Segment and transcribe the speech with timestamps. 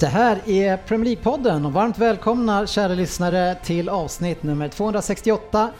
[0.00, 5.70] Det här är Premier League-podden och varmt välkomna kära lyssnare till avsnitt nummer 268.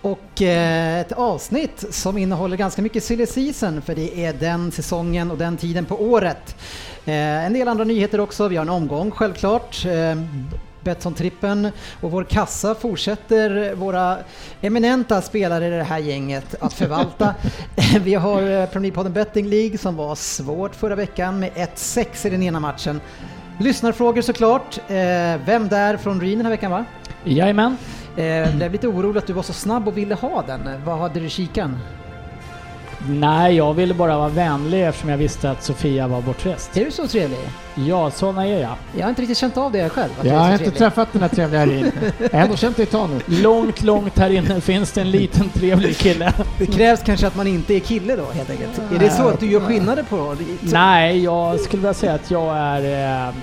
[0.00, 5.30] Och eh, ett avsnitt som innehåller ganska mycket silly season för det är den säsongen
[5.30, 6.56] och den tiden på året.
[7.04, 9.84] Eh, en del andra nyheter också, vi har en omgång självklart.
[9.86, 10.22] Eh,
[10.84, 11.70] Betsson-trippen
[12.00, 14.18] och vår kassa fortsätter våra
[14.60, 17.34] eminenta spelare i det här gänget att förvalta.
[18.00, 22.42] Vi har Premier League-podden Betting League som var svårt förra veckan med 1-6 i den
[22.42, 23.00] ena matchen.
[23.58, 24.78] Lyssnarfrågor såklart.
[24.78, 24.96] Eh,
[25.46, 26.84] Vem där från Ryn den här veckan va?
[27.24, 27.76] Jajamän.
[28.16, 30.60] Eh, blev lite orolig att du var så snabb och ville ha den.
[30.84, 31.78] Vad hade du i kikan?
[33.08, 36.76] Nej, jag ville bara vara vänlig eftersom jag visste att Sofia var bortrest.
[36.76, 37.38] Är du så trevlig?
[37.74, 38.74] Ja, såna är jag.
[38.96, 40.10] Jag har inte riktigt känt av det själv.
[40.20, 40.78] Att Jag är har så inte trevlig.
[40.78, 41.92] träffat den här trevliga här inne.
[42.18, 43.20] Jag har ändå känt dig ett tag nu.
[43.42, 46.32] Långt, långt här inne finns det en liten trevlig kille.
[46.58, 48.80] Det krävs kanske att man inte är kille då helt enkelt.
[48.94, 50.36] Är det så att du gör skillnader på?
[50.60, 53.26] Nej, jag skulle vilja säga att jag är...
[53.28, 53.34] Eh,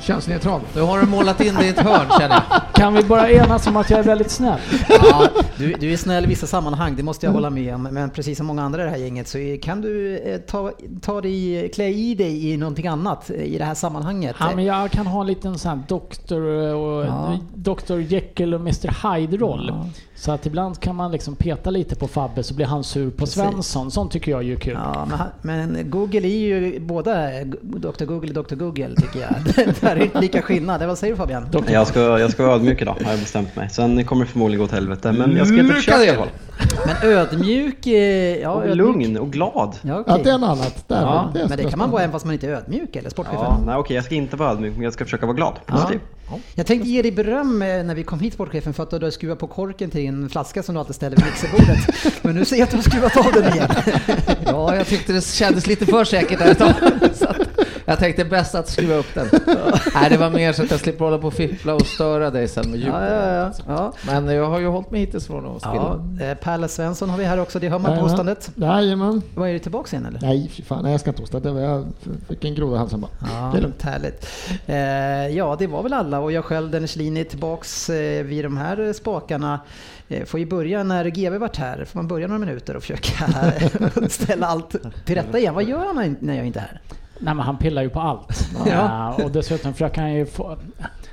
[0.00, 0.60] Könsneutral.
[0.74, 2.62] Nu har du målat in dig i ett hörn känner jag.
[2.74, 4.58] kan vi bara enas om att jag är väldigt snäll?
[4.88, 7.82] Ja, du, du är snäll i vissa sammanhang, det måste jag hålla med om.
[7.82, 11.20] Men precis som många andra i det här gänget så kan du eh, ta, ta
[11.20, 14.36] dig, klä i dig i någonting annat i det här sammanhanget.
[14.40, 16.40] Ja, men jag kan ha en liten sån här Dr.
[16.74, 18.00] och Ja.
[18.08, 19.14] Jekyll och Mr.
[19.16, 19.70] Hyde-roll.
[19.74, 19.86] Ja.
[20.20, 23.16] Så att ibland kan man liksom peta lite på Fabbe så blir han sur på
[23.16, 23.34] Precis.
[23.34, 23.90] Svensson.
[23.90, 24.78] Sånt tycker jag är ju kul.
[24.84, 27.28] Ja, men, han- men Google är ju båda
[27.62, 28.04] Dr.
[28.04, 28.54] Google och Dr.
[28.54, 29.30] Google tycker jag.
[29.80, 30.82] Där är inte lika skillnad.
[30.86, 31.46] Vad säger du Fabian?
[31.68, 33.70] Jag ska, jag ska vara ödmjuk idag, har jag bestämt mig.
[33.70, 36.28] Sen kommer det förmodligen gå åt helvete, men jag ska inte försöka i alla fall.
[36.86, 37.86] Men ödmjuk...
[37.86, 38.76] Ja, Och ödmjuk.
[38.76, 39.52] lugn och glad.
[39.82, 40.20] Ja, Ja, okej.
[40.24, 40.84] det är något annat.
[40.88, 42.96] Där, Ja, det är men det kan man vara även fast man inte är ödmjuk
[42.96, 43.40] eller sportchefen.
[43.42, 45.54] Ja, nej, okej, jag ska inte vara ödmjuk, men jag ska försöka vara glad.
[45.66, 46.00] Positiv.
[46.54, 49.12] Jag tänkte ge dig beröm eh, när vi kom hit sportchefen för att du hade
[49.12, 51.78] skruvat på korken till en flaska som du alltid ställer vid mixerbordet.
[52.22, 53.68] Men nu ser jag att du har skruvat av den igen.
[54.44, 56.74] Ja, jag tyckte det kändes lite för säkert där ett tag.
[57.88, 59.26] Jag tänkte bäst att skruva upp den.
[59.94, 62.48] Nej, det var mer så att jag slipper hålla på och fippla och störa dig
[62.48, 62.94] sen med ljudet.
[62.94, 63.52] Ja, ja, ja.
[63.68, 63.92] ja.
[64.06, 66.30] Men jag har ju hållit mig hittills från att ja spilla.
[66.30, 68.50] eh, Perla Svensson har vi här också, det hör man på hostandet.
[68.54, 69.22] Jajamän.
[69.34, 70.20] Vad är det tillbaks igen eller?
[70.20, 70.82] Nej, fy fan.
[70.82, 71.40] Nej, jag ska inte hosta.
[71.40, 71.86] Det var, jag
[72.28, 73.10] fick en groda i halsen bara.
[73.20, 73.82] Ja, Det är lugnt.
[73.82, 74.26] härligt.
[74.66, 78.44] Eh, ja, det var väl alla och jag själv, Dennis Lin, är tillbaks eh, vid
[78.44, 79.60] de här spakarna.
[80.26, 83.26] Får ju börja när GW varit här, får man börja några minuter och försöka
[84.08, 84.74] ställa allt
[85.04, 85.54] till rätta igen.
[85.54, 86.80] Vad gör han när jag inte är här?
[87.20, 88.48] Nej men han pillar ju på allt.
[88.66, 89.14] Ja.
[89.18, 90.56] Eh, och dessutom försöker han ju få...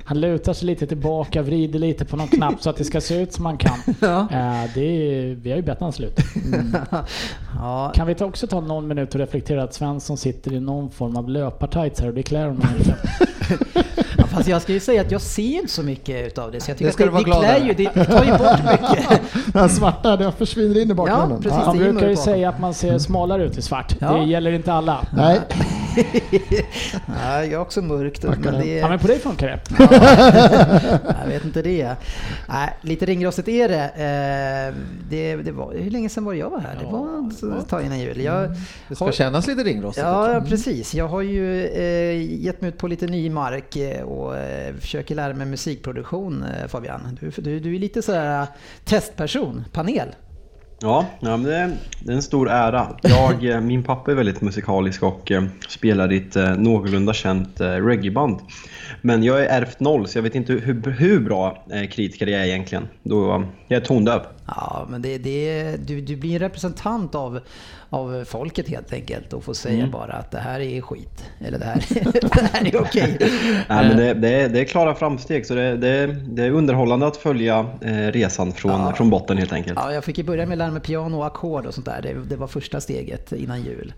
[0.04, 3.22] Han lutar sig lite tillbaka, vrider lite på någon knapp så att det ska se
[3.22, 3.78] ut som han kan.
[4.00, 4.20] Ja.
[4.20, 6.18] Eh, det är, vi har ju bett han slut.
[7.58, 10.90] ja, Kan vi ta- också ta någon minut och reflektera att Svensson sitter i någon
[10.90, 12.96] form av löpartights här och det klär honom inte.
[14.18, 16.60] Ja, fast jag ska ju säga att jag ser inte så mycket utav det.
[16.60, 18.24] Så jag tycker Det ska att du det, vara det glad ju, det, det tar
[18.24, 19.20] ju bort mycket.
[19.52, 21.42] Den svarta, det försvinner in i bakgrunden.
[21.42, 21.58] precis.
[21.64, 23.96] Det är ju brukar ju säga att man ser smalare ut i svart.
[24.00, 24.12] Ja.
[24.12, 25.06] Det gäller inte alla.
[25.16, 25.40] Nej,
[27.06, 28.24] Ja, jag är också mörkt.
[28.24, 29.60] Men det, Ja men på dig funkar det.
[31.22, 31.96] jag vet inte det.
[32.48, 33.82] Nej, lite ringrostigt är det.
[33.84, 34.74] Eh,
[35.10, 36.78] det, det var, hur länge sedan var det jag var här?
[36.80, 36.86] Det
[37.46, 38.20] var ett tag innan jul.
[38.20, 38.50] Jag,
[38.88, 40.94] Det ska kännas lite ringrostigt Ja, ja, precis.
[40.94, 45.14] Jag har ju eh, gett mig ut på lite ny mark eh, och eh, försöker
[45.14, 47.18] lära mig musikproduktion eh, Fabian.
[47.20, 48.46] Du, du, du är lite sådär
[48.84, 50.08] testperson, panel.
[50.80, 51.76] Ja, ja det, är,
[52.08, 52.96] en stor ära.
[53.02, 55.32] Jag, min pappa är väldigt musikalisk och
[55.68, 58.40] spelar i ett någorlunda känt reggaeband.
[59.02, 62.44] Men jag är ärvt noll, så jag vet inte hur, hur bra kritiker jag är
[62.44, 62.88] egentligen.
[63.02, 64.20] Då, jag är tondöv.
[64.46, 67.40] Ja, men det, det, du, du blir en representant av,
[67.90, 71.24] av folket helt enkelt och får säga bara att det här är skit.
[71.38, 71.84] Eller det här,
[72.34, 73.16] det här är okej.
[73.68, 77.06] Nej, men det, det, är, det är klara framsteg, så det, det, det är underhållande
[77.06, 79.78] att följa eh, resan från, från botten helt enkelt.
[79.82, 82.02] Ja, jag fick ju börja med att lära mig piano och ackord och sånt där.
[82.02, 83.92] Det, det var första steget innan jul.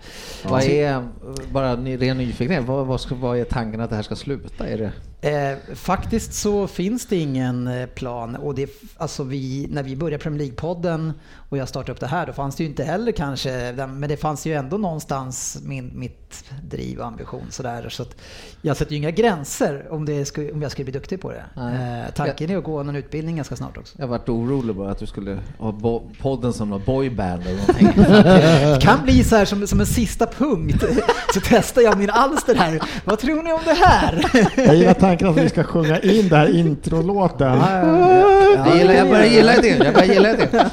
[0.45, 1.09] Vad är,
[1.53, 4.69] bara ren nyfikenhet, vad, vad, ska, vad är tanken att det här ska sluta?
[4.69, 4.93] Är det?
[5.21, 8.37] Eh, faktiskt så finns det ingen eh, plan.
[8.37, 11.13] Och det, alltså vi, när vi började Premier League-podden
[11.49, 14.17] och jag startade upp det här då fanns det ju inte heller kanske, men det
[14.17, 16.28] fanns ju ändå någonstans min, mitt
[16.63, 17.89] driv och ambition sådär.
[17.89, 18.17] Så att
[18.63, 21.45] jag sätter ju inga gränser om, det om jag skulle bli duktig på det.
[21.57, 23.97] Eh, tanken är att gå någon utbildning ganska snart också.
[23.99, 27.93] Jag varit orolig bara att du skulle ha bo- podden som någon boyband eller någonting.
[27.97, 30.85] Det kan bli så här som, som en sista punkt.
[31.35, 32.81] Så testar jag min alster här.
[33.05, 34.25] Vad tror ni om det här?
[34.57, 37.59] Jag gillar tanken att vi ska sjunga in den här introlåten.
[38.67, 40.49] Jag, gillar, jag börjar gilla idén, jag börjar gilla idén.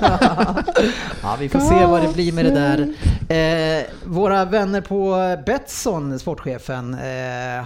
[1.22, 2.94] Ja, vi får se vad det blir med det där.
[3.30, 7.00] Eh, våra vänner på Betsson, sportchefen, eh,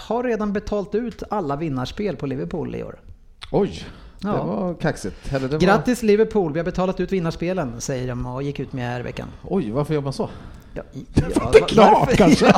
[0.01, 2.99] har redan betalt ut alla vinnarspel på Liverpool i år.
[3.51, 3.85] Oj,
[4.19, 4.43] det Ja.
[4.43, 5.33] var kaxigt.
[5.33, 5.59] Eller det var...
[5.61, 9.03] Grattis Liverpool, vi har betalat ut vinnarspelen, säger de och gick ut med här i
[9.03, 9.27] veckan.
[9.43, 10.29] Oj, varför gör man så?
[10.73, 12.45] Ja, i- ja, Det är klart kanske.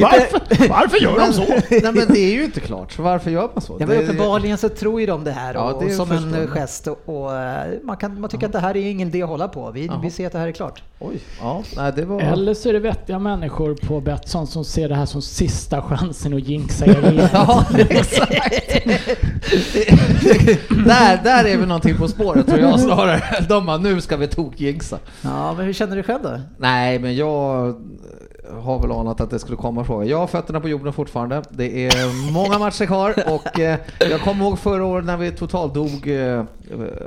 [0.00, 1.42] Varför, varför gör de så?
[1.70, 3.76] Nej men det är ju inte klart, så varför gör man så?
[3.80, 6.48] Ja, men uppenbarligen så tror ju de det här Ja, och, det som en jag.
[6.48, 9.28] gest och, och eh, man, kan, man tycker att det här är ingen idé att
[9.28, 9.70] hålla på.
[9.70, 10.82] Vi, vi ser att det här är klart.
[10.98, 12.20] Oj, ja, nej det var...
[12.20, 16.34] Eller så är det vettiga människor på Betsson som ser det här som sista chansen
[16.34, 17.28] att jinxa er.
[17.32, 18.32] Ja, exakt.
[20.86, 23.22] där, där är vi någonting på spåret tror jag snarare.
[23.48, 24.98] De bara, nu ska vi tokjinxa.
[25.22, 26.40] Ja, men hur känner du själv då?
[26.58, 27.74] Nej, men jag
[28.62, 30.04] har väl anat att det skulle komma en fråga.
[30.06, 31.42] Jag har fötterna på jorden fortfarande.
[31.50, 33.78] Det är många matcher kvar och eh,
[34.10, 36.08] jag kommer ihåg förra året när vi totaldog.
[36.08, 36.44] Eh,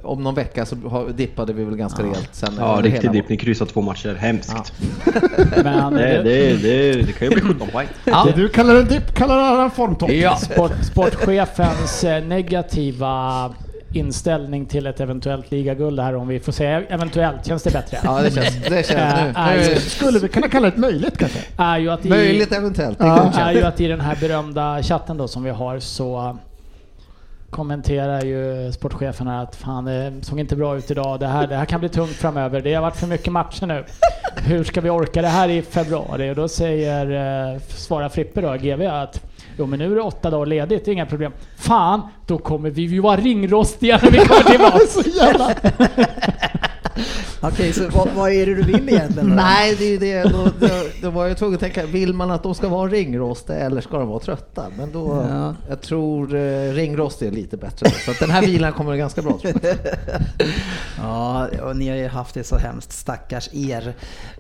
[0.04, 2.30] om någon vecka så har- dippade vi väl ganska rejält.
[2.32, 3.30] Sen Ja, under riktig hela dipp.
[3.30, 4.16] Ni kryssar två matcher.
[4.16, 4.74] Hemskt.
[5.64, 7.88] Men Det, det, det, det kan ju bli 17 poäng.
[8.06, 8.24] Ja.
[8.26, 10.12] Det du kallar en dipp kallar en annan formtopp.
[10.12, 10.36] Ja.
[10.36, 13.50] Sport, sportchefens eh, negativa
[13.94, 17.98] inställning till ett eventuellt ligaguld här om vi får säga eventuellt, känns det bättre?
[18.04, 19.30] Ja, det känns, det känns nu.
[19.30, 21.40] Äh, nu äh, Skulle vi kunna kalla det möjligt kanske?
[21.58, 23.00] Är ju att i, möjligt eventuellt.
[23.00, 23.32] Det Ja.
[23.40, 26.38] är ju att i den här berömda chatten då som vi har så
[27.50, 31.20] kommenterar ju sportchefen här att fan det såg inte bra ut idag.
[31.20, 32.62] Det här, det här kan bli tungt framöver.
[32.62, 33.84] Det har varit för mycket matcher nu.
[34.38, 36.32] Hur ska vi orka det här i februari?
[36.32, 37.06] Och då säger,
[37.54, 39.22] eh, svarar Frippe då, GV att
[39.60, 41.32] Jo men nu är det åtta dagar ledigt, det är inga problem.
[41.58, 45.70] Fan, då kommer vi ju vara ringrostiga när vi kommer tillbaka.
[47.42, 49.30] Okej, så vad, vad är det du vill egentligen?
[49.30, 50.24] Nej, det är det.
[50.30, 50.70] Då, då,
[51.02, 53.98] då var jag tvungen att tänka, vill man att de ska vara ringrostiga eller ska
[53.98, 54.66] de vara trötta?
[54.78, 55.56] Men då, Ja.
[55.70, 57.90] jag tror eh, ringrostig är lite bättre.
[57.90, 59.76] Så att den här vilan kommer ganska bra tror jag.
[61.02, 63.94] Ja, och ni har ju haft det så hemskt, stackars er.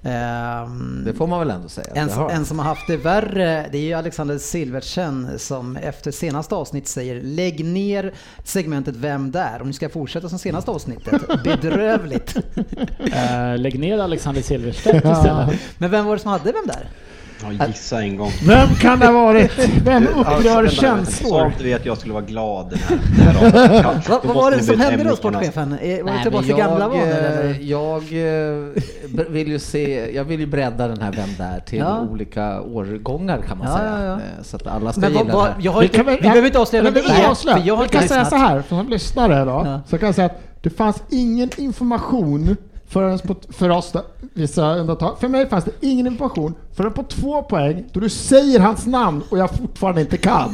[0.03, 1.88] Ehm, Det får man väl ändå säga.
[1.94, 6.56] en, en som har haft det värre, det är ju Alexander Silvertsen som efter senaste
[6.56, 8.13] avsnitt säger lägg ner
[8.44, 9.61] segmentet Vem där?
[9.61, 11.21] Om ni ska fortsätta som senaste avsnittet.
[11.44, 12.35] Bedrövligt.
[13.13, 15.59] Eh, lägg ner Alexander Silverstedt istället.
[15.77, 16.87] Men vem var det som hade Vem där?
[17.59, 18.31] Ja, gissa en gång.
[18.47, 19.51] Vem kan det ha varit?
[19.83, 21.30] Vem Du, alltså, upprör Jag känslor?
[21.30, 23.83] sa inte vi att jag skulle vara glad den här, den här.
[24.09, 25.71] Ja, Vad, var det som hände då, sportchefen?
[25.74, 27.03] Eh, Var det Nej, tillbaka till gamla jag, vanor?
[27.03, 27.57] eh, eller?
[27.62, 31.80] Jag eh, b- vill ju se, jag vill ju bredda den här Vem där till
[31.80, 32.00] Ja.
[32.12, 33.89] olika årgångar kan man Ja, säga.
[34.00, 34.13] ja, ja.
[34.13, 36.45] Eh, Så att alla ska Men gilla vad, det har, Vi kan vi väl- behöver
[36.47, 38.88] inte avslöja Men vem vi det är, för jag Vi kan säga så här, som
[38.89, 39.81] lyssnare då, Ja.
[39.89, 42.56] så kan jag säga att det fanns ingen information
[42.89, 45.19] förrän på, för oss, då, vissa undantag.
[45.19, 49.24] För mig fanns det ingen information förrän på två poäng då du säger hans namn
[49.30, 50.53] och jag fortfarande inte kan.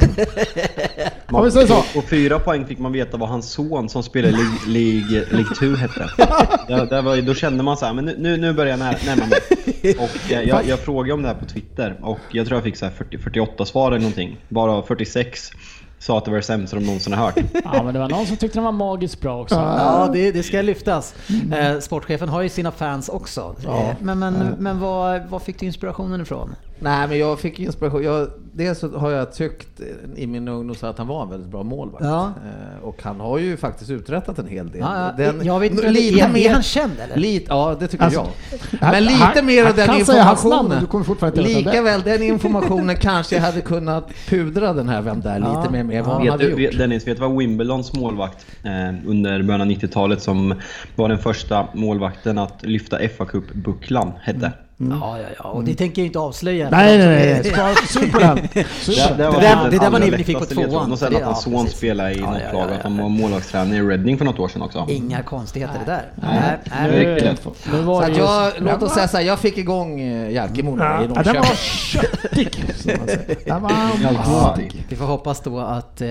[1.30, 1.82] Om vi säger så.
[1.94, 5.54] På fyra poäng fick man veta vad hans son som spelar i League, League, League
[5.54, 6.10] 2 hette.
[6.68, 8.98] Det, det var, då kände man så här, men nu- nu, nu börjar jag när,
[9.06, 9.96] närma mig.
[9.98, 12.76] Och eh, jag, jag frågade om det här på Twitter och jag tror jag fick
[12.76, 14.36] så här 40, 48 svar eller någonting.
[14.48, 15.50] Bara 46
[15.98, 17.36] sa att det var det sämsta de någonsin har hört.
[17.64, 19.54] Ja men det var någon som tyckte den var magiskt bra också.
[19.54, 21.14] Ja, det, det ska lyftas.
[21.52, 23.56] Eh, sportchefen har ju sina fans också.
[23.66, 26.54] Eh, men men, men vad, vad fick du inspirationen ifrån?
[26.78, 28.02] Nej men jag fick inspiration.
[28.02, 29.80] Jag, dels har jag tyckt
[30.16, 32.04] i min ungdom så att han var en väldigt bra målvakt.
[32.04, 32.24] Ja.
[32.78, 34.80] Eh, Och han har ju faktiskt uträttat en hel del.
[34.80, 37.16] Ja, ja, Den- jag vet inte, lite är, mer- är han känd eller?
[37.16, 38.20] Lite, ja det tycker Alltså,
[38.70, 38.92] jag.
[38.92, 40.80] Men lite han- mer av den informationen.
[40.80, 41.90] du kommer fortfarande inte veta Lika det.
[41.90, 46.04] väl den informationen kanske jag hade kunnat pudra den här Vem där lite mer med
[46.04, 46.78] vad han Vet hade du, gjort.
[46.78, 50.54] Dennis, vet du vad Wimbledons målvakt eh, under början av 90-talet som
[50.96, 54.52] var den första målvakten att lyfta FA-cup-bucklan hette?
[54.78, 55.44] Ja, ja, ja.
[55.44, 56.70] Och det tänker jag inte avslöja.
[56.70, 57.08] Nej, nej,
[57.42, 57.44] nej.
[57.52, 58.36] Spara sug på den.
[58.36, 61.24] Det, Det där- det där var ni- ni fick på tvåan, Och sen det- att
[61.24, 62.74] hans son spelade i Ja, något ja, ja, lag, ja.
[62.74, 64.86] att han var målvaktstränare i Reading för något år sedan också.
[64.88, 66.02] Inga konstigheter det där.
[66.14, 66.40] Nej.
[66.40, 66.58] Nej,
[66.90, 67.36] nej, Det är Nu,
[67.84, 70.76] Så det att just, jag, låt oss säga så här, jag fick igång eh, Jalkemo
[70.78, 71.40] Ja, i den Norrköping.
[71.40, 72.64] var köttig.
[73.46, 74.84] Den var matig.
[74.88, 76.06] Vi får hoppas då att eh,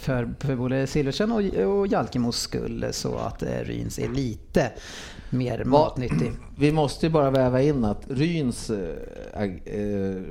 [0.00, 1.42] för, för både Silversen och,
[1.78, 4.70] och Jalkemos skull så att eh, Ryns är lite
[5.30, 6.32] mer matnyttig.
[6.56, 8.76] Vi måste ju bara väva in att Ryns, äh,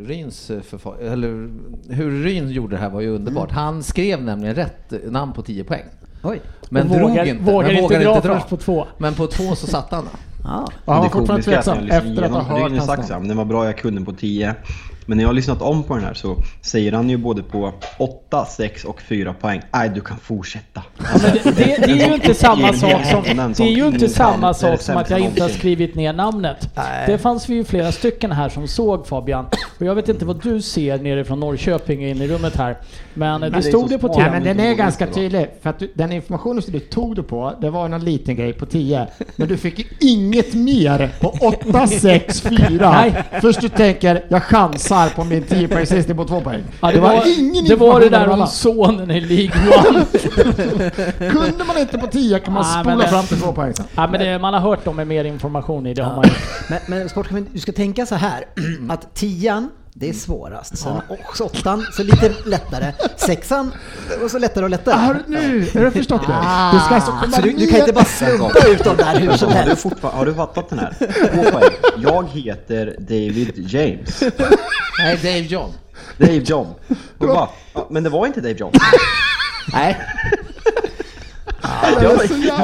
[0.06, 1.50] Ryns förfar- eller
[1.90, 3.52] hur Ryn gjorde det här var ju underbart.
[3.52, 5.86] Han skrev nämligen rätt eh, namn på 10 poäng.
[6.24, 6.42] Oj.
[6.70, 7.44] Men och drog vågar, inte.
[7.44, 8.88] vågar men vågade dra inte först på två.
[8.98, 10.06] Men på två så satt han.
[10.44, 10.68] Ja.
[10.86, 13.28] Och han var det fortfarande tveksam efter att ha hört hans namn.
[13.28, 14.56] Den var bra, jag kunde på 10.
[15.10, 17.74] Men när jag har lyssnat om på den här så säger han ju både på
[17.98, 19.62] 8, 6 och 4 poäng.
[19.72, 20.84] Nej, du kan fortsätta.
[20.98, 21.52] Men det, det,
[21.86, 23.24] det är ju inte samma sak som,
[23.58, 26.70] det är ju inte samma sak som att jag inte har skrivit ner namnet.
[27.06, 29.46] Det fanns vi ju flera stycken här som såg Fabian.
[29.80, 32.78] Och jag vet inte vad du ser nere från Norrköping in i rummet här.
[33.14, 34.18] Men, det det stod det på smart.
[34.20, 34.40] Ja, TV.
[34.40, 35.48] men den är ganska tydlig.
[35.62, 38.54] För att du, den informationen som du tog det på, det var någon liten grej
[38.54, 39.08] på 10.
[39.36, 42.58] Men du fick ju inget mer på 8, 6, 4.
[42.70, 43.24] Nej.
[43.42, 46.64] Först du tänker, jag chansar på min 10 poäng sist på 2 poäng.
[46.82, 50.06] Ja, det, var, ingen det var det där om sonen i League One.
[51.32, 53.86] Kunde man inte på 10 kan man men spola det- fram till 2 poäng sen.
[53.96, 56.32] Ja, men det, man har hört om med mer information i, det har man ju.
[56.70, 58.44] Men, men sportchefen, du ska tänka så här
[58.90, 60.78] att tian det är svårast.
[60.78, 62.94] Sen också åttan, så lite lättare.
[63.18, 63.72] Sexan,
[64.24, 65.14] och så lättare och lättare.
[65.28, 66.34] Du, nu, har du förstått det?
[66.74, 69.38] Du ska alltså komma Så du, du kan inte bara slumpa ut dem där hur
[69.38, 69.84] som Har du, helst.
[69.84, 70.94] fortfar- har du fattat den här?
[71.98, 74.24] Jag heter David James.
[75.00, 75.72] Nej, Dave John.
[76.18, 76.68] Dave John.
[77.18, 78.72] Bara, ja, men det var inte Dave John.
[79.74, 79.98] Nej,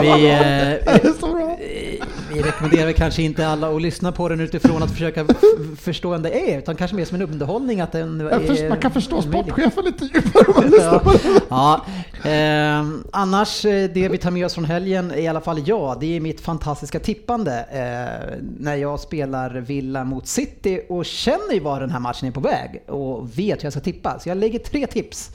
[0.01, 1.57] Vi, eh, bra.
[2.33, 5.25] vi rekommenderar kanske inte alla att lyssna på den utifrån att försöka
[5.79, 8.91] förstå vem det är, utan kanske mer som en underhållning att den är- man kan
[8.91, 11.19] förstå sportchefen lite djupare om man lyssnar på det.
[11.49, 11.85] Ja,
[12.23, 16.15] ehm, annars eh, det vi tar med oss från helgen, i alla fall jag, det
[16.15, 17.65] är mitt fantastiska tippande.
[17.71, 22.31] Eh, när jag spelar Villa mot City och känner ju var den här matchen är
[22.31, 24.19] på väg och vet hur jag ska tippa.
[24.19, 25.29] Så jag lägger tre tips.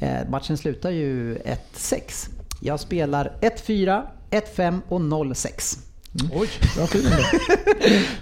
[0.00, 1.34] Eh, matchen slutar ju
[1.76, 2.28] 1-6.
[2.60, 5.78] Jag spelar 1-4, 1-5 och 0-6.
[6.32, 6.98] Oj, bra då.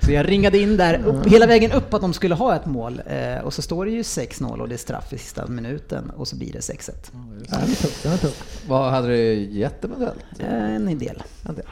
[0.07, 3.03] Så jag ringade in där upp, hela vägen upp att de skulle ha ett mål.
[3.07, 6.29] Eh, och så står det ju 6-0 och det är straff i sista minuten och
[6.29, 6.91] så blir det 6-1.
[8.05, 8.63] Ja, tuff.
[8.69, 10.19] Vad hade du gett eventuellt?
[10.39, 11.23] Eh, En del.
[11.49, 11.65] En del.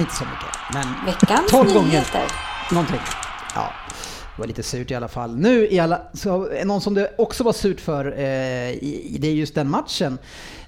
[0.00, 1.86] Inte så mycket, men Veckans 12 gånger.
[1.88, 2.22] nyheter.
[2.72, 3.00] någonting.
[3.54, 3.72] Ja,
[4.36, 5.36] det var lite surt i alla fall.
[5.36, 9.28] Nu i alla, så någon som det också var surt för eh, i, i det
[9.28, 10.18] är just den matchen.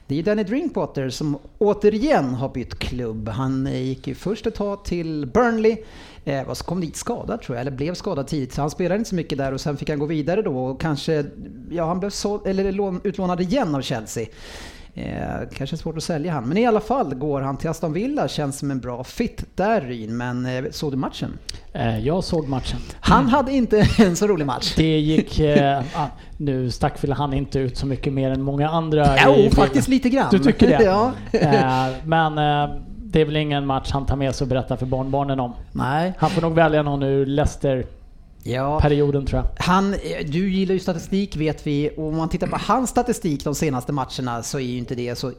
[0.07, 3.29] Det är ju Danny Drinkwater som återigen har bytt klubb.
[3.29, 5.77] Han eh, gick ju först ett tag till Burnley.
[6.25, 8.53] Eh, och så kom dit skadad tror jag, eller blev skadad tidigt.
[8.53, 10.81] Så han spelade inte så mycket där och sen fick han gå vidare då och
[10.81, 11.25] kanske,
[11.71, 14.27] ja han blev så, eller utlånad igen av Chelsea.
[14.95, 18.29] Eh, kanske svårt att sälja han, men i alla fall går han till Aston Villa,
[18.29, 20.17] känns som en bra fit där Ryn.
[20.17, 21.39] Men eh, såg du matchen?
[21.73, 22.79] Eh, Jag såg matchen.
[23.01, 24.75] Han hade inte en så rolig match.
[24.77, 25.39] Det gick...
[25.41, 26.07] Eh, ah,
[26.37, 29.17] nu stack väl han inte ut så mycket mer än många andra.
[29.17, 29.51] i Jo, Villa.
[29.51, 30.29] faktiskt lite grann.
[30.31, 30.85] Du tycker det?
[30.85, 31.13] ja.
[31.33, 34.87] Eh, men eh, det är väl ingen match han tar med sig och berättar för
[34.87, 35.53] barnbarnen om.
[35.73, 36.13] Nej.
[36.19, 38.02] Han får nog välja någon ur Leicester-perioden
[38.45, 38.81] Ja.
[39.27, 39.65] tror jag.
[39.65, 43.45] Han, eh, du gillar ju statistik vet vi och om man tittar på hans statistik
[43.45, 45.33] de senaste matcherna så är ju inte det så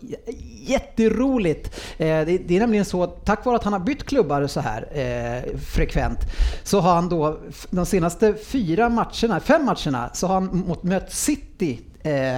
[0.67, 1.75] jätteroligt.
[1.97, 4.87] Eh, det, är nämligen så att tack vare att han har bytt klubbar så här
[4.91, 6.19] eh, frekvent
[6.63, 11.79] så har han då de senaste fyra matcherna, fem matcherna så har han mött City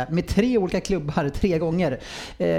[0.10, 2.00] med tre olika klubbar tre gånger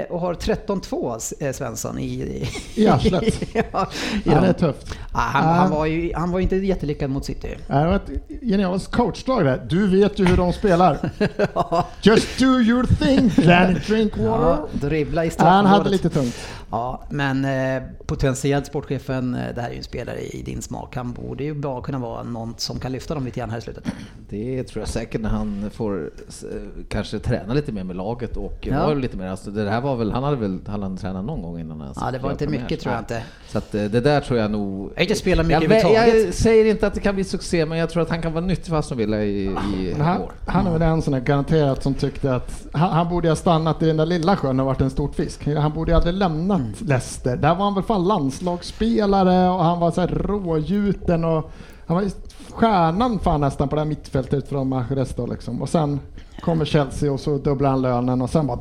[0.09, 3.41] och har 13-2 eh, Svensson i, I arslet.
[3.53, 3.89] ja,
[4.25, 4.97] i Ja, det är tufft.
[5.13, 7.55] Ja, han, han, var ju, han var inte jättelyckad mot City.
[7.67, 9.61] Det var ett genialiskt coachdrag där.
[9.69, 11.09] Du vet ju hur de spelar.
[12.01, 14.49] Just do your thing, Danny Drinkwater.
[14.49, 16.35] Ja, dribbla i han hade lite tungt.
[16.71, 20.95] Ja, men eh, potentiellt sportchefen, eh, det här är ju en spelare i din smak.
[20.95, 23.61] Han borde ju bra kunna vara någon som kan lyfta dem lite grann här i
[23.61, 23.83] slutet.
[24.29, 26.57] Det tror jag säkert när han får eh,
[26.89, 28.79] kanske träna lite mer med laget och Ja.
[28.85, 31.41] vara lite mer, alltså det här var väl, han hade väl han hade tränat någon
[31.41, 33.23] gång innan han Ja, det var inte mycket tror jag inte.
[33.47, 34.91] Så att eh, det där tror jag nog...
[34.95, 36.25] Jag inte spelat mycket jag, överhuvudtaget.
[36.25, 38.45] jag säger inte att det kan bli succé, men jag tror att han kan vara
[38.45, 40.31] nyttig för Aston Villa i, i Men Han, år.
[40.45, 43.81] han är väl en sån där garanterat som tyckte att han, han borde ha stannat
[43.81, 45.47] i den där lilla sjön och varit en stort fisk.
[45.47, 46.13] Han borde ju aldrig
[46.57, 46.89] lämnat Mm.
[46.89, 47.37] Leicester.
[47.37, 51.51] Där var han väl fan landslagsspelare och han var så här rågjuten och
[51.87, 52.05] han var
[52.51, 55.61] stjärnan fan nästan på det här mittfältet från Mahrez då liksom.
[55.61, 55.99] Och sen
[56.41, 58.59] kommer Chelsea och så dubblar han lönen och sen bara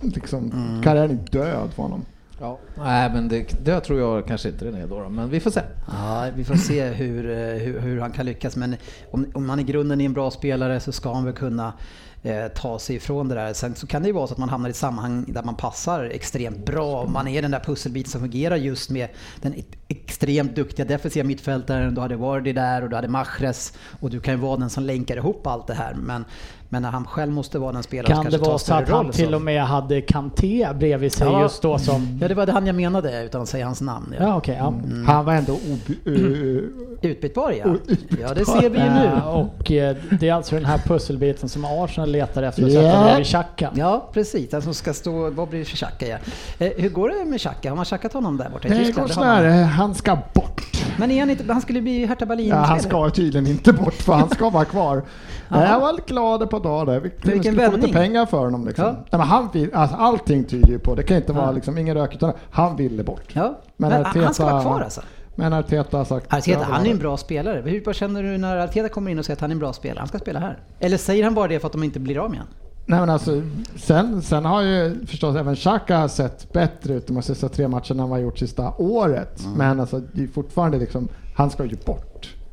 [0.00, 0.82] liksom Mm.
[0.82, 2.04] karriären är död för honom.
[2.40, 2.58] Ja.
[2.78, 5.50] Nej, men det, det tror jag kanske inte den är då, då, men vi får
[5.50, 5.60] se.
[5.92, 8.56] Ja, vi får se hur, eh, hur, hur han kan lyckas.
[8.56, 8.76] Men
[9.10, 11.72] om, om han i grunden är en bra spelare så ska han väl kunna
[12.22, 13.52] eh, ta sig ifrån det där.
[13.52, 15.56] Sen så kan det ju vara så att man hamnar i ett sammanhang där man
[15.56, 17.06] passar extremt bra.
[17.06, 19.08] Man är den där pusselbiten som fungerar just med
[19.42, 21.94] den e- extremt duktiga defensiva mittfältaren.
[21.94, 23.72] Du hade Wardy där och du hade Mahrez.
[24.00, 25.94] Och du kan ju vara den som länkar ihop allt det här.
[25.94, 26.24] Men,
[26.72, 28.64] men när han själv måste vara den spelare som Kan det kanske tar vara så
[28.64, 29.12] större att han roll.
[29.12, 31.42] till och med hade Kanté bredvid sig Ja.
[31.42, 32.18] just då som...
[32.22, 34.14] Ja, det var det han jag menade utan att säga hans namn.
[34.20, 34.56] Ja, okej.
[34.58, 34.74] ja.
[35.06, 36.62] Han var ändå ob- uh,
[37.02, 37.74] Utbytbar ja.
[38.20, 39.04] Ja, det ser vi ju nu.
[39.04, 42.80] Eh, Och eh, det är alltså den här pusselbiten som Arsenal letar efter och Ja.
[42.82, 43.70] sätta ner i Xhaka.
[43.74, 44.50] Ja, precis.
[44.50, 45.30] Den som ska stå...
[45.30, 46.06] Vad blir det för Xhaka?
[46.06, 46.16] Ja.
[46.58, 47.68] Eh, hur går det med Xhaka?
[47.68, 49.08] Har man Xhakat honom där borta i det Tyskland?
[49.08, 49.36] går Det man.
[49.38, 50.60] sådär, han ska bort.
[50.96, 53.94] Men är han inte, han skulle bli Hertha Berlin Ja, han ska tydligen inte bort
[53.94, 55.02] för han ska vara kvar.
[55.50, 55.68] Jaha.
[55.68, 57.00] jag var glad par dagar där.
[57.00, 58.66] Vi vilken skulle få lite pengar för honom.
[58.66, 58.84] Liksom.
[58.84, 58.92] Ja.
[58.92, 61.38] Nej, men han vill, alltså, allting tyder ju på, det kan inte Ja.
[61.40, 63.22] vara liksom, ingen rök utan han ville bort.
[63.32, 65.00] Ja, Men men, Arteta- han ska vara kvar alltså?
[65.34, 66.34] Men Arteta har sagt...
[66.34, 67.62] Arteta, han ha är en bra spelare.
[67.66, 69.72] Hur vad känner du när Arteta kommer in och säger att han är en bra
[69.72, 69.98] spelare?
[69.98, 70.58] Han ska spela här.
[70.80, 72.54] Eller säger han bara det för att de inte blir av med honom?
[72.86, 73.42] Nej men alltså,
[73.76, 78.10] sen, sen har ju förstås även Xhaka sett bättre ut de sista tre matcherna han
[78.10, 79.40] har gjort sista året.
[79.44, 79.52] Mm.
[79.58, 82.09] Men alltså, det är fortfarande liksom, han ska ju bort.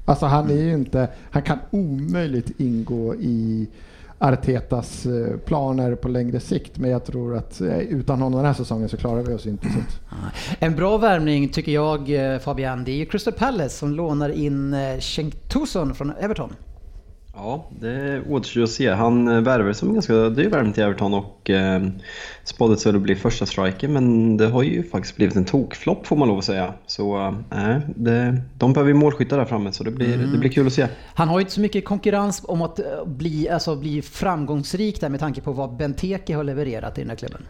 [0.07, 3.67] Alltså han är ju inte, han kan omöjligt ingå i
[4.19, 6.77] Artetas eh, planer på längre sikt.
[6.77, 9.67] Men jag tror att eh, utan honom den här säsongen så klarar vi oss inte.
[10.59, 14.75] En bra värvning tycker jag eh, Fabian, det är ju Crystal Palace som lånar in
[14.99, 16.53] Cheng Cenk Tosun från Everton.
[17.39, 18.89] Ja, det återstår att se.
[18.89, 21.87] Han eh, värvar som en ganska dyr värvning till Everton och eh,
[22.43, 26.15] spåddes väl att bli första striker men det har ju faktiskt blivit en tokflopp får
[26.15, 26.73] man lov att säga.
[26.85, 27.17] Så
[27.51, 30.73] eh, det, de behöver ju målskyttar där framme så det blir, det blir kul att
[30.73, 30.87] se.
[31.15, 35.09] Han har ju inte så mycket konkurrens om att eh, bli, alltså, bli framgångsrik där
[35.09, 37.41] med tanke på vad Benteke har levererat i den här klubben.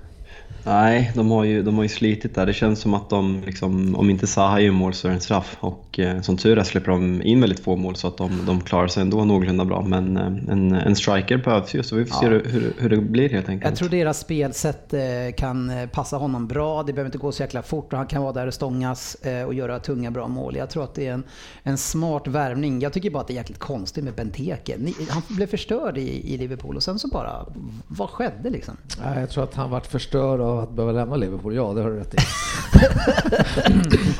[0.64, 2.46] Nej, de har ju, de har ju slitit där.
[2.46, 5.22] Det känns som att de, liksom, om inte Zaha gör mål så är det en
[5.22, 5.58] straff.
[5.60, 8.62] Och eh, som tur är släpper de in väldigt få mål så att de, de
[8.62, 9.82] klarar sig ändå någorlunda bra.
[9.82, 12.98] Men eh, en, en striker behövs ju så vi får se hur, hur, hur det
[12.98, 13.70] blir helt enkelt.
[13.70, 15.02] Jag tror deras spelsätt eh,
[15.38, 16.84] kan eh, passa honom bra.
[16.84, 19.46] Det behöver inte gå så jäkla fort och han kan vara där och stångas eh,
[19.46, 20.56] och göra tunga bra mål.
[20.56, 21.24] Jag tror att det är en,
[21.64, 22.80] en smart värvning.
[22.80, 24.76] Jag tycker bara att det är jäkligt konstigt med Benteke.
[24.78, 27.46] Ni, han blev förstörd i, i Liverpool och sen så bara,
[27.88, 28.78] vad skedde liksom?
[29.04, 31.56] Nej, Jag tror att han varit förstörd av att behöva lämna Liverpool.
[31.56, 32.18] Ja, det har du rätt i.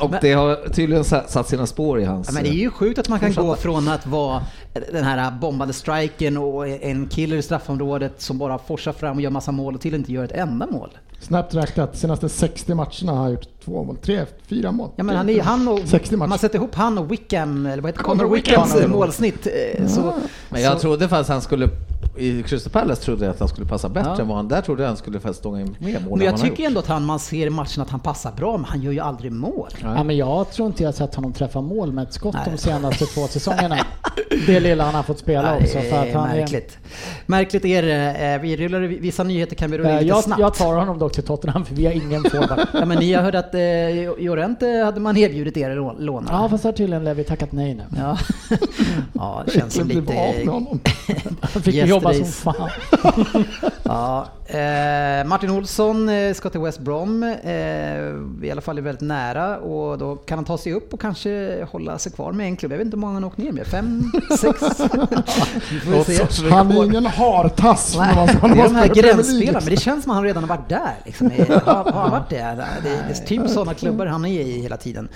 [0.00, 2.26] och det har tydligen satt sina spår i hans...
[2.28, 4.42] Ja, men det är ju sjukt att man kan gå från att vara
[4.92, 9.30] den här bombade striken och en killer i straffområdet som bara forsar fram och gör
[9.30, 10.90] massa mål till att inte göra ett enda mål.
[11.20, 14.90] snabbt räknat, senaste 60 matcherna har han gjort två mål, tre, fyra mål.
[14.96, 16.24] Ja, men han, är, han och, 60 matcher.
[16.24, 18.90] om man sätter ihop han och Wickham, eller vad heter Connor Connor Wickhams Wickham.
[18.90, 19.46] målsnitt.
[19.76, 20.14] eh, Så,
[20.48, 21.68] Men jag så, trodde faktiskt han skulle...
[22.16, 24.20] I Crystal Palace trodde jag att han skulle passa bättre Ja.
[24.22, 24.48] än vad han...
[24.48, 27.04] Där trodde jag han skulle stånga in mer mål men jag tycker ändå att han,
[27.04, 29.68] man ser i matchen att han passar bra, men han gör ju aldrig mål.
[29.82, 32.48] Ja, men jag tror inte jag sett honom träffa mål med ett skott Nej.
[32.52, 33.76] de senaste två säsongerna.
[34.46, 35.78] Det lilla han har fått spela Nej, också.
[35.80, 36.78] För att han är, märkligt.
[37.26, 38.34] Märkligt är det.
[38.34, 40.40] Eh, Vi rullar, vissa nyheter kan vi rulla in Eh, lite jag, snabbt.
[40.40, 42.58] jag tar honom dock till Tottenham för vi har ingen forward.
[42.72, 43.60] Ja, men ni har hört att eh,
[44.24, 46.28] Llorente hade man erbjudit er låna.
[46.30, 47.84] Ja fast har tydligen Levi tackat nej nu.
[47.96, 48.18] Ja,
[49.14, 50.14] ja det känns med lite...
[50.50, 50.80] honom.
[51.40, 52.70] Han fick ju Yes, jobba som fan.
[53.82, 57.50] Ja, eh, Martin Olsson eh, ska till West Brom, eh,
[58.42, 61.64] i alla fall är väldigt nära och då kan han ta sig upp och kanske
[61.70, 62.72] hålla sig kvar med en klubb.
[62.72, 64.60] Jag vet inte hur många han har åkt ner med, fem, sex?
[66.06, 66.50] Se.
[66.50, 67.96] Han är ingen hartass.
[67.98, 70.68] Nej, det är de här gränsspelarna, men det känns som att han redan har varit
[70.68, 70.94] där.
[71.04, 71.30] Liksom.
[71.48, 72.36] Har, har han varit det?
[72.36, 75.08] Det är, det är typ sådana klubbar han är i hela tiden.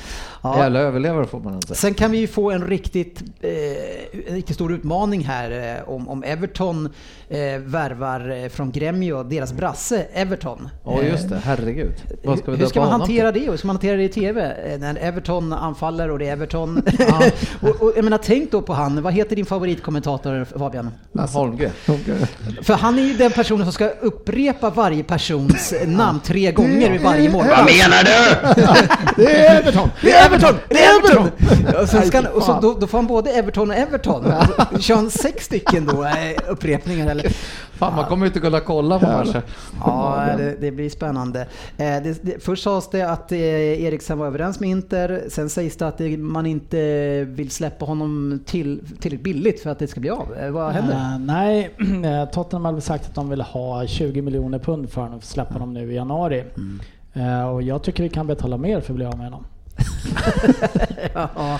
[0.42, 0.58] Ja.
[0.58, 1.74] Jävla överlevare får man inte.
[1.74, 6.08] Sen kan vi ju få en riktigt, eh, en riktigt stor utmaning här eh, om,
[6.08, 6.88] om Everton ton
[7.32, 10.68] eh, värvar eh, från Gremio, deras brasse Everton.
[10.84, 11.92] Ja just det, herregud.
[12.24, 13.42] Vad ska vi Hur ska man hantera till?
[13.42, 13.50] det?
[13.50, 14.52] Hur ska man hantera det i TV?
[14.72, 16.82] Eh, När Everton anfaller och det är Everton.
[17.60, 20.90] och, och, jag menar, tänk då på han, vad heter din favoritkommentator Fabian?
[21.34, 21.70] Holmgren.
[22.62, 27.00] För han är ju den personen som ska upprepa varje persons namn tre gånger vid
[27.00, 27.44] varje mål.
[27.48, 29.22] Vad menar du?
[29.22, 29.88] Det är Everton!
[30.02, 30.54] Det är Everton!
[30.68, 31.30] Det är Everton!
[31.82, 34.24] Och, sen ska, han- och så, då, då får han både Everton och Everton.
[34.80, 36.10] Kör han sex stycken då, eh,
[36.48, 37.21] upprepningar eller?
[37.72, 39.42] Fan, man kommer ju inte kunna kolla på matcher.
[39.84, 41.40] Ja, det, det blir spännande.
[41.40, 43.38] Eh, det, det, först sades det att eh,
[43.82, 45.22] Eriksen var överens med Inter.
[45.28, 49.78] Sen sägs det att det, man inte vill släppa honom till, tillräckligt billigt för att
[49.78, 50.34] det ska bli av.
[50.40, 50.94] Eh, vad händer?
[50.94, 51.70] Eh, nej,
[52.32, 55.32] Tottenham har väl sagt att de vill ha 20 miljoner pund för honom för att
[55.32, 56.44] släppa honom nu i januari.
[56.56, 56.80] Mm.
[57.12, 59.44] Eh, och jag tycker vi kan betala mer för att bli av med honom.
[61.14, 61.58] ja.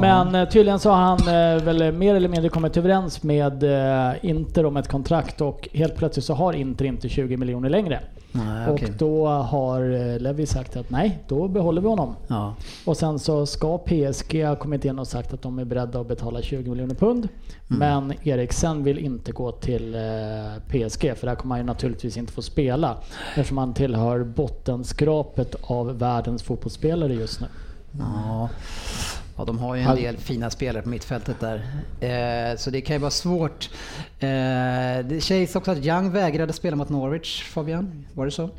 [0.00, 4.12] Men eh, tydligen så har han eh, väl mer eller mindre kommit överens med eh,
[4.22, 8.00] Inter om ett kontrakt och helt plötsligt så har Inter inte 20 miljoner längre.
[8.36, 8.68] Nej.
[8.68, 12.16] Och då har eh, Levi sagt att nej, då behåller vi honom.
[12.26, 12.54] Ja.
[12.84, 16.08] Och sen så ska PSG ha kommit in och sagt att de är beredda att
[16.08, 17.28] betala 20 miljoner pund.
[17.70, 17.78] Mm.
[17.78, 20.00] Men Eriksen vill inte gå till eh,
[20.68, 22.96] PSG för där kommer han ju naturligtvis inte få spela.
[23.28, 27.46] Eftersom han tillhör bottenskrapet av världens fotbollsspelare just nu.
[27.98, 28.48] Ja.
[29.36, 31.56] Ja, de har ju en del fina spelare på mittfältet där.
[32.00, 33.70] Eh, så det kan ju vara svårt.
[34.18, 34.26] Eh,
[35.04, 38.06] det sägs också att Young vägrade spela mot Norwich, Fabian.
[38.14, 38.50] Var det så?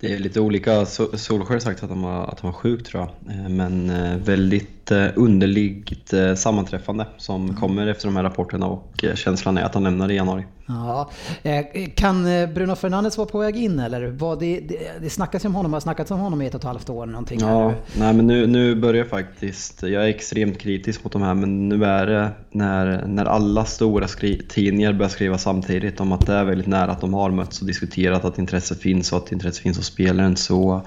[0.00, 0.84] Det är lite olika.
[0.84, 3.34] So- Solskjaer har sagt att han var, att han var sjuk tror jag.
[3.34, 9.58] Eh, Men eh, väldigt eh, underligt sammanträffande som kommer efter de här rapporterna och känslan
[9.58, 10.44] är att han lämnar i januari.
[10.68, 11.10] Ja.
[11.42, 14.06] Eh, Kan eh, Bruno Fernandes vara på väg in eller?
[14.06, 16.60] Vad det, det, det snackas ju om honom, har snackats om honom i ett och
[16.60, 17.40] ett halvt år någonting.
[17.40, 17.74] Ja, nu.
[17.98, 21.84] nej men nu, nu börjar faktiskt, jag är extremt kritisk mot de här men nu
[21.84, 26.44] är det när, när alla stora skri- tidningar börjar skriva samtidigt om att det är
[26.44, 29.76] väldigt nära att de har mötts och diskuterat att intresse finns och att intresse finns
[29.76, 30.82] hos spelaren så,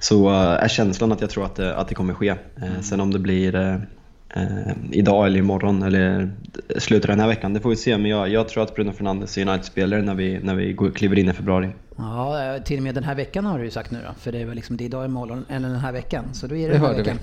[0.00, 2.28] så eh, är känslan att jag tror att det, att det kommer ske.
[2.28, 3.80] Eh, Sen om det blir
[4.34, 6.30] eh, idag eller imorgon eller
[6.78, 7.98] slutet av den här veckan, det får vi se.
[7.98, 11.18] Men jag, jag tror att Bruno Fernandes är United-spelare när vi, när vi går, kliver
[11.18, 11.68] in i februari.
[11.98, 14.14] Ja, till och med den här veckan har du ju sagt nu då.
[14.18, 16.24] För det är liksom det är idag imorgon, eller den här veckan.
[16.32, 17.10] Så då är det, Det den här hörde vi.
[17.10, 17.18] veckan.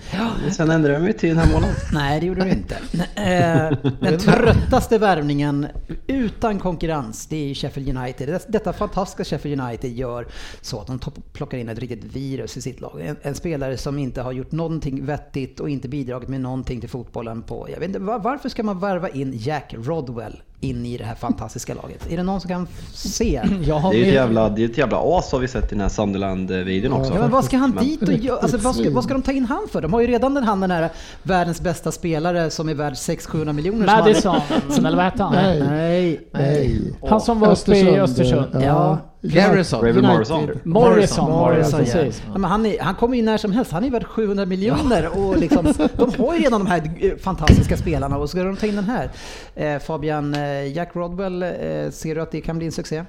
[0.46, 1.76] Ja, Sen ändrar jag mig till den här månaden.
[1.94, 2.78] Nej, det gjorde du inte.
[3.16, 5.68] Eh, Den tröttaste värvningen
[6.08, 8.28] utan konkurrens, det är Sheffield United.
[8.30, 10.28] Det- Detta fantastiska Sheffield United gör
[10.62, 11.00] så att de
[11.34, 13.02] plockar in ett riktigt virus i sitt lag.
[13.02, 16.90] En, en spelare som inte har gjort någonting vettigt och inte bidragit med någonting till
[16.90, 17.68] fotbollen på...
[17.74, 21.15] Jag vet inte, var, varför ska man värva in Jack Rodwell in i det här
[21.15, 22.12] fantastiska laget?
[22.12, 23.41] Är det någon som kan se?
[23.67, 25.65] Jag har Det är ju ett jävla, det är ett jävla as har vi sett
[25.65, 27.13] i den här Sunderland-videon också.
[27.13, 28.38] Ja, men vad ska han dit och göra?
[28.39, 29.82] Alltså, vad, ska, vad ska de ta in han för?
[29.82, 30.89] De har ju redan den, han den här
[31.23, 33.86] världens bästa spelare som är värd 600-700 miljoner.
[33.86, 34.36] Madison,
[34.78, 35.34] eller vad hette han?
[35.34, 35.60] Nej.
[35.60, 36.28] Nej.
[36.32, 36.93] Nej.
[37.10, 38.45] Han som var uppe i Östersund.
[38.54, 38.97] Ja.
[39.24, 39.82] Garrison.
[39.82, 40.06] Raven.
[40.06, 40.50] Morrison.
[40.64, 42.24] Morrison Morrison, precis.
[42.26, 45.10] Ja, men han, är, han kommer ju när som helst, han är värd 700 miljoner
[45.18, 45.66] och liksom,
[45.98, 48.84] de har ju redan de här eh, fantastiska spelarna och ska de ta in den
[48.84, 49.10] här.
[49.56, 51.50] Eh, Fabian, eh, Jack Rodwell, eh,
[51.92, 53.04] ser du att det kan bli en succé?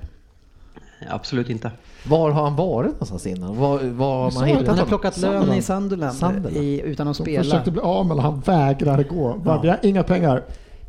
[1.11, 1.71] Absolut inte.
[2.07, 3.57] Var har han varit någonstans innan?
[3.57, 6.57] Var, var har man hittat Han har plockat lön i Sunderland, Sunderland.
[6.57, 7.45] I, utan att De spela.
[7.45, 9.35] försökte bli av med han vägrar gå.
[9.45, 9.61] Bara, Ja.
[9.63, 10.43] Vi har inga pengar.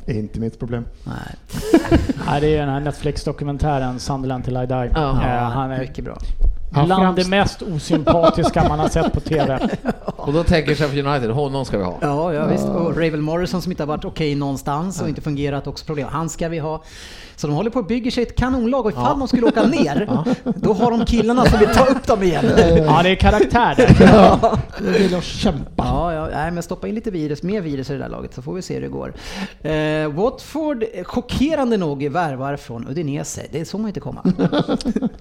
[0.06, 0.84] Det är inte mitt problem.
[1.04, 1.34] Nej.
[2.26, 4.74] Nej, det är ju den här Netflix-dokumentären Sunderland till I Die.
[4.74, 5.22] Ja.
[5.22, 6.18] Eh, Ja, han är mycket bra.
[6.76, 9.58] Han bland framst- det mest osympatiska man har sett på TV.
[10.16, 11.98] Och då tänker Sheffield United, honom ska vi ha.
[12.00, 12.64] Ja, ja visst.
[12.64, 16.08] Och Ravel Morrison som inte har varit okej någonstans och inte fungerat också problem.
[16.10, 16.82] Han ska vi ha.
[17.36, 20.08] Så de håller på att bygga sig ett kanonlag och ifall de skulle åka ner,
[20.44, 22.44] då har de killarna som vill ta upp dem igen.
[22.86, 23.96] Ja, det är karaktär där.
[24.14, 25.84] Ja, det vill jag kämpa.
[25.86, 28.42] Ja, ja, nej, men stoppa in lite virus, mer virus i det där laget så
[28.42, 29.12] får vi se hur det går.
[29.62, 33.42] Eh, Watford, chockerande nog, värvar från Udinese.
[33.52, 34.22] Det såg man inte komma.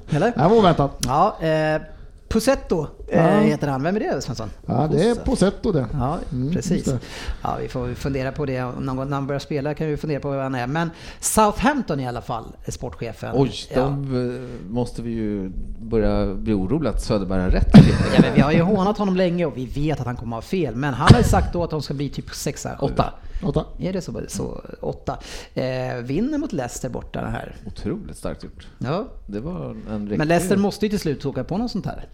[0.10, 0.32] Eller?
[0.36, 0.92] Det var oväntat.
[1.06, 1.82] Ja, eh,
[2.28, 3.40] Pusetto Ja.
[3.40, 3.84] heter han.
[3.84, 4.50] Vem är det Svensson?
[4.66, 5.88] Ja, det är Posetto det.
[5.94, 6.84] Ja, Mm, precis.
[6.86, 7.00] det.
[7.42, 8.62] Ja, vi får fundera på det.
[8.80, 10.68] Någon gång när han börjar spela kan vi fundera på vem han är.
[10.68, 10.90] Men
[11.20, 13.32] Southampton i alla fall, är sportchefen.
[13.34, 13.82] Oj, ja.
[13.82, 17.72] de eh, måste vi ju börja bli oroliga att Söderberg har rätt.
[18.16, 20.44] Ja, men vi har ju hånat honom länge och vi vet att han kommer att
[20.44, 20.76] ha fel.
[20.76, 23.14] Men han har ju sagt då att de ska bli typ sexa, åtta.
[23.44, 23.66] Åtta.
[23.80, 24.22] Är det så?
[24.28, 25.18] så åtta.
[25.54, 27.56] Eh, vinner mot Leicester borta det här.
[27.66, 28.68] Otroligt starkt gjort.
[28.78, 29.06] Ja.
[29.26, 30.18] Det var en riktig...
[30.18, 32.06] Men Leicester måste ju till slut åka på något sånt här.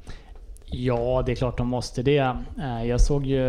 [0.73, 2.35] Ja, det är klart de måste det.
[2.59, 3.43] Eh, Jag såg ju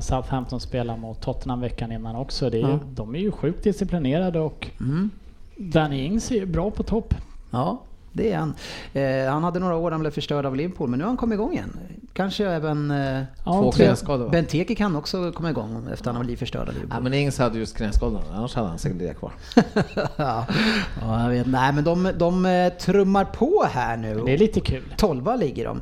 [0.00, 2.50] Southampton spela mot Tottenham veckan innan också.
[2.50, 2.78] Det är, ju- Ja.
[2.94, 5.10] De är ju sjukt disciplinerade och Mm.
[5.56, 7.14] Danny Ings är ju bra på topp.
[7.50, 7.78] Ja,
[8.18, 8.54] det är han.
[8.92, 11.36] Eh, han hade några år han blev förstörd av Liverpool, men nu har han kommit
[11.36, 11.78] igång igen.
[12.12, 14.28] Kanske även eh, Ja, knäskador?
[14.30, 17.02] Benteke kan också komma igång efter att han har blivit förstörd av Ja, Liverpool.
[17.02, 19.32] men Ings hade just knäskadorna, annars hade han säkert det kvar.
[20.16, 20.46] ja,
[21.00, 21.46] ja, jag vet.
[21.46, 24.22] Nej, men de, de eh, trummar på här nu.
[24.26, 24.82] Det är lite kul.
[24.96, 25.80] 12 ligger de.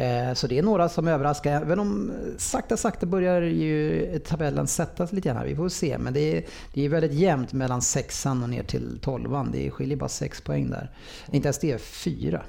[0.00, 1.52] Eh, så det är några som överraskar.
[1.52, 5.46] Även om eh, sakta sakta börjar ju tabellen sättas lite grann här.
[5.46, 5.98] Vi får se.
[5.98, 9.50] Men det är, det är väldigt jämnt mellan sexan och ner till tolvan.
[9.52, 10.90] Det skiljer bara sex poäng där.
[11.32, 12.42] Inte ens det, fyra.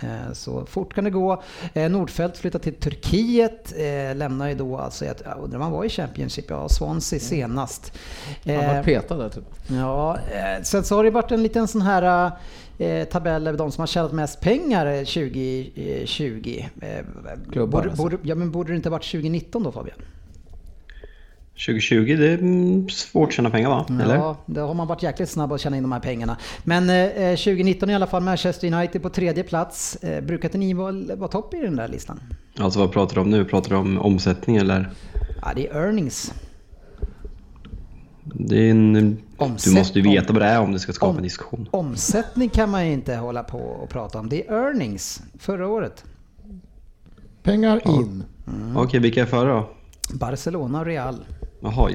[0.00, 1.42] Eh, Så fort kan det gå.
[1.74, 3.72] Eh, Nordfeldt flyttar till Turkiet.
[3.76, 6.44] Eh, lämnar ju då alltså, jag undrar om han var i Championship?
[6.48, 7.92] Ja, Swansea senast.
[8.46, 9.44] Han var petad där typ.
[9.66, 10.18] Ja,
[10.62, 12.30] sen så har det varit en liten sån här
[13.04, 16.64] tabell över de som har tjänat mest pengar eh, 2020.
[16.80, 16.88] Eh,
[17.52, 18.02] Klubbar borde, alltså.
[18.02, 19.96] borde, ja, men borde det inte varit 2019 då Fabian?
[21.54, 23.86] 2020, det är mm, svårt att tjäna pengar va?
[24.02, 24.14] Eller?
[24.14, 26.36] Ja, då har man varit jäkligt snabb att tjäna in de här pengarna.
[26.64, 29.96] Men eh, 2019 i alla fall, Manchester United på tredje plats.
[29.96, 32.20] Eh, brukar inte ni vara, vara topp i den där listan?
[32.58, 33.44] Alltså vad pratar du om nu?
[33.44, 34.90] Pratar du om omsättning eller?
[35.42, 36.32] Ja, det är earnings.
[38.24, 38.92] Det är en,
[39.64, 41.68] du måste ju veta vad det är om du ska skapa om- en diskussion.
[41.70, 44.28] Omsättning kan man ju inte hålla på och prata om.
[44.28, 45.22] Det är earnings.
[45.38, 46.04] Förra året.
[47.42, 48.24] Pengar in.
[48.76, 49.70] Okej, vilka är före då?
[50.12, 51.24] Barcelona och Real.
[51.64, 51.90] Jaha,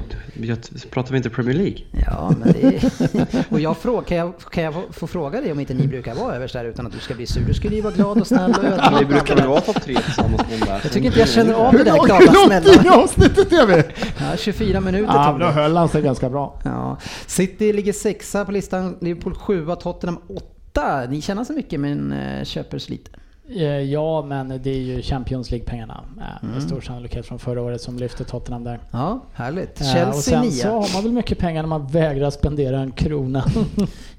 [0.90, 1.78] pratar vi inte Premier League?
[2.06, 3.44] Ja, men det är...
[3.52, 6.14] Och jag frågar, kan jag, kan jag få, få fråga dig om inte ni brukar
[6.14, 7.44] vara överst där utan att du ska bli sur?
[7.46, 9.08] Du skulle ju vara glad och snäll och Vi ödmjuk.
[9.08, 10.80] brukar väl vara topp tre tillsammans med där.
[10.82, 12.96] Jag tycker inte jag känner av det där glada hur långt in i snälla.
[12.96, 13.82] avsnittet är vi?
[14.18, 15.52] Ja, 24 minuter Ja, då det.
[15.52, 16.60] höll han sig ganska bra.
[16.64, 16.96] Ja.
[17.26, 21.06] City ligger sexa på listan, Liverpool sjua, Tottenham åtta.
[21.10, 23.10] Ni tjänar så mycket men eh, köper så lite.
[23.56, 26.54] Eh, Ja, men det är ju Champions League-pengarna eh, Mm.
[26.54, 28.80] med stor sannolikhet från förra året som lyfte Tottenham där.
[28.90, 29.80] Ja, härligt.
[29.80, 30.72] Eh, och Chelsea sen så 9.
[30.72, 33.44] har man väl mycket pengar när man vägrar spendera en krona.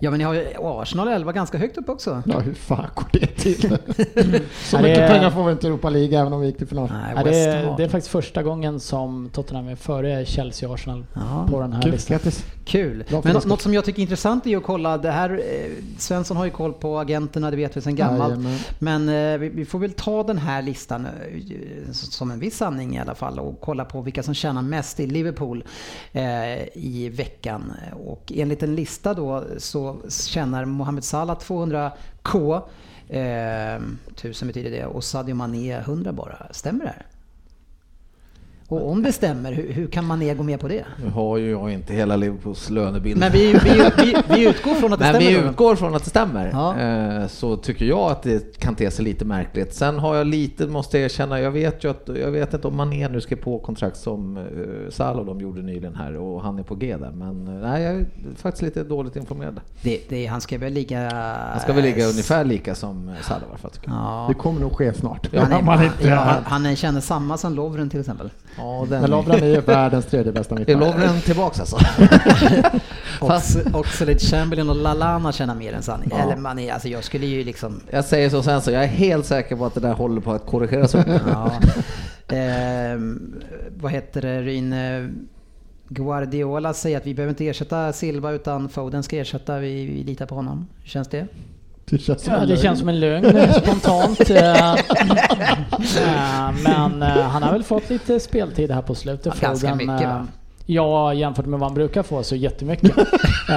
[0.03, 2.23] Ja men ni har ju Arsenal 11 ganska högt upp också.
[2.25, 3.61] Ja, hur fan går det till?
[4.63, 6.57] Så det mycket är- pengar får vi inte i Europa League även om vi gick
[6.57, 6.91] till final.
[7.15, 11.05] Nej, det, är, det är faktiskt första gången som Tottenham är före Chelsea och Arsenal
[11.13, 12.17] Ja, på den här Kul, listan.
[12.17, 12.45] grattis.
[12.65, 13.03] Kul.
[13.09, 15.41] Bra Men något som jag tycker är intressant är ju att kolla, det här,
[15.97, 18.29] Svensson har ju koll på agenterna, det vet vi sedan gammalt.
[18.33, 18.57] Jajamän.
[18.79, 22.95] Men eh, Eh, vi, får väl ta den här listan eh, som en viss sanning
[22.95, 25.63] i alla fall och kolla på vilka som tjänar mest i Liverpool
[26.11, 27.73] eh, i veckan.
[28.05, 32.61] Och enligt en lista då så tjänar Mohamed Salah 200k,
[33.09, 33.81] eh,
[34.15, 36.47] 1000 betyder det, och Sadio Mané 100 bara.
[36.51, 37.05] Stämmer det här?
[38.71, 40.85] Och om det stämmer, hur, hur kan Mané gå med på det?
[41.03, 43.19] Nu har ju jag inte hela Liverpools lönebild.
[43.19, 45.37] Men vi, vi, vi, vi utgår från att det Men stämmer.
[45.37, 45.49] vi då.
[45.49, 46.49] utgår från att det stämmer.
[46.53, 46.79] Ja.
[46.79, 49.73] Eh, Så tycker jag att det kan te sig lite märkligt.
[49.73, 52.77] Sen har jag lite, måste jag erkänna, jag vet ju att, jag vet inte om
[52.77, 54.43] Mané nu ska på kontrakt som eh,
[54.89, 57.11] Salah och de gjorde nyligen här och han är på G där.
[57.11, 58.05] Men eh, nej, jag är
[58.37, 59.61] faktiskt lite dåligt informerad.
[59.81, 61.09] Det, det, han ska väl ligga...
[61.51, 63.71] Han ska väl ligga ungefär lika som Salah i alla fall.
[63.85, 64.25] Ja.
[64.29, 65.35] Det kommer nog ske snart.
[65.35, 68.29] Han, är, Om man inte ja, han, han känner samma som Lovren till exempel.
[68.61, 70.79] Ja, den Men Lovren är ju världens tredje bästa Är mittback.
[70.79, 71.77] Lovren tillbaks alltså?
[73.19, 76.05] Fast Oxlade Chamberlain och Lalana tjänar mer än Sanni.
[76.23, 77.81] Eller man är, alltså jag skulle ju liksom...
[77.89, 80.31] Jag säger så sen så, jag är helt säker på att det där håller på
[80.31, 81.07] att korrigeras upp.
[81.27, 81.51] Ja.
[82.27, 83.41] Ehm,
[83.77, 84.73] vad heter det, Ryn?
[84.73, 85.07] eh,
[85.93, 90.25] Guardiola säger att vi behöver inte ersätta Silva utan Foden ska ersätta, vi, vi litar
[90.25, 90.67] på honom.
[90.81, 91.27] Hur känns det?
[91.89, 92.61] Det känns som Ja, en det lögn.
[92.61, 94.29] känns som en lögn eh, spontant.
[94.29, 99.33] eh, eh, Men han har väl fått lite speltid här på slutet.
[99.41, 100.27] Ja, ganska mycket, va?
[100.65, 102.95] Ja, jämfört med vad han brukar få så jättemycket.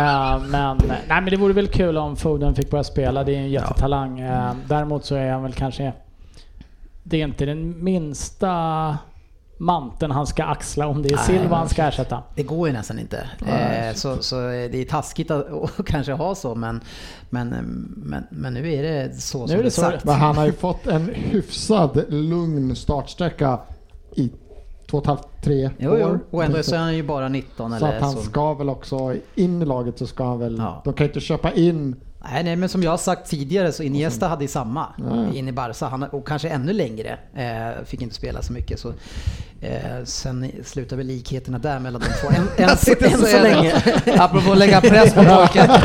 [0.51, 3.25] Men, nej, men det vore väl kul om Foden fick börja spela.
[3.25, 4.21] Det är en jättetalang.
[4.21, 5.93] Eh, Däremot så är han väl kanske...
[7.03, 8.99] Det är inte den minsta
[9.59, 12.23] manteln han ska axla om det är Silva han ska ersätta.
[12.35, 13.29] Det går ju nästan inte.
[13.47, 15.47] Eh, så, så det är taskigt att,
[15.87, 16.81] kanske ha så men,
[17.31, 17.49] men,
[17.97, 20.05] men, men nu är det så Nu som är det det sagt.
[20.05, 23.59] Men han har ju fått en hyfsad lugn startsträcka
[24.17, 24.33] i
[24.91, 25.99] två och ett halvt, tre Jo, år.
[26.01, 26.19] jo.
[26.31, 28.23] Och ändå så är han ju bara 19 Så eller att han så.
[28.23, 30.81] ska väl också in i laget så ska han väl, Ja.
[30.85, 31.97] de kan inte köpa in
[32.33, 35.33] Nej, nej, men som jag har sagt tidigare så Iniesta hade ju samma Ja.
[35.35, 35.87] in i Barca.
[35.87, 37.19] Han, och kanske ännu längre.
[37.37, 38.81] Eh, fick inte spela så mycket.
[38.81, 38.89] Så,
[39.61, 42.29] eh, sen slutar väl likheterna där mellan de två.
[42.29, 43.73] Än, än, så, än så länge.
[44.19, 45.71] Apropå att lägga press på pojken.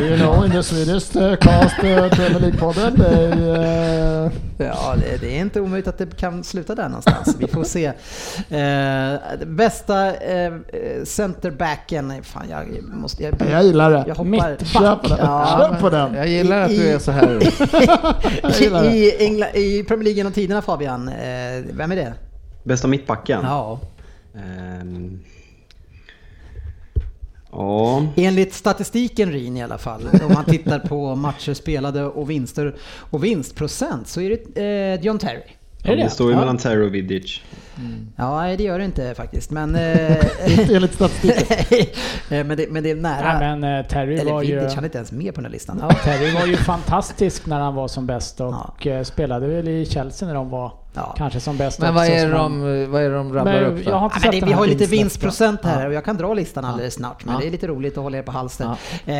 [0.00, 2.96] You know, in the Swedish uh, cast uh, Premier League-podden.
[2.96, 7.36] they, uh, Ja, det, det är inte omöjligt att det kan sluta där någonstans.
[7.38, 7.86] Vi får se.
[7.86, 10.52] Eh, bästa eh,
[11.04, 13.22] centerbacken, fan jag måste...
[13.22, 14.04] Jag, Jag gillar det.
[14.08, 14.24] jag hoppar...
[14.24, 14.66] Mittback.
[14.66, 15.18] Kör på den.
[15.20, 16.14] Ja, Kör på den.
[16.14, 17.26] Jag gillar att du I- är så här.
[18.82, 18.96] det.
[18.96, 21.14] I, Engla, I Premier League genom tiderna Fabian, eh,
[21.72, 22.14] vem är det?
[22.64, 23.40] Bästa mittbacken?
[23.42, 23.80] Ja.
[24.34, 25.20] Ehm.
[27.56, 32.76] Ja, Enligt statistiken Rin i alla fall, om man tittar på matcher spelade och vinster
[33.10, 35.42] och vinstprocent så är det eh, John Terry.
[35.86, 36.38] Är det det står ju Ja.
[36.40, 37.42] mellan Terry och Vidic.
[38.16, 39.74] Ja, nej, det gör det inte faktiskt, men...
[40.46, 41.56] Eh, enligt statistiken.
[42.38, 43.38] eh, men, det, men det är nära.
[43.38, 44.54] Nej, men eh, Terry Eller var ju...
[44.56, 45.78] Vidic, han är inte ens med på den här listan.
[45.82, 49.86] Ja, Terry var ju fantastisk när han var som bäst och eh, spelade väl i
[49.86, 51.14] Chelsea när de var Ja.
[51.18, 53.92] kanske som bäst Men vad är, de, vad är det de rabblar Men upp jag
[53.94, 54.14] har då?
[54.16, 55.86] inte Ja, det, vi har lite vinstprocent här Ja.
[55.88, 57.40] och jag kan dra listan alldeles snart men Ja.
[57.40, 58.66] det är lite roligt att hålla er på halster.
[59.06, 59.14] Eh,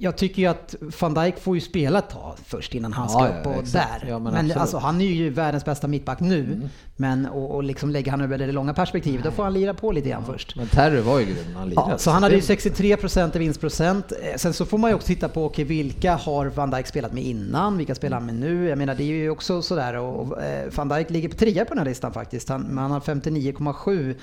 [0.00, 3.20] jag tycker ju att van Dijk får ju spela ett tag först innan han ska
[3.20, 4.00] Ja, upp ja, och exakt.
[4.00, 4.08] där.
[4.08, 4.44] Ja, men men.
[4.44, 4.58] Mm.
[4.58, 6.68] alltså, han är ju världens bästa mittback nu.
[6.96, 9.92] Men och, och liksom lägger han över det långa perspektivet då får han lira på
[9.92, 10.56] lite grann först.
[10.56, 11.90] Men Terry var ju grym när han lirade.
[11.90, 14.12] Ja, så han hade ju 63% i vinstprocent.
[14.12, 17.12] Eh, Sen så får man ju också titta på okej, vilka har Van Dijk spelat
[17.12, 18.68] med innan, vilka spelar han med nu?
[18.68, 21.64] Jag menar det är ju också sådär och, och eh, Van Dijk ligger på trea
[21.64, 22.48] på den här listan faktiskt.
[22.48, 24.14] Han, han har 59,7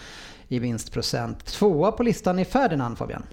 [0.47, 1.45] i vinstprocent.
[1.45, 3.23] Tvåa på listan är Ferdinand Fabian.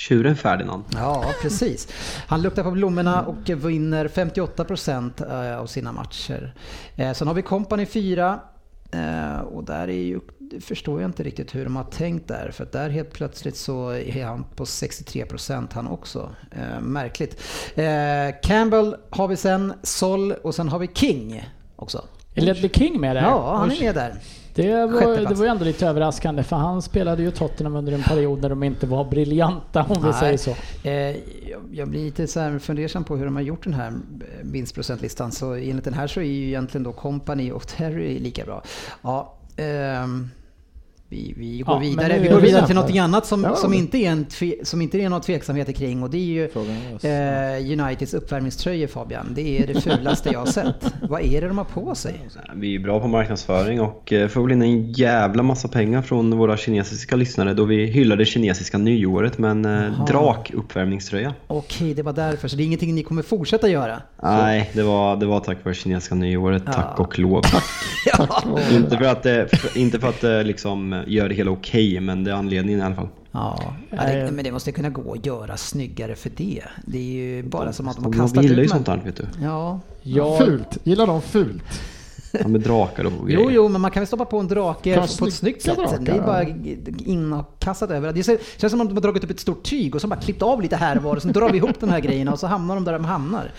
[0.00, 0.84] Tjuren Ferdinand.
[0.94, 1.88] Ja, precis.
[2.26, 6.54] Han luktar på blommorna och vinner 58% eh, av sina matcher.
[6.96, 8.40] Eh, Sen har vi Company 4.
[8.92, 12.50] eh, Och där är ju, det förstår jag inte riktigt hur de har tänkt där.
[12.50, 16.30] För att där helt plötsligt så är han på 63% han också.
[16.80, 17.42] Märkligt.
[18.42, 22.04] Campbell har vi sen, Sol och sen har vi King också.
[22.34, 23.22] Är Ledley King med där?
[23.22, 24.14] Ja, han är med där.
[24.54, 28.02] Det var, det var ju ändå lite överraskande för han spelade ju Tottenham under en
[28.02, 30.12] period när de inte var briljanta om vi Nej.
[30.20, 30.50] säger så.
[30.88, 31.16] Eh,
[31.72, 33.94] jag- blir lite så här fundersam på hur de har gjort den här eh,
[34.42, 35.32] vinstprocentlistan.
[35.32, 38.62] Så enligt den här så är ju egentligen då Company och Terry lika bra.
[39.02, 40.30] Ja, ehm,
[41.10, 43.98] vi, vi går Ja, vidare, vi går vidare till något annat som, Ja, som, inte
[43.98, 48.14] är en tve, som inte är några tveksamheter kring och det är ju eh, Uniteds
[48.14, 49.26] uppvärmningströjor Fabian.
[49.34, 50.94] Det är det fulaste jag har sett.
[51.08, 52.30] Vad är det de har på sig?
[52.54, 56.38] Vi är bra på marknadsföring och eh, får väl in en jävla massa pengar från
[56.38, 61.34] våra kinesiska lyssnare då vi hyllar det kinesiska nyåret med en eh, drakuppvärmningströja.
[61.46, 62.48] Okej, det var därför.
[62.48, 64.02] Så det är ingenting ni kommer fortsätta göra?
[64.22, 67.02] Nej, det var, det var tack vare kinesiska nyåret, tack Ja.
[67.02, 67.42] och lov.
[68.06, 68.42] Ja.
[68.72, 72.30] inte för att för, inte för att det liksom gör det hela okej, men det
[72.30, 73.08] är anledningen i alla fall.
[73.32, 76.62] Ja, ja det, men det måste kunna gå att göra snyggare för det.
[76.86, 79.00] Det är ju bara som att de har De kastat gillar ju ut sånt här,
[79.04, 79.26] vet du.
[79.42, 79.80] Ja.
[80.02, 80.78] Jag, Fult.
[80.84, 81.62] Gillar de fult?
[82.32, 83.40] Ja, med drakar och grejer.
[83.40, 85.76] Jo, jo, men man kan väl stoppa på en drake Kanske på ett snyggt sätt.
[85.76, 86.52] Det är drakar, bara ja.
[86.98, 88.12] inkastat över.
[88.12, 90.42] Det känns som att de har dragit upp ett stort tyg och så bara klippt
[90.42, 92.46] av lite här och var och så drar vi ihop de här grejerna och så
[92.46, 93.52] hamnar de där de hamnar.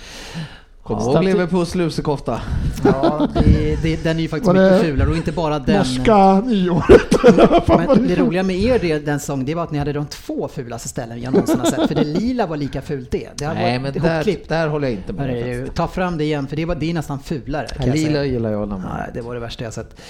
[0.96, 1.14] Kom Ja.
[1.14, 2.42] ihåg Liverpools lusekofta.
[2.84, 5.78] Ja, det, det, den är ju faktiskt mycket fulare och inte bara den.
[5.78, 7.68] Norska nyåret.
[7.68, 10.48] Men det roliga med er det- den säsongen, det var att ni hade de två
[10.48, 11.88] fulaste ställen jag någonsin har sett.
[11.88, 13.30] För det lila var lika fult det.
[13.38, 15.76] Det Nej, men där, där håller jag inte med.
[15.76, 17.68] Ta fram det igen, för det, var, det är nästan fulare.
[17.68, 18.26] kan jag Lila säga.
[18.26, 18.60] gillar jag.
[18.70, 20.02] när man- Nej, det var det värsta jag sett.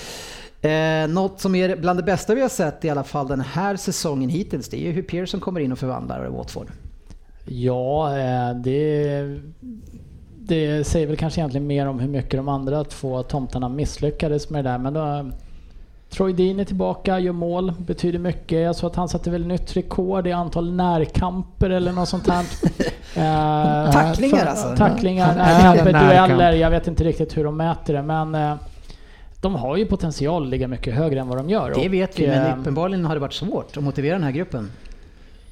[0.62, 3.76] Eh, något som är bland det bästa vi har sett i alla fall den här
[3.76, 6.68] säsongen hittills, det är ju hur Pearson kommer in och förvandlar Watford.
[7.46, 9.40] ja, eh, det,
[10.52, 14.66] det säger väl kanske egentligen mer om hur mycket de andra två tomtarna misslyckades med
[14.66, 14.78] det där.
[14.78, 15.32] Men då,
[16.10, 18.60] Troy Dean är tillbaka, gör mål, betyder mycket.
[18.62, 22.46] Jag såg att han satte väl nytt rekord i antal närkamper eller något sånt här.
[23.16, 24.76] Eh, Tacklingar för- alltså?
[24.78, 26.52] Tacklingar, närkamper, dueller.
[26.52, 28.54] Jag vet inte riktigt hur de mäter det men eh,
[29.42, 31.74] de har ju potential att ligga mycket högre än vad de gör.
[31.76, 34.72] Det vet vi, eh, men uppenbarligen har det varit svårt att motivera den här gruppen.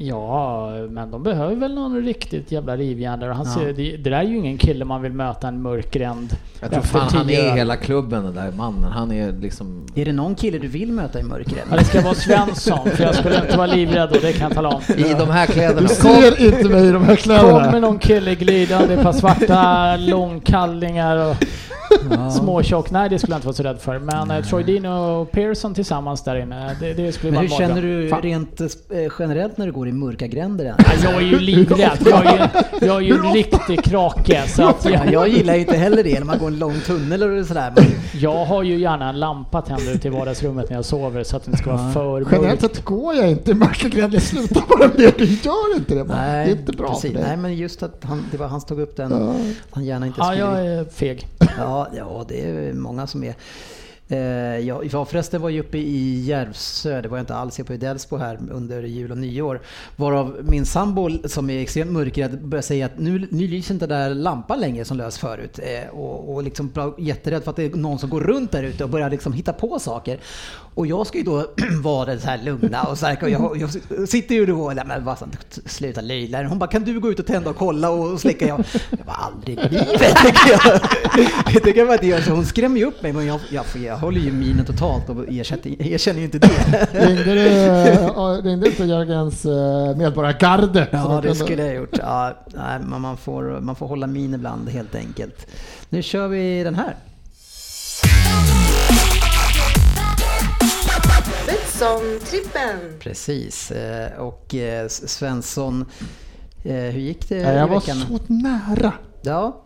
[0.02, 3.30] Ja, men de behöver väl någon riktigt jävla rivjärn där.
[3.30, 3.54] Och Han Ja.
[3.54, 6.82] ser, det, det där är ju ingen kille man vill möta en mörkränd Jag tror
[6.82, 8.92] fan han är hela klubben den där mannen.
[8.92, 9.86] Han är liksom...
[9.96, 11.66] Är det någon kille du vill möta i mörkret?
[11.72, 14.54] Ja, det ska vara Svensson, för jag skulle inte vara livrädd och det kan jag
[14.54, 14.82] tala om.
[14.98, 15.82] I de här kläderna.
[15.82, 17.80] Du ser inte mig i de här Kommer kläderna.
[17.80, 21.36] någon kille glidande i ett par svarta långkallingar och
[22.32, 22.92] småtjock.
[22.92, 24.00] Nej, det skulle jag inte vara så rädd för.
[24.00, 27.68] Men eh, Troy Dean och Pearson tillsammans där inne, det, det skulle Men vara hur
[27.68, 27.70] mardröm.
[27.84, 28.22] känner du Fan.
[28.22, 28.68] rent eh,
[29.20, 30.66] generellt när du går i mörka gränder?
[30.66, 30.76] än?
[30.78, 31.98] Ja, jag är ju livrädd.
[32.06, 32.34] Jag är
[32.82, 34.48] ju, jag är ju en riktig krake.
[34.48, 36.80] Så att Ja, jag, jag gillar ju inte heller det när man går en lång
[36.80, 37.74] tunnel eller sådär.
[37.76, 37.86] Men
[38.22, 41.44] jag har ju gärna en lampa tänd ute i vardagsrummet när jag sover så att
[41.46, 42.76] det inte ska vara för Generellt mörkt.
[42.76, 44.14] sett går jag inte i mörka kläder.
[44.14, 45.18] Jag slutar bara med det.
[45.18, 46.04] Du gör inte det.
[46.04, 46.18] bara.
[46.18, 47.12] nej, det är inte bra precis.
[47.12, 47.28] för dig.
[47.28, 49.12] Nej, men just att han, det var han som tog upp den.
[49.12, 49.34] Ja.
[49.72, 50.40] Han gärna inte Ja, skulle...
[50.40, 51.28] jag är feg.
[51.58, 53.36] Ja, ja, det är många som är.
[54.12, 54.20] Eh,
[54.68, 57.74] jag, jag förresten var ju uppe i Järvsö, det var jag inte alls, jag på
[57.74, 59.62] i Delsbo här under jul och nyår.
[59.96, 64.00] Varav min sambo som är extremt mörkrädd började säga att nu, nu lyser inte den
[64.00, 65.60] där lampan längre som lös förut.
[65.64, 68.84] Eh, och, och liksom jätterädd för att det är någon som går runt där ute
[68.84, 70.20] och börjar liksom hitta på saker.
[70.74, 71.46] Och jag ska ju då
[71.84, 74.86] vara den så här lugna och starka och jag, jag sitter ju då och nej,
[74.88, 75.18] men bara
[75.66, 76.44] sluta löjla.
[76.44, 78.48] Hon bara kan du gå ut och tända och kolla och släcka?
[78.48, 80.80] Jag, jag bara aldrig i livet tycker jag.
[81.54, 82.32] Jag tycker bara så.
[82.32, 86.20] Hon skrämmer ju upp mig men jag, jag, jag håller ju minen totalt och erkänner
[86.20, 86.88] ju inte det.
[87.08, 90.88] Ringde du ringde inte Jörgens eh, medborgargarde?
[90.92, 91.98] Ja de det skulle jag ha gjort.
[91.98, 95.48] Ja, nej, men man, får, man får hålla min ibland helt enkelt.
[95.90, 96.96] Nu kör vi den här.
[101.48, 103.00] Betsson-trippen.
[103.00, 103.72] Precis.
[103.72, 105.86] eh, Och eh, Svensson,
[106.64, 107.98] hur gick det Ja, i jag var veckan?
[108.28, 108.94] så nära.
[109.22, 109.62] Ja,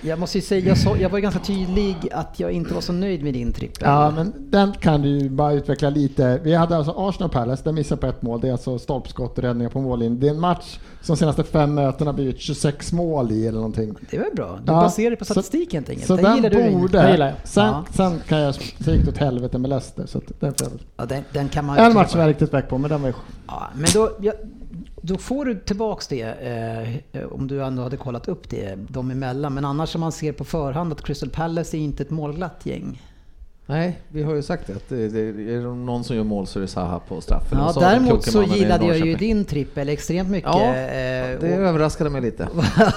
[0.00, 2.80] jag måste ju säga, jag, sa, jag var ju ganska tydlig att jag inte var
[2.80, 3.78] så nöjd med din trippel.
[3.88, 6.40] Ja, men den kan du ju bara utveckla lite.
[6.42, 8.40] Vi hade alltså Arsenal Palace, den missade på ett mål.
[8.40, 10.20] Det är alltså stolpskott och räddningar på mållinjen.
[10.20, 13.94] Det är en match som de senaste fem mötena blivit 26 mål i eller någonting.
[14.10, 14.58] Det var bra.
[14.64, 16.06] Du Ja, baserar det på så- statistik helt enkelt.
[16.06, 16.80] Så Den den gillar du in.
[16.80, 16.98] borde...
[16.98, 17.34] Den gillar jag.
[17.44, 17.84] Sen, Ja.
[17.92, 20.06] sen kan jag gick åt helvete med Leicester.
[20.06, 20.80] Så att den får jag.
[20.96, 23.08] Ja, den, den kan man En match var jag riktigt väck på, men den var
[23.08, 23.14] ju...
[23.46, 24.32] Ja, men då, ja,
[25.08, 26.22] då får du tillbaks det
[27.12, 29.54] eh, om du ändå hade kollat upp det dem emellan.
[29.54, 33.02] Men annars om man ser på förhand att Crystal Palace är inte ett målglatt gäng.
[33.70, 34.72] Nej, vi har ju sagt det.
[34.72, 37.58] Att det, det, är det någon som gör mål så är det Zaha på straffen.
[37.58, 40.50] Ja, däremot så gillade jag ju din trippel extremt mycket.
[40.52, 42.48] Ja, eh, Det och överraskade mig lite.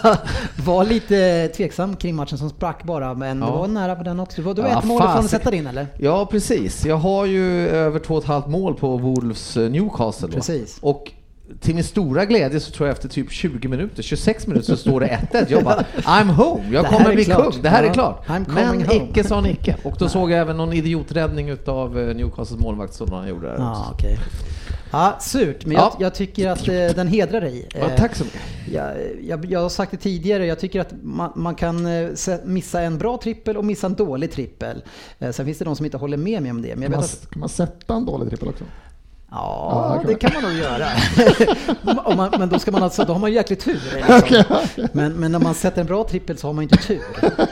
[0.65, 3.57] var lite tveksam kring matchen som sprack bara, men det Ja.
[3.57, 4.41] var nära på den också.
[4.41, 5.87] Var du Ja, ett mål ifrån att sätta din eller?
[5.97, 6.85] Ja, precis.
[6.85, 10.27] Jag har ju över två och ett halvt mål på Wolves Newcastle.
[10.27, 10.33] Då.
[10.33, 10.77] Precis.
[10.81, 11.11] Och
[11.59, 14.99] till min stora glädje så tror jag efter typ 20 minuter, 26 minuter så står
[14.99, 15.45] det 1-1.
[15.49, 17.53] Jag bara I'm home, jag kommer bli klart.
[17.53, 17.89] kung, det här Ja.
[17.89, 18.23] är klart.
[18.27, 18.85] Men home.
[18.95, 19.75] icke sa Nicke.
[19.83, 23.55] Och då såg jag även någon idioträddning utav eh, Newcastles målvakt som han gjorde där
[23.57, 23.93] Ja, också.
[23.93, 24.17] okej.
[24.93, 25.93] Ja, surt, men Ja.
[25.99, 27.67] jag, jag tycker att eh, den hedrar dig.
[27.73, 28.41] Ja, Eh, tack så mycket.
[28.71, 32.09] Jag, jag, jag har sagt det tidigare, jag tycker att man, man kan eh,
[32.43, 34.83] missa en bra trippel och missa en dålig trippel.
[35.19, 36.75] Eh, Sen finns det de som inte håller med mig om det.
[36.75, 38.63] Men jag Kan vet man, att, kan man sätta en dålig trippel också?
[39.31, 40.87] Ja, Ja, det kan man nog göra.
[42.15, 43.79] Man, men då, ska man alltså, då har man ju jäkligt tur.
[43.95, 44.43] Liksom.
[44.93, 47.01] Men, men när man sätter en bra trippel så har man inte tur.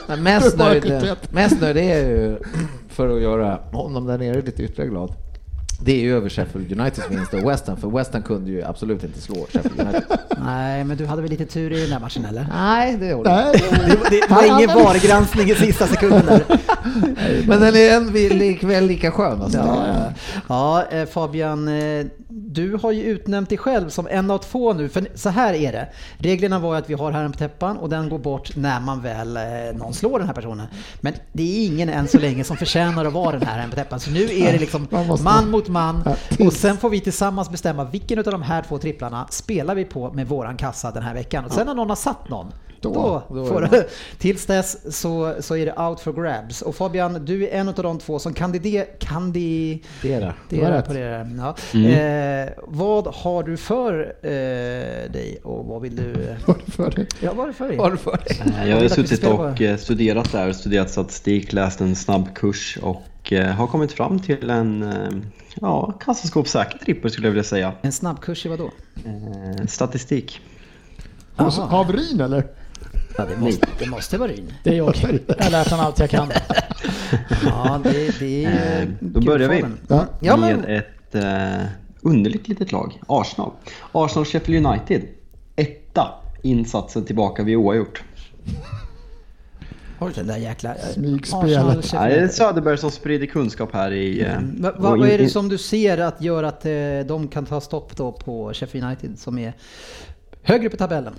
[0.08, 2.38] Men mest nöjd, mest nöjd är jag ju,
[2.90, 5.14] för att göra honom där nere lite ytterligare glad,
[5.82, 8.64] det är ju över Sheffield Uniteds vinst och West Ham, för West Ham kunde ju
[8.64, 10.18] absolut inte slå Sheffield United.
[10.44, 12.48] Nej, men du hade väl lite tur i den här matchen eller?
[12.54, 16.44] Nej, det håller jag Nej, Det, det var ingen VAR-granskning i sista sekunden där.
[17.48, 19.58] Men den är en, likväl lika skön alltså.
[19.58, 20.14] Ja, ja.
[20.48, 24.90] ja eh, Fabian, eh, du har ju utnämnt dig själv som en av två nu.
[24.90, 25.88] För så här är det.
[26.18, 29.02] Reglerna var ju att vi har herren på täppan och den går bort när man
[29.02, 29.44] väl, eh,
[29.76, 30.68] någon slår den här personen.
[31.02, 33.76] Men det är ingen än så länge som förtjänar att vara den här herren på
[33.76, 34.00] täppan.
[34.00, 34.88] Så nu är det liksom
[35.24, 36.04] Man mot man.
[36.40, 40.14] Och sen får vi tillsammans bestämma vilken av de här två tripplarna spelar vi på
[40.14, 41.46] med våran kassa den här veckan.
[41.46, 42.52] Och sen när någon har satt någon,
[42.82, 42.94] Då-
[43.30, 46.62] då, då får det du, tills dess så, så är det out for grabs.
[46.62, 50.34] Och Fabian, du är en av de två som kandiderar, kandi, Det är det.
[50.50, 50.88] det Det var är rätt.
[50.88, 51.30] på det.
[51.38, 51.56] Ja.
[51.74, 52.48] Mm.
[52.48, 54.30] Eh, vad har du för eh,
[55.12, 56.14] dig och vad vill du...
[56.46, 57.08] vad är det för dig?
[57.20, 57.78] Ja, vad har du för dig?
[57.78, 58.54] Vad har du för dig?
[58.64, 63.34] Eh, Jag har suttit och eh, studerat där, studerat statistik, läst en snabb kurs och
[63.34, 64.94] eh, har kommit fram till en
[65.62, 67.74] ja, kassaskåpssäker trippel skulle jag vilja säga.
[67.82, 68.72] En snabbkurs i vad då?
[69.06, 70.42] Eh, Statistik.
[71.36, 71.58] Hos.
[71.60, 72.44] Havrin eller?
[73.20, 74.54] Ja, det, måste, det måste vara Ryn.
[74.64, 74.96] Det är jag.
[75.28, 76.28] Jag har lärt honom allt jag kan.
[77.46, 79.66] Ja, det, det är Eh, Då börjar vi.
[79.88, 80.06] Ja.
[80.20, 81.66] Ja, med ett eh,
[82.02, 83.52] underligt litet lag, Arsenal.
[83.92, 85.02] Arsenal Sheffield United,
[85.56, 86.08] etta
[86.42, 88.04] insatsen tillbaka vid oavgjort.
[90.00, 90.76] oj, den där jäkla...
[90.94, 91.86] Smygspelet.
[91.86, 92.28] Sheffield det är.
[92.28, 94.22] Söderberg som sprider kunskap här i...
[94.22, 94.62] eh, Mm.
[94.62, 96.72] Va, va, vad är det som du ser att gör att eh,
[97.08, 99.54] de kan ta stopp då på Sheffield United som är
[100.44, 101.14] högre i tabellen?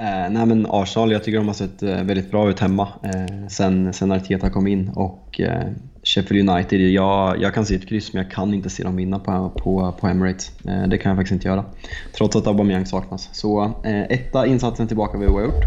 [0.00, 3.48] Eh, nej men Arsenal, jag tycker de har sett eh, väldigt bra ut hemma eh,
[3.48, 5.66] sen, sen Arteta kom in och eh,
[6.02, 9.18] Sheffield United, jag, jag kan se ett kryss men jag kan inte se dem vinna
[9.18, 10.52] på, på, på Emirates.
[10.64, 11.64] Eh, det kan jag faktiskt inte göra.
[12.16, 13.28] Trots att Aubameyang saknas.
[13.32, 15.64] Så eh, etta insatsen tillbaka vid oavgjort.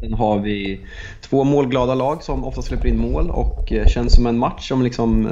[0.00, 0.80] Sen har vi
[1.20, 4.82] två målglada lag som ofta släpper in mål och eh, känns som en match som
[4.82, 5.28] liksom...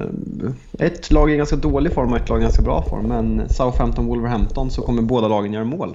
[0.78, 3.06] Ett lag är i ganska dålig form och ett lag i ganska bra form.
[3.06, 5.94] Men Southampton-Wolverhampton så kommer båda lagen göra mål.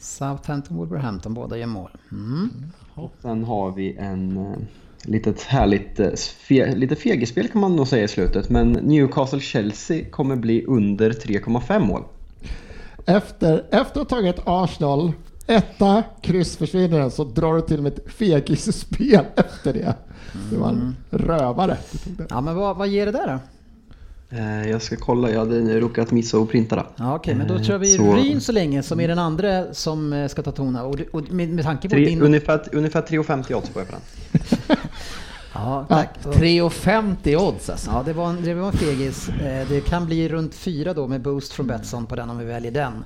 [0.00, 1.90] Southampton, Wolverhampton, båda gör mål.
[2.12, 2.50] Mm.
[3.22, 4.58] Sen har vi en eh,
[5.02, 6.12] litet härligt, eh,
[6.48, 8.50] fe, lite fegespel kan man nog säga i slutet.
[8.50, 12.02] Men Newcastle-Chelsea kommer bli under 3,5 mål.
[13.06, 15.12] Efter, efter att ha tagit Arsenal,
[15.46, 19.94] etta, kryss försvinner den, så drar du till med ett fegisspel efter det.
[20.50, 21.76] Det var en rövare.
[22.04, 22.26] tog det.
[22.30, 23.38] Ja, men vad, vad ger det där då?
[24.30, 26.84] Eh, Jag ska kolla, jag hade råkat missa att printa det.
[26.96, 29.74] Ja, Okej, men då Eh, kör vi så- Ryn så länge som är den andra
[29.74, 30.84] som eh, ska ta tona.
[30.84, 32.22] Och, och med, med tanke på Tre, din...
[32.22, 34.76] ungefär ungefär 3,50 odds får jag på den.
[35.54, 36.08] Ja, tack.
[36.24, 37.90] 3,50 odds alltså.
[37.90, 39.28] Ja, det var en, det var en fegis.
[39.68, 42.72] Det kan bli runt fyra då med boost från Betsson på den om vi väljer
[42.72, 43.04] den.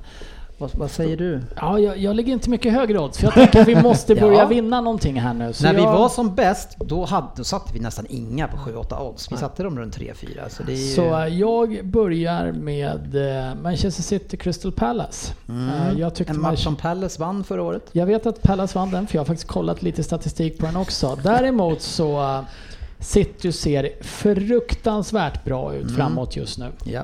[0.58, 1.40] Vad, vad säger du?
[1.56, 4.38] Ja, jag, jag lägger inte mycket högre odds för jag tänker att vi måste börja
[4.38, 4.46] Ja.
[4.46, 5.52] vinna någonting här nu.
[5.52, 8.56] Så När vi jag, var som bäst, då, hade, då satte vi nästan inga på
[8.56, 9.32] 7-8 odds.
[9.32, 10.48] Vi satte dem runt 3-4.
[10.48, 10.94] Så det är ju...
[10.94, 13.16] Så jag börjar med
[13.48, 15.32] eh, Manchester City Crystal Palace.
[15.48, 17.82] Eh, Jag, tyckte en match som Palace vann förra året.
[17.92, 20.76] jag vet att Palace vann den för jag har faktiskt kollat lite statistik på den
[20.76, 21.18] också.
[21.22, 22.40] Däremot så eh,
[22.98, 26.66] City ser fruktansvärt bra ut framåt just nu.
[26.84, 27.02] Ja.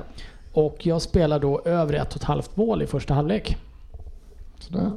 [0.53, 3.57] Och jag spelar då över ett och ett halvt mål i första halvlek.
[4.59, 4.91] Sådär.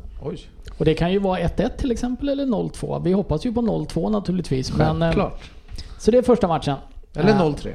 [0.79, 3.03] Och det kan ju vara 1-1 till exempel eller 0-2.
[3.05, 4.77] Vi hoppas ju på 0-2 naturligtvis.
[4.77, 5.51] Men, eh, Klart.
[5.99, 6.77] så det är första matchen.
[7.15, 7.75] Eller Eh, 0-3.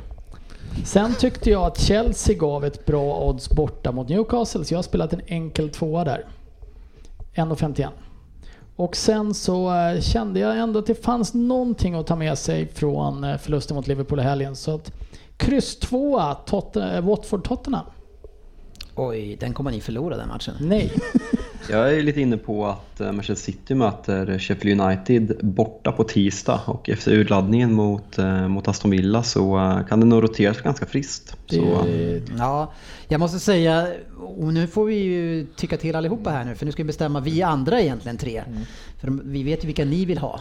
[0.86, 4.84] Sen tyckte jag att Chelsea gav ett bra odds borta mot Newcastle, så jag har
[4.84, 6.26] spelat en enkel tvåa där.
[7.34, 7.90] 1,51.
[8.76, 12.68] Och sen så eh, kände jag ändå att det fanns någonting att ta med sig
[12.68, 14.56] från eh, förlusten mot Liverpool i helgen.
[14.56, 14.92] Så att
[15.40, 17.86] kryss tvåa, Tot- eh, Watford-Tottenham.
[18.96, 20.54] Oj, den kommer ni förlora den matchen.
[20.60, 20.92] Nej.
[21.72, 26.62] Jag är lite inne på att eh, Manchester City möter Sheffield United borta på tisdag
[26.66, 31.36] och efter urladdningen mot, eh, mot Aston Villa så kan det nog roteras ganska friskt.
[31.50, 31.86] Så,
[32.38, 32.74] Ja,
[33.08, 33.88] jag måste säga,
[34.38, 37.20] och nu får vi ju tycka till allihopa här nu, för nu ska vi bestämma,
[37.20, 38.44] vi andra egentligen tre.
[39.00, 40.40] För de- vi vet ju vilka ni vill ha.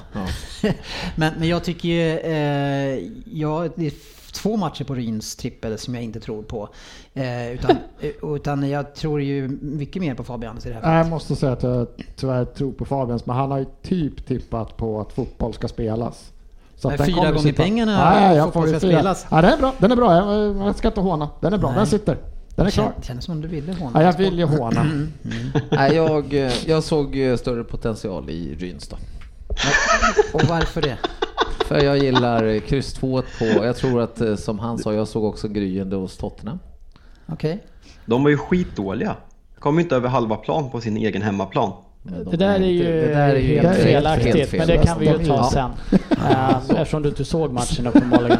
[1.16, 3.90] men, men jag tycker ju, eh, ja, det
[4.32, 6.68] två matcher på Ryns trippel som jag inte tror på.
[7.14, 7.70] Eh, utan,
[8.00, 10.96] eh, utan jag tror ju mycket mer på Fabians i det här fallet.
[10.98, 14.76] Jag måste säga att jag tyvärr tror på Fabians, men han har ju typ tippat
[14.76, 16.32] på att fotboll ska spelas.
[16.76, 19.26] Så den fyra kommer gånger sitta- pengarna Nej, jag får ska spelas.
[19.30, 19.74] Ja, den är bra.
[19.78, 20.14] Den är bra.
[20.14, 21.28] Jag, jag ska inte håna.
[21.40, 21.68] Den är bra.
[21.68, 21.76] Nej.
[21.78, 22.16] Den sitter.
[22.56, 22.92] Den är klar.
[23.02, 23.90] Känns, som om du ville håna.
[24.02, 24.86] Ja, jag vill ju håna.
[25.70, 28.96] Nej, jag, eh, jag såg eh, större potential i Rynstad.
[30.32, 30.98] Och varför det?
[31.68, 35.24] För jag gillar kryss 2 på, jag tror att eh, som han sa, jag såg
[35.24, 36.58] också gryende hos Tottenham.
[37.26, 37.64] Okej.
[38.06, 39.16] De var ju skitdåliga.
[39.58, 41.72] Kom inte över halva plan på sin egen hemmaplan.
[42.02, 44.58] De Det där är ju, det där är ju helt felaktigt, helt fel.
[44.58, 45.70] men det kan vi ju ta sen.
[46.18, 48.38] Uh, eftersom du inte såg matchen uppenbarligen.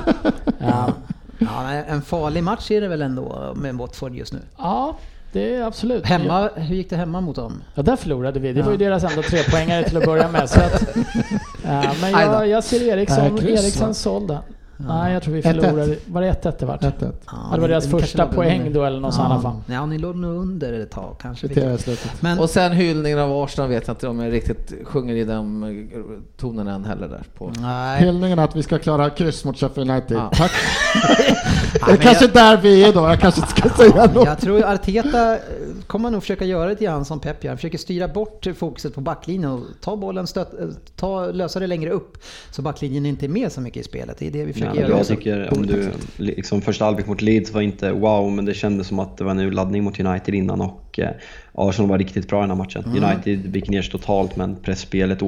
[0.60, 0.88] Uh,
[1.38, 4.38] Ja, en farlig match är det väl ändå med Watford just nu.
[4.58, 4.96] ja,
[5.32, 6.06] det är absolut.
[6.06, 7.62] Hemma, hur gick det hemma mot dem?
[7.74, 8.52] Ja, där förlorade vi.
[8.52, 10.50] Det var ju deras enda trepoängare till att börja med.
[10.50, 10.82] Så att,
[11.68, 14.38] eh, men jag, jag ser Eriksson, kryss, Eriksson såld.
[14.80, 15.60] Nej, jag tror vi 1-1.
[15.60, 15.96] förlorade.
[16.06, 16.82] Var det 1-1 det vart?
[16.82, 16.92] 1-1.
[17.00, 18.74] Ja, Ja, det var ni- deras första poäng under.
[18.80, 19.56] då eller något sånt i alla fall.
[19.66, 21.76] Ja, ni låg nog under ett tag kanske.
[22.20, 25.62] Men Och sen hyllningen av Arsenal vet jag inte om jag riktigt sjunger i de
[25.64, 25.98] eh,
[26.36, 27.22] tonerna än heller där.
[27.34, 27.52] På.
[27.60, 28.00] nej.
[28.00, 30.16] Hyllningen att vi ska klara kryss mot Sheffield United.
[30.16, 30.30] Ja.
[30.34, 30.50] Tack.
[31.86, 34.26] det är kanske där vi är då, jag kanske inte ska säga något.
[34.26, 35.40] Jag tror Arteta eh,
[35.86, 37.50] kommer nog försöka göra lite grann som Pep gör.
[37.50, 40.66] Han försöker styra bort fokuset på backlinjen och ta bollen, stöt, eh,
[40.96, 42.18] ta, lösa det längre upp.
[42.50, 44.16] Så backlinjen inte är med så mycket i spelet.
[44.18, 44.96] Det är det vi Ja, försöker men göra.
[44.96, 48.86] jag tycker om du, liksom första halvlek mot Leeds var inte wow, men det kändes
[48.86, 51.10] som att det var en urladdning mot United innan och eh,
[51.52, 52.84] Arsenal var riktigt bra i den här matchen.
[52.84, 55.22] United gick ner sig totalt men pressspelet,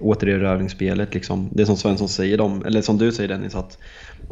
[0.00, 1.48] återerövringsspelet liksom.
[1.52, 3.78] Det som Svensson säger, de, eller som du säger Dennis, att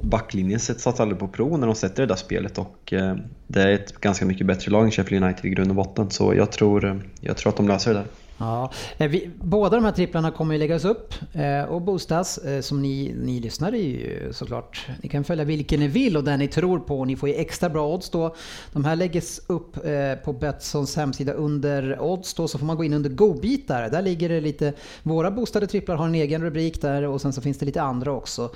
[0.03, 3.17] backlinjen sätts aldrig på prov när de sätter det där spelet och eh,
[3.47, 6.11] det är ett ganska mycket bättre lag än Sheffield United i grund och botten.
[6.11, 8.07] Så jag tror, eh, jag tror att de löser det där.
[8.39, 12.61] Ja, eh, vi, båda de här tripplarna kommer ju läggas upp eh, och boostas eh,
[12.61, 14.87] som ni, ni lyssnare är ju såklart.
[15.03, 17.05] Ni kan följa vilken ni vill och den ni tror på.
[17.05, 18.35] Ni får ju extra bra odds då.
[18.73, 22.85] De här läggs upp eh, på Betssons hemsida under odds då så får man gå
[22.85, 23.89] in under godbitar.
[23.91, 24.73] Där ligger det lite,
[25.03, 28.13] våra boostade tripplar har en egen rubrik där och sen så finns det lite andra
[28.13, 28.51] också.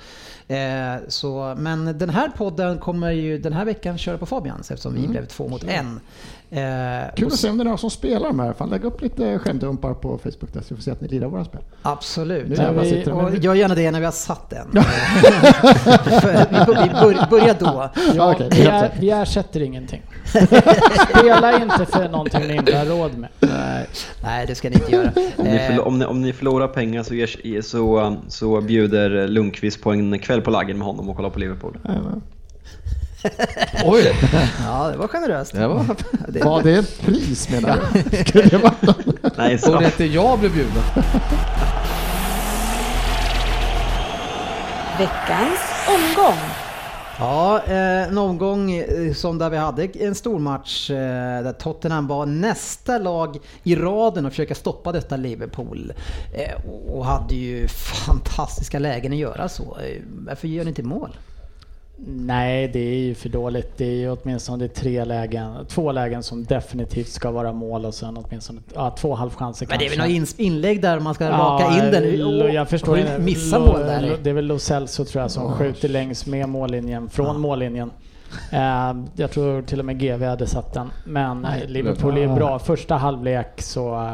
[0.47, 4.93] Eh, så, men den här podden kommer ju den här veckan köra på Fabians eftersom
[4.93, 5.99] vi blev två mot en.
[6.53, 8.53] Eh, Kul att se om det är några som spelar de här.
[8.53, 11.27] Fan, lägg upp lite skärmdumpar på Facebook där så vi får se att ni lirar
[11.27, 11.61] våra spel.
[11.81, 12.47] Absolut.
[12.47, 14.71] Nu vi, sitter och gör gärna det när vi har satt den.
[16.21, 17.89] För vi, bör- börjar då.
[18.15, 20.01] Ja, det Vi, är vi ersätter ingenting.
[21.09, 23.29] Spela inte för någonting ni inte har råd med.
[23.39, 23.85] Nej,
[24.23, 25.11] nej, det ska ni inte göra.
[25.37, 29.27] Om ni, Eh, förlo- om, ni, om ni förlorar pengar så, ger, så, så bjuder
[29.27, 31.77] Lundqvist på en kväll på laggen med honom och kollar på Liverpool.
[31.87, 32.21] Jajamän.
[33.85, 34.13] Oj!
[34.65, 35.53] ja, det var generöst.
[35.53, 35.85] Det var...
[36.27, 37.79] Det, Var det ett pris menar
[38.11, 38.17] du?
[38.25, 39.37] Skulle det vara något?
[39.37, 40.83] Nej, så, inte jag bli bjuden?
[44.97, 46.37] Veckans omgång.
[47.19, 52.07] ja, eh, en omgång eh, som där vi hade en stor match eh, där Tottenham
[52.07, 55.93] var nästa lag i raden att försöka stoppa detta Liverpool.
[56.67, 57.67] Och- och hade ju
[58.05, 59.77] fantastiska lägen att göra så.
[60.27, 61.17] Varför gör ni inte mål?
[62.07, 63.77] Nej, det är ju för dåligt.
[63.77, 68.17] Det är ju åtminstone tre lägen, två lägen som definitivt ska vara mål och sen
[68.17, 70.11] åtminstone ja, två halvchanser Men det är kanske.
[70.11, 72.17] väl något inlägg där man ska Ja, raka in den?
[72.17, 73.19] Lo- Jag förstår inte.
[73.19, 74.17] Missa mål där.
[74.23, 77.91] Det är väl Lo Celso tror jag som skjuter längs med mållinjen, från mållinjen.
[78.51, 80.91] Eh, jag tror till och med GV hade satt den.
[81.05, 82.59] Men eh, Liverpool är bra.
[82.59, 84.13] Första halvlek så eh,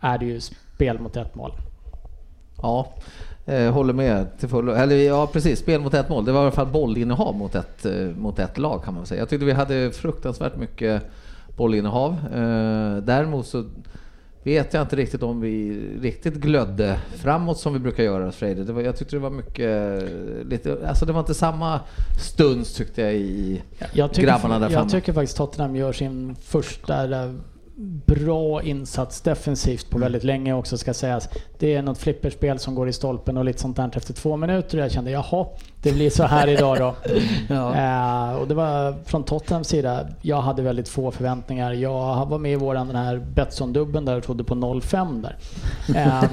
[0.00, 1.52] är det ju spel mot ett mål.
[2.62, 2.86] Ja,
[3.46, 4.72] eh, håller med till fullo.
[4.72, 5.58] Eller ja, precis.
[5.58, 6.24] Spel mot ett mål.
[6.24, 9.20] Det var i alla fall bollinnehav mot ett, eh, mot ett lag kan man säga.
[9.20, 11.02] Jag tyckte vi hade fruktansvärt mycket
[11.56, 12.12] bollinnehav.
[12.12, 13.64] Eh, däremot så
[14.44, 18.64] vet jag inte riktigt om vi riktigt glödde framåt som vi brukar göra, Freide.
[18.64, 20.02] Det var, jag tyckte det var mycket,
[20.46, 21.80] lite, alltså det var inte samma
[22.20, 23.62] stuns tyckte jag i
[23.92, 24.90] Jag tycker, grabbarna där jag framme.
[24.90, 27.32] tycker faktiskt Tottenham gör sin första eh,
[28.06, 29.90] bra insats defensivt Mm.
[29.92, 31.28] på väldigt länge också ska sägas.
[31.58, 34.78] Det är något flipperspel som går i stolpen och lite sånt där efter två minuter
[34.78, 35.46] och jag kände jaha,
[35.82, 36.94] det blir så här idag då.
[37.48, 37.74] Ja.
[37.74, 41.72] Eh, och det var från Tottenhams sida, jag hade väldigt få förväntningar.
[41.72, 45.36] Jag var med i våran den här Betsson-dubben där och trodde på 0-5 där.
[45.96, 46.24] Eh,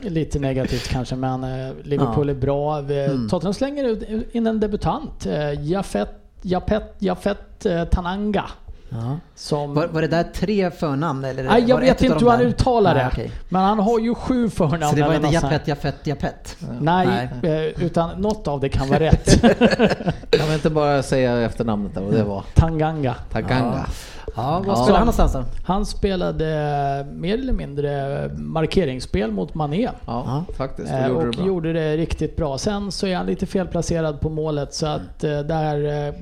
[0.10, 2.34] lite negativt kanske men eh, Liverpool Ja.
[2.34, 2.78] är bra.
[2.78, 3.28] Mm.
[3.28, 6.08] Tottenham slänger ut in en debutant, eh, Jafet,
[6.42, 8.44] Japet, Jafet eh, Tananga.
[8.94, 9.18] Ja.
[9.34, 11.24] Som, Var, var det där tre förnamn?
[11.24, 13.30] Eller Nej, jag vet inte hur han uttalar Nej, det.
[13.48, 14.82] Men han har ju sju förnamn.
[14.90, 15.28] Så det var inte.
[15.28, 16.56] Japet, Japet, Japet?
[16.80, 19.40] Nej, eh, utan något av det kan vara rätt.
[20.30, 23.14] Kan vi inte bara säga efternamnet där och det var Tanganga.
[23.32, 23.86] Taganga.
[24.36, 24.76] Ja, var Ja.
[24.82, 25.44] spelar han någonstans då?
[25.66, 26.46] Han spelade
[27.08, 29.88] eh, mer eller mindre markeringsspel mot Mané.
[30.06, 30.90] Ja, faktiskt.
[30.90, 32.58] Eh, Det gjorde och det gjorde det riktigt bra.
[32.58, 36.12] Sen så är han lite felplacerad på målet så att eh, där...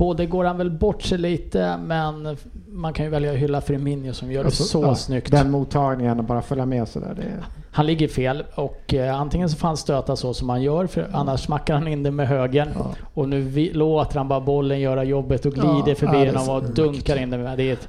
[0.00, 2.36] både går han väl bort sig lite, men
[2.68, 5.30] man kan ju välja att hylla Firmino som gör det Alltså, så ja, snyggt.
[5.30, 7.14] Den mottagningen och bara följa med sådär.
[7.16, 7.44] Det.
[7.70, 11.08] Han ligger fel och eh, antingen så får han stöta så som han gör, för
[11.12, 12.68] annars smackar han in det med högen.
[12.74, 12.94] Ja.
[13.14, 16.54] Och nu vi, låter han bara bollen göra jobbet och glider Ja, förbi ja, så
[16.54, 17.58] och dunkar in med.
[17.58, 17.88] Det är ett,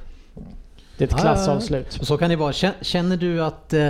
[1.06, 1.98] det är ett Ja, klassavslut.
[2.00, 2.52] Och så kan det vara.
[2.52, 3.88] Kän- Känner du att eh,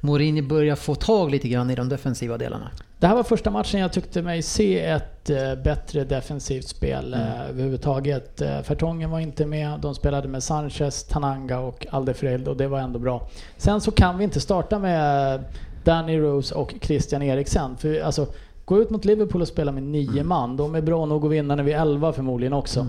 [0.00, 2.70] Mourinho börjar få tag lite grann i de defensiva delarna?
[2.98, 7.26] Det här var första matchen jag tyckte mig se ett eh, bättre defensivt spel Mm.
[7.26, 8.40] eh, överhuvudtaget.
[8.40, 12.78] Eh, Fertongen var inte med, de spelade med Sanchez, Tananga och Alderfereld och det var
[12.80, 13.28] ändå bra.
[13.56, 15.40] Sen så kan vi inte starta med
[15.84, 17.76] Danny Rose och Christian Eriksen.
[17.76, 18.26] För alltså,
[18.64, 20.28] gå ut mot Liverpool och spela med nio Mm.
[20.28, 22.86] man, de är bra nog att vinna när vi är elva förmodligen också.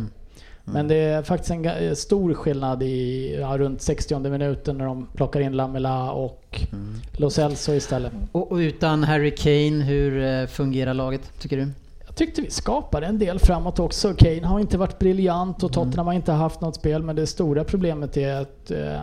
[0.66, 5.08] Men det är faktiskt en ga- stor skillnad i ja, runt 60 minuten när de
[5.14, 6.42] plockar in Lamela och
[6.72, 6.94] Mm.
[7.18, 8.12] Lo Celso istället.
[8.32, 11.68] Och, och utan Harry Kane, hur eh, fungerar laget tycker du?
[12.06, 14.14] Jag tyckte vi skapade en del framåt också.
[14.14, 17.04] Kane har inte varit briljant och Tottenham har inte haft något spel.
[17.04, 19.00] Men det stora problemet är att eh,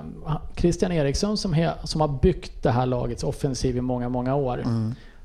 [0.57, 4.65] Christian Eriksson som, he, som har byggt det här lagets offensiv i många, många år.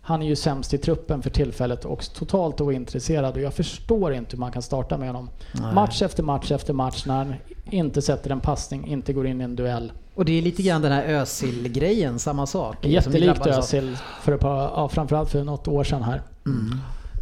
[0.08, 3.36] Han är ju sämst i truppen för tillfället och totalt ointresserad.
[3.36, 5.30] Och jag förstår inte hur man kan starta med honom.
[5.52, 5.74] Nej.
[5.74, 7.34] Match efter match efter match när han
[7.70, 9.92] inte sätter en passning, inte går in i en duell.
[10.16, 12.76] Och det är lite grann den här Özil-grejen, samma sak.
[12.82, 13.48] som ni Jättelikt.
[13.48, 16.22] Özil, för ett par, ja, framförallt för något år sedan här.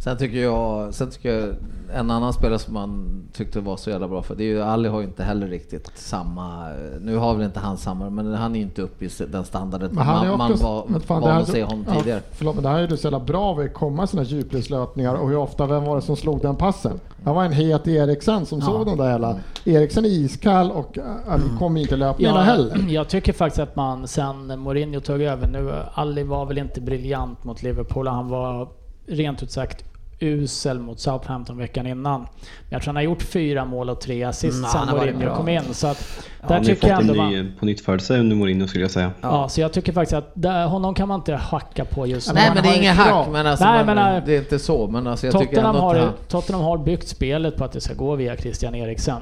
[0.06, 1.54] Sen tycker jag, sen tycker jag
[1.94, 4.88] en annan spelare som man tyckte var så jävla bra för, det är ju Ali
[4.88, 6.68] har ju inte heller riktigt samma,
[7.00, 9.90] nu har väl inte han samma, men han är ju inte uppe i den standarden
[9.92, 11.94] Men han man, man också, var men fan, det van här- att se honom ja,
[11.94, 12.20] tidigare.
[12.30, 15.14] Förlåt, men det här är du så jävla bra vid att komma i sådana djupledslöpningar
[15.14, 17.00] och hur ofta, vem var det som slog den passen?
[17.24, 19.36] Det var en het Eriksen som såg den där jävla...
[19.64, 22.86] Eriksen är iskall och äh, han kom inte löpningarna heller.
[22.88, 27.44] Jag tycker faktiskt att man sen Mourinho tog över nu, Ali var väl inte briljant
[27.44, 28.08] mot Liverpool.
[28.08, 28.68] Han var
[29.06, 29.85] rent ut sagt
[30.20, 32.20] usel mot Southampton veckan innan.
[32.20, 32.28] Men
[32.68, 35.62] jag tror han har gjort fyra mål och tre assist Mm, sen Mourinho kom in.
[35.74, 38.66] Så att Han där tycker jag ändå en man, ny på nytt födelse under Mourinho
[38.68, 39.10] skulle jag säga.
[39.20, 42.34] Ja, så jag tycker faktiskt att där, honom kan man inte hacka på just nu.
[42.34, 44.58] Nej men det är bra- hack, men alltså Nej, man, men, äh, det är inte
[44.58, 44.86] så.
[44.86, 47.80] Men alltså jag tycker Tottenham ändå har, att Tottenham har byggt spelet på att det
[47.80, 49.20] ska gå via Christian Eriksen.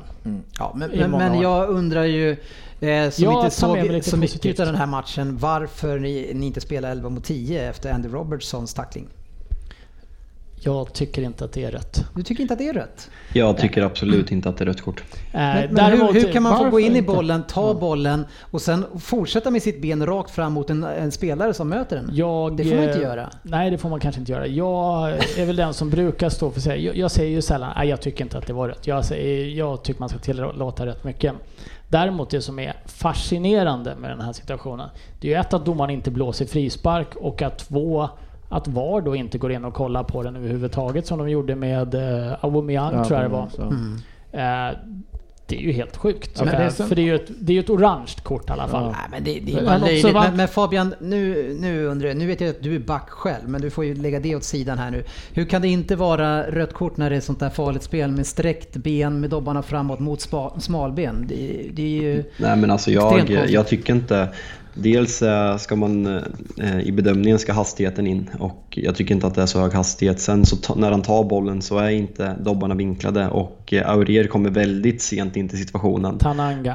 [0.59, 2.37] Ja, men, men, men jag undrar ju, eh,
[3.11, 6.91] som Jag inte såg så mycket av den här matchen, varför ni, ni inte spelar
[6.91, 9.07] 11 mot 10 efter Andy Robertsons tackling?
[10.65, 12.05] Jag tycker inte att det är rätt.
[12.15, 13.11] Du tycker inte att det är rätt?
[13.33, 15.01] Jag tycker absolut inte att det är rött kort.
[15.01, 18.27] Eh, Men, men däremot- hur, hur kan man få gå in i bollen, ta bollen
[18.41, 22.11] och sen fortsätta med sitt ben rakt fram mot en, en spelare som möter den?
[22.13, 23.31] Jag, Det får man inte eh, göra.
[23.43, 24.47] Nej, det får man kanske inte göra.
[24.47, 25.09] Jag
[25.39, 26.85] är väl den som brukar stå för sig.
[26.85, 28.87] Jag, jag säger ju sällan nej jag tycker inte att det var rätt.
[28.87, 31.33] Jag, säger, jag tycker man ska tillåta rätt mycket.
[31.89, 34.89] Däremot det som är fascinerande med den här situationen,
[35.21, 38.09] det är ju ett att domaren inte blåser frispark och att två
[38.49, 41.95] att VAR då inte går in och kollar på den överhuvudtaget som de gjorde med
[41.95, 43.49] eh, Aubameyang tror jag det var.
[43.63, 43.97] Mm.
[44.33, 44.77] Eh,
[45.47, 46.31] det är ju helt sjukt.
[46.39, 48.49] Ja, Eh, det är så- För det är ju ett, det är ett orange kort
[48.49, 48.85] i alla fall.
[48.85, 50.15] Nej men det, det är Men bara också löjligt.
[50.15, 53.11] va- Men, men Fabian, nu, nu undrar jag, nu vet jag att du är back
[53.11, 55.05] själv, men du får ju lägga det åt sidan här nu.
[55.33, 58.27] Hur kan det inte vara rött kort när det är sånt där farligt spel med
[58.27, 61.25] sträckt ben med dobbarna framåt mot spa, smalben?
[61.29, 62.25] Det, det är ju...
[62.37, 64.29] Nej men alltså jag, jag tycker inte...
[64.75, 69.35] Dels eh, ska man eh, i bedömningen ska hastigheten in och jag tycker inte att
[69.35, 70.21] det är så hög hastighet.
[70.21, 74.51] Sen så när han tar bollen så är inte dobbarna vinklade och eh, Aurier kommer
[74.51, 76.19] väldigt sent in till situationen.
[76.19, 76.75] Tananga.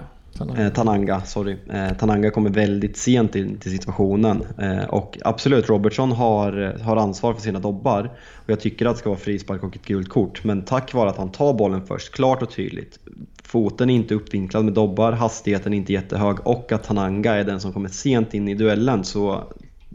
[0.58, 1.56] Eh, Tananga, sorry.
[1.74, 4.44] Eh, Tananga kommer väldigt sent in till situationen.
[4.58, 8.12] Eh, och absolut, Robertson har, har ansvar för sina dobbar.
[8.36, 10.44] Och jag tycker att det ska vara frispark och ett gult kort.
[10.44, 13.00] Men tack vare att han tar bollen först, klart och tydligt.
[13.44, 17.60] Foten är inte uppvinklad med dobbar, hastigheten är inte jättehög och att Tananga är den
[17.60, 19.04] som kommer sent in i duellen.
[19.04, 19.44] Så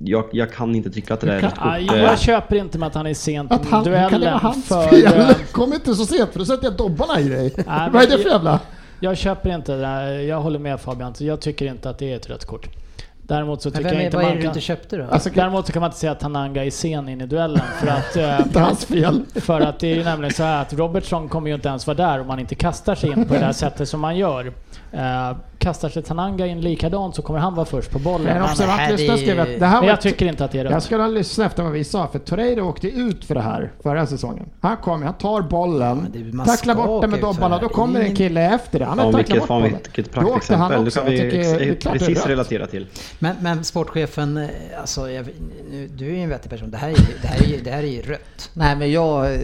[0.05, 1.97] jag, jag kan inte tycka att det där är rätt kort.
[1.99, 4.19] jag köper inte med att han är sent Att i han, hur kan det vara
[4.19, 4.39] duellen.
[4.41, 5.35] hans För, fel?
[5.53, 7.53] Kom inte så sent för då sätter jag dobbarna i dig.
[7.67, 8.61] men Vad är det- för jävla...
[9.05, 9.81] jag köper inte det.
[9.81, 10.19] där.
[10.19, 11.15] Jag håller med Fabian.
[11.19, 12.69] Jag tycker inte att det är ett rött kort.
[13.27, 14.51] Däremot så tycker vem jag är, inte vad är man det du kan...
[14.51, 15.05] inte köpte då?
[15.11, 17.63] Alltså, Däremot så kan man inte säga att Tananga är sen in i duellen.
[17.81, 19.23] För att, eh, inte hans fel.
[19.35, 21.97] för att det är ju nämligen så här att Robertson kommer ju inte ens vara
[21.97, 24.53] där om man inte kastar sig in på det där sättet som man gör.
[24.97, 28.25] Eh, kastar sig Tananga in likadant så kommer han vara först på bollen.
[28.27, 29.61] Men också det här varit lyssna är- skrivet.
[29.61, 30.83] Det här Men jag ett- tycker inte att det är Jag rött.
[30.85, 34.07] skulle ha lyssnat efter vad vi sa, för Torreira åkte ut för det här förra
[34.07, 34.47] säsongen.
[34.61, 38.17] Han kommer, han tar bollen, man tacklar bort den med dobbarna, då kommer Det en
[38.17, 38.85] kille efter det.
[38.85, 39.79] Han har Ja, tacklat vilket, bort fan, bollen.
[39.95, 40.85] vilket praktexempel.
[40.85, 41.19] Det kan vi
[41.69, 42.87] Jag tycker precis relatera till.
[43.19, 44.49] Men, men sportchefen, eh,
[44.81, 45.27] alltså, jag,
[45.71, 46.71] nu, du är ju en vettig person.
[46.71, 48.51] Det här är, det här är, det här är ju rött.
[48.53, 49.39] Nej men jag,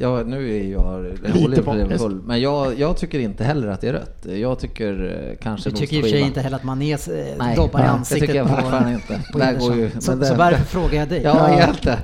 [0.00, 3.68] jag nu är jag, jag håller på det full, men jag, jag tycker inte heller
[3.68, 4.26] att det är rött.
[4.40, 4.93] Jag tycker
[5.30, 7.80] eh, kanske Du tycker i och för sig inte heller att Manés eh, Nej, doppar
[7.80, 9.20] i det ansiktet tycker jag på, fortfarande inte.
[9.32, 9.90] på Där går ju-.
[9.98, 11.20] Så, det- så varför frågar jag dig?
[11.24, 11.98] Ja, egentligen.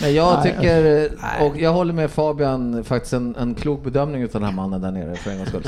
[0.00, 4.40] Men jag Nej, tycker, och jag håller med Fabian, faktiskt en, en klok bedömning utav
[4.40, 5.62] den här mannen där nere för en gångs skull.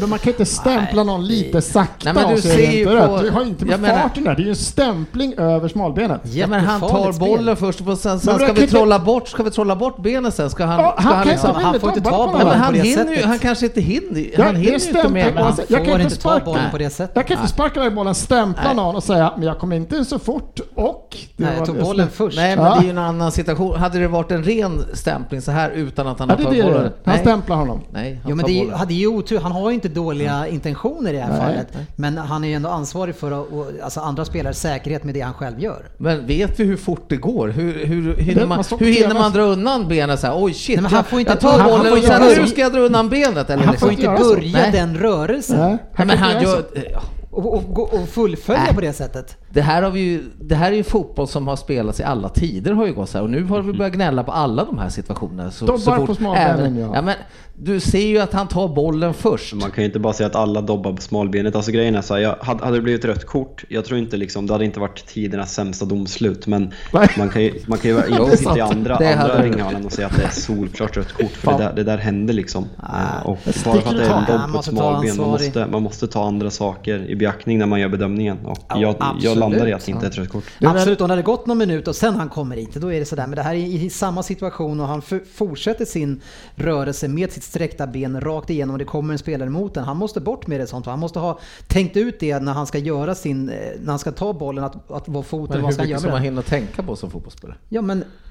[0.00, 2.90] Men man kan inte stämpla någon lite sakta Nej, men du är det ser inte
[2.90, 3.22] på- rätt.
[3.22, 6.20] Du har inte med menar- farten där, det är ju en stämpling över smalbenet.
[6.24, 9.28] Ja, men han tar bollen först och sen, sen det ska vi inte- trolla bort,
[9.28, 10.50] ska vi trolla bort benet sen?
[10.50, 11.50] Ska han, Ja, ska han liksom...
[11.50, 13.24] inte- han får inte ta Nej, Nej, bollen på det sättet.
[13.24, 15.34] han kanske inte hinner, Ja, han det är hinner ju inte med.
[15.36, 17.16] Han Jag kan inte inte ta sparka- bollen på det sättet.
[17.16, 18.74] Jag kan inte sparka iväg bollen, stämpla Nej.
[18.74, 21.16] någon och säga men jag kommer inte så fort och...
[21.36, 22.36] det Nej, var jag tog som- bollen först.
[22.36, 22.74] Nej men Ja.
[22.74, 23.76] det är ju en annan situation.
[23.78, 26.82] Hade det varit en ren stämpling så här utan att han Ja, har tagit bollen?
[26.82, 26.92] det.
[27.04, 27.18] Han Nej.
[27.18, 27.80] stämplar honom.
[27.90, 31.10] Nej, han Jo men det är, hade ju otur, han har ju inte dåliga intentioner
[31.10, 31.68] i det här Nej, fallet.
[31.96, 35.20] Men han är ju ändå ansvarig för att, och, alltså andra spelares säkerhet med det
[35.20, 35.82] han själv gör.
[35.98, 37.48] Men vet vi hur fort det går?
[37.48, 40.34] Hur, hur, Det- hinner, man, hur hinner man dra undan benet så här?
[40.44, 42.60] Oj shit, Nej, men han får inte jag tar bollen och sen inte nu ska
[42.60, 43.50] jag dra undan benet.
[43.50, 43.86] Eller Han liksom.
[43.86, 44.34] får inte göra så.
[44.34, 44.70] börja Nej.
[44.72, 45.78] den rörelsen Nej,
[46.08, 48.74] Nej, han men och, och, och fullfölja Nej.
[48.74, 49.36] på det sättet.
[49.50, 52.28] det, här har vi ju, det här är ju fotboll som har spelats i alla
[52.28, 53.24] tider har ju gått så här.
[53.24, 55.50] Och nu har vi börjat gnälla på alla de här situationerna.
[55.50, 56.90] Så, Dobbar så fort, på smalbenen, ja.
[56.94, 57.02] ja.
[57.02, 57.14] men
[57.54, 59.54] Du ser ju att han tar bollen först.
[59.54, 61.56] Man kan ju inte bara säga att alla dobbar på smalbenet.
[61.56, 64.16] Alltså grejen är så här, jag, hade, hade det blivit rött kort, jag tror inte
[64.16, 66.46] liksom, det hade inte varit tidernas sämsta domslut.
[66.46, 67.08] Men Nej.
[67.18, 70.06] man kan ju, man kan ju Jo, inte sitta i andra, andra ringhörnan och säga
[70.06, 71.30] att det är solklart rött kort.
[71.30, 72.66] För det där, det där händer liksom.
[72.82, 75.82] Eh, och bara för att det är en dobb på ett smalben, man måste, man
[75.82, 78.46] måste ta andra saker i beaktning när man gör bedömningen.
[78.46, 79.38] Och jag, jag absolut.
[79.38, 80.44] landar i att det inte är ett rött kort.
[80.60, 83.04] Absolut, om det hade gått någon minut och sen han kommer hit, då är det
[83.04, 83.26] sådär.
[83.26, 85.02] Men det här är i samma situation och han
[85.34, 86.20] fortsätter sin
[86.54, 89.84] rörelse med sitt sträckta ben rakt igenom och det kommer en spelare mot den.
[89.84, 90.86] Han måste bort med det sånt.
[90.86, 94.12] Han måste ha tänkt ut det när han ska göra sin, eh, när han ska
[94.12, 96.22] ta bollen, att, att vad foten, Men vad hur ska han mycket göra ska man
[96.22, 97.56] hinna tänka på som fotbollsspelare?
[97.68, 98.27] Ja men Jag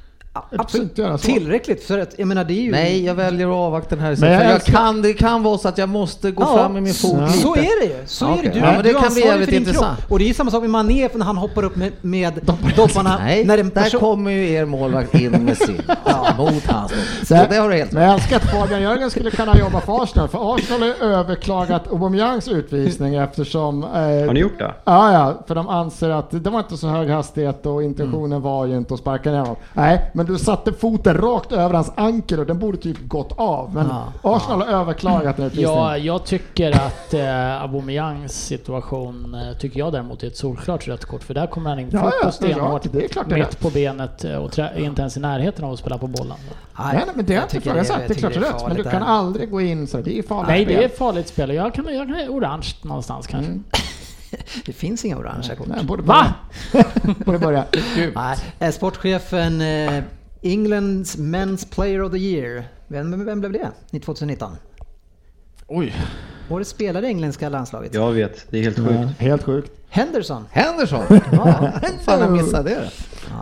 [0.57, 1.17] absolut så.
[1.17, 2.71] tillräckligt för att, jag menar det är ju...
[2.71, 4.15] Nej, jag väljer att avvakta den här.
[4.19, 6.73] Men jag jag, älskar- kan, det kan vara så att jag måste gå Ja, fram
[6.73, 7.33] med min fot lite.
[7.33, 7.95] Så är det ju.
[8.05, 8.39] Så Ja, är det.
[8.39, 8.51] okej.
[8.53, 9.97] Du, Ja, men det du kan bli ansvarig jävligt för din intressant.
[9.99, 10.11] kropp.
[10.11, 12.33] Och det är ju samma sak med Mané när han hoppar upp med, med
[12.75, 13.17] dopparna.
[13.17, 13.99] Nej, när en där person...
[13.99, 15.81] kommer ju er målvakt in med sin.
[16.05, 16.91] Ja, mot hans.
[17.27, 19.81] Så Det- det har du helt Men jag älskar att Fabian Jörgen skulle kunna jobba
[19.81, 23.83] för Arsenal, för Arsenal har ju överklagat Aubameyangs utvisning eftersom...
[23.83, 24.73] Eh, Har ni gjort det?
[24.85, 28.65] Ja, ja, för de anser att det var inte så hög hastighet och intentionen var
[28.65, 29.55] ju inte att sparka ner honom.
[29.73, 33.73] Nej, men du satte foten rakt över hans ankel och den borde typ gått av.
[33.73, 35.78] Men Ja, Arsenal har överklagat den utvisningen.
[35.80, 41.05] Ja, jag tycker att eh, Aubameyangs situation eh, tycker jag däremot är ett solklart rött
[41.05, 41.23] kort.
[41.23, 43.59] För där kommer han in Ja, fort ja, och stenhårt mitt rätt.
[43.59, 46.38] på benet eh, och trä- är inte ens i närheten av att spela på bollen.
[46.80, 48.01] Nej, nej, men det är jag inte tycker ifrågasatt.
[48.07, 48.67] Det är klart det är rätt.
[48.67, 49.07] Men du kan där.
[49.07, 49.97] aldrig gå in så.
[49.97, 50.97] Det är farligt Nej, det är spel.
[50.97, 51.53] farligt spel.
[51.53, 53.51] Jag kan, jag kan orange någonstans kanske.
[53.51, 53.63] Mm.
[54.65, 55.67] Det finns inga orangea kort.
[55.67, 56.25] Nej, borde Va?
[56.73, 56.86] börja.
[57.25, 57.63] borde börja.
[58.15, 59.61] Nej, eh, sportchefen
[60.41, 62.63] Englands Men's Player of the Year.
[62.88, 64.51] Vem, vem blev det i 2019?
[65.67, 65.93] Oj.
[66.49, 67.93] Årets spelare i engelska landslaget.
[67.93, 69.19] Jag vet, det är helt Ja, sjukt.
[69.19, 69.71] helt sjukt.
[69.89, 70.45] Henderson.
[70.51, 71.03] Henderson!
[71.31, 71.71] Ja.
[72.05, 72.89] Fan, jag missade det.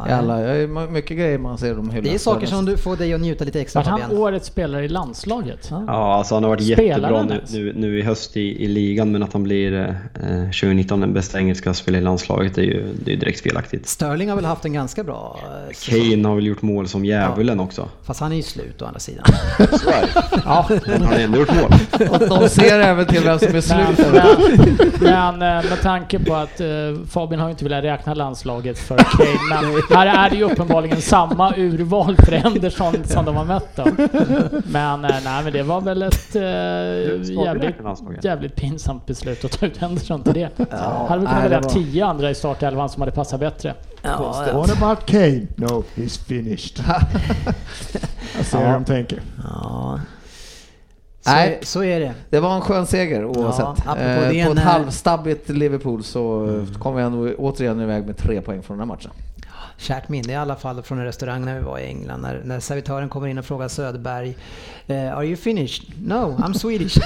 [0.08, 2.78] Ja, alla, jag är mycket grejer man ser dem hyllas Det är saker som du
[2.78, 4.22] får dig att njuta lite extra Vart han Fabian.
[4.22, 5.68] årets spelare i landslaget?
[5.72, 5.84] Ja.
[5.88, 9.12] Ja, alltså han har varit Spelar jättebra nu, nu, nu i höst i, i ligan,
[9.12, 13.14] men att han blir eh, 2019 den bästa engelska spelaren i landslaget är ju det
[13.14, 13.88] är direkt felaktigt.
[13.88, 16.10] Sterling har väl haft en ganska bra eh, säsong.
[16.12, 17.90] Kane har väl gjort mål som djävulen också.
[18.04, 19.26] Fast han är ju slut å andra sidan.
[19.58, 20.42] Så är det.
[20.46, 22.10] Ja, men han har ändå gjort mål.
[22.10, 23.62] Och de ser även till vem som är Men,
[23.96, 25.02] slut.
[25.02, 26.68] men, men eh, med tanke på att eh,
[27.10, 31.54] Fabian har inte velat räkna landslaget för Kane, men här är det ju uppenbarligen samma
[31.58, 33.86] urval för Henderson som de har mött då.
[34.66, 36.42] Men eh, nej, men det var väl ett eh,
[37.44, 37.76] jävligt,
[38.24, 40.50] jävligt pinsamt beslut att ta ut Henderson till det.
[41.08, 43.74] hade vi kunnat det välja var- tio andra i startelvan som hade passat bättre.
[44.02, 45.48] Ja, What about Kane?
[45.56, 46.84] No, he's finished.
[48.38, 49.20] Jag ser hur de tänker.
[49.44, 50.00] ja.
[51.26, 51.60] Så, Nej.
[51.62, 52.14] så är det.
[52.30, 53.88] Det var en skön seger oavsett.
[53.88, 54.00] apropå
[54.34, 58.64] eh, på ett halvstabbigt Liverpool så eh, kom jag nog återigen iväg med tre poäng
[58.64, 59.12] från den här matchen.
[59.78, 62.22] Kärt minne i alla fall från en restaurang när vi var i England.
[62.22, 64.36] När, när servitören kommer in och frågar Söderberg
[64.88, 65.84] eh, Are you finished?
[66.08, 66.98] No, I'm Swedish.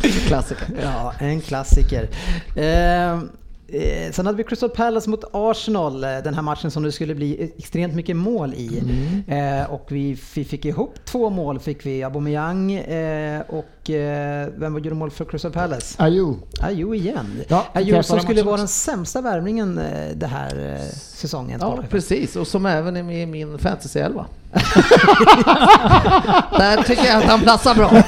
[0.26, 0.68] Klassiker.
[0.82, 2.08] ja, en klassiker.
[2.56, 3.20] Eh,
[4.12, 7.52] sen hade vi Crystal Palace mot Arsenal, eh, den här matchen som det skulle bli
[7.58, 8.82] extremt mycket mål i.
[9.28, 14.94] Eh, och vi, fick ihop två mål, fick vi Aubameyang eh, och eh, vem gjorde
[14.94, 16.02] mål för Crystal Palace?
[16.02, 16.40] Ayew.
[16.60, 17.26] Ayew igen.
[17.48, 21.58] Ja, Ayew som skulle vara den sämsta värvningen eh, det här eh, säsongen.
[21.62, 22.36] Ja, precis.
[22.36, 24.24] Och som även är med i min fantasy-elva.
[26.58, 27.90] Där tycker jag att han platsar bra.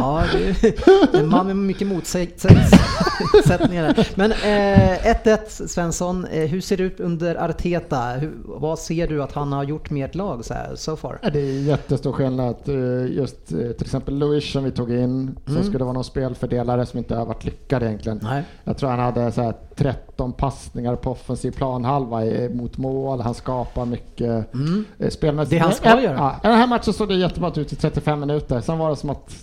[0.00, 0.78] Ja, det
[1.14, 4.18] är en man med mycket motsättningar.
[4.18, 8.00] Men eh, 1-1 Svensson, eh, hur ser det ut under Arteta?
[8.06, 11.18] Hur, vad ser du att han har gjort med ert lag så här, so far?
[11.32, 12.56] Det är jättestor skillnad.
[12.66, 15.68] Eh, Just eh, till exempel Luis som vi tog in, som Mm.
[15.68, 18.20] skulle vara någon spelfördelare som inte har varit lyckad egentligen.
[18.22, 18.42] Nej.
[18.64, 22.20] Jag tror han hade så här 13 passningar på offensiv planhalva
[22.50, 23.20] mot mål.
[23.20, 24.84] Han skapar mycket Mm.
[25.10, 25.50] spelmässigt.
[25.50, 26.16] Det han ska göra.
[26.16, 28.60] Ja, den här matchen såg det jättebra ut i 35 minuter.
[28.60, 29.36] Sen var det som att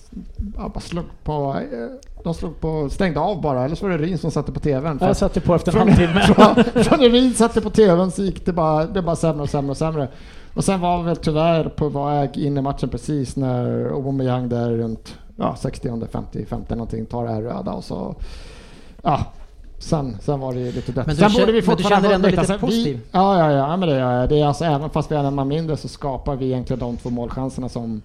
[0.58, 3.66] ja, bara slog på, eh, de slog på, stängde av bara.
[3.66, 5.00] Eller så var det Rin som satte på TVn.
[5.00, 6.22] För Jag att- satte på efter en halvtimme.
[6.74, 9.50] från, från när Rin satte på TVn så gick det bara, det bara sämre och
[9.50, 10.08] sämre och sämre.
[10.54, 14.72] Och sen var vi väl tyvärr på väg in i matchen precis när Aubameyang där
[14.72, 18.16] runt ja, 60 50 50 någonting tar det här röda och så
[19.04, 19.26] ja,
[19.80, 21.08] sen, sen var det ju lite dött.
[21.08, 22.96] Men du sen borde vi men du känner ändå lite positiv?
[22.96, 24.30] Vi, ja, ja, ja, men det gör jag.
[24.30, 26.98] Det är alltså, även fast vi hade en man mindre så skapar vi egentligen de
[26.98, 28.02] två målchanserna som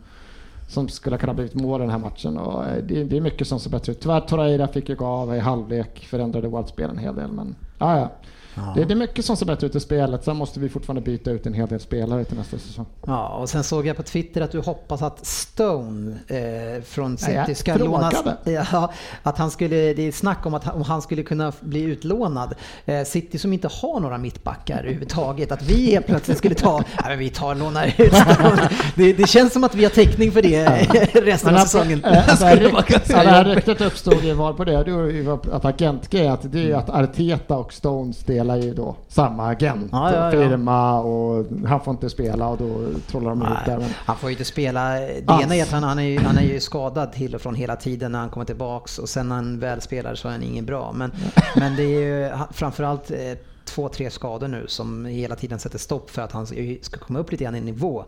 [0.73, 2.39] som skulle kunna blivit mål i den här matchen.
[2.39, 4.01] Och eh, det, det är mycket som ser bättre ut.
[4.01, 7.33] Tyvärr Torreira fick ju gå av i halvlek, förändrade vårt spel en hel del.
[7.33, 8.11] Men ja,
[8.55, 8.73] ja.
[8.77, 10.25] Det, det är mycket som ser bättre ut i spelet.
[10.25, 12.87] Sen måste vi fortfarande byta ut en hel del spelare till nästa säsong.
[13.07, 17.45] Ja, och sen såg jag på Twitter att du hoppas att Stone eh, från Nej,
[17.47, 18.15] City ska lånas.
[18.45, 18.93] Ja,
[19.23, 22.55] att han skulle, det är snack om att han, om han skulle kunna bli utlånad.
[22.85, 25.53] Eh, City som inte har några mittbackar överhuvudtaget.
[25.53, 28.71] Att vi helt plötsligt skulle ta, ja, men vi tar lånar ut Stone.
[28.95, 30.67] Det, det känns som att vi har täckning för det
[31.23, 32.05] resten av säsongen.
[32.05, 36.53] äh, det här det ryktet uppstod ju var på det, det var att agentgrej, att
[36.53, 40.31] det är att Arteta och Stones delar ju då samma agent, Ja, ja, ja.
[40.31, 44.35] firma och han får inte spela och då trollar de ihop Men, han får ju
[44.35, 44.91] inte spela.
[44.91, 47.55] Det ena är att han, han, är ju, han är ju skadad till och från
[47.55, 50.43] hela tiden när han kommer tillbaks och sen när han väl spelar så är han
[50.43, 50.93] ingen bra.
[50.93, 51.13] Men,
[51.57, 56.11] men det är ju framförallt eh, två, tre skador nu som hela tiden sätter stopp
[56.11, 56.47] för att han
[56.81, 58.05] ska komma upp lite grann i nivå.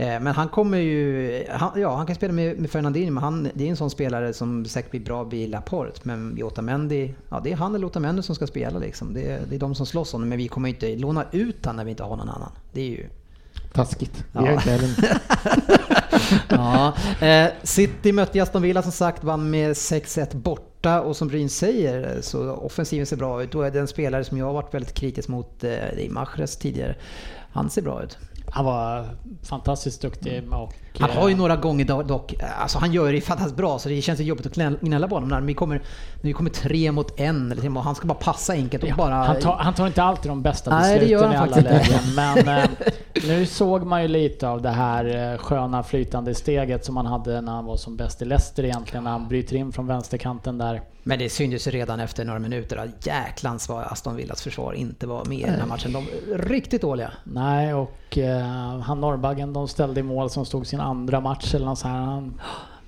[0.00, 3.48] Eh, Men han kommer ju, han, ja han kan spela med, med Fernandinho men han,
[3.54, 6.00] det är en sån spelare som säkert blir bra vid Laporte.
[6.02, 9.14] Men vid Otamendi, ja det är han eller Otamendi som ska spela liksom.
[9.14, 11.66] Det, är- det är de som slåss om det men vi kommer inte låna ut
[11.66, 12.52] han när vi inte har någon annan.
[12.72, 13.06] Det är ju
[13.72, 14.24] taskigt.
[14.32, 14.40] Ja.
[14.40, 15.20] Vi inte
[16.48, 16.94] Ja,
[17.26, 22.18] eh, City mötte Aston Villa som sagt, vann med 6-1 borta och som Bryn säger
[22.20, 23.52] så offensiven ser bra ut.
[23.52, 26.10] Då är det en spelare som jag har varit väldigt kritisk mot, eh, det är
[26.10, 26.96] Mahrez tidigare.
[27.52, 28.18] Han ser bra ut.
[28.50, 30.74] Han var fantastiskt duktig och...
[30.98, 33.88] Han har ju eh, några gånger do- dock, alltså han gör det fantastiskt bra så
[33.88, 37.20] det känns jobbigt att gnälla- på honom när vi kommer, när vi kommer tre mot
[37.20, 39.14] en eller och han ska bara passa enkelt och Ja, bara...
[39.14, 41.90] han, tar, han tar inte alltid de bästa Nej, det gör besluten i alla faktiskt
[42.16, 42.44] lägen.
[42.44, 42.70] Men eh,
[43.28, 47.40] nu såg man ju lite av det här eh, sköna flytande steget som han hade
[47.40, 49.04] när han var som bäst i Leicester egentligen.
[49.04, 50.82] När han bryter in från vänsterkanten där.
[51.02, 55.06] Men det syntes ju redan efter några minuter att jäklans vad Aston Villas försvar inte
[55.06, 55.92] var med i den här matchen.
[55.92, 57.12] De riktigt dåliga.
[57.24, 61.66] Nej, och eh, han Norrbaggen de ställde i mål som stod sin andra match eller
[61.66, 61.96] något så här.
[61.96, 62.40] Han,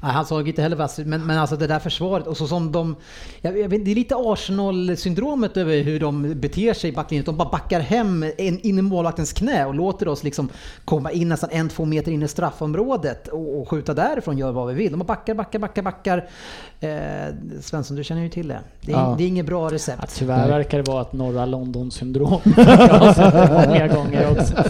[0.02, 2.46] Nej, han såg inte heller vass ut, men, men alltså det där försvaret och så
[2.46, 2.96] som de...
[3.40, 7.24] Jag, jag vet, det är lite Arsenal-syndromet över hur de beter sig i backlinjen.
[7.24, 10.48] De bara backar hem in, in i målvaktens knä och låter oss liksom
[10.84, 14.68] komma in nästan en, två meter in i straffområdet och, och skjuta därifrån, gör vad
[14.68, 14.90] vi vill.
[14.90, 16.28] De bara backar, backar, backar, backar.
[16.82, 18.60] Eh, Svensson, du känner ju till det.
[18.80, 19.14] Det är, Ja.
[19.18, 20.14] det är inget bra ja, recept.
[20.16, 22.40] tyvärr verkar det vara ett norra London-syndrom.
[22.56, 24.54] jag har sett det många gånger också.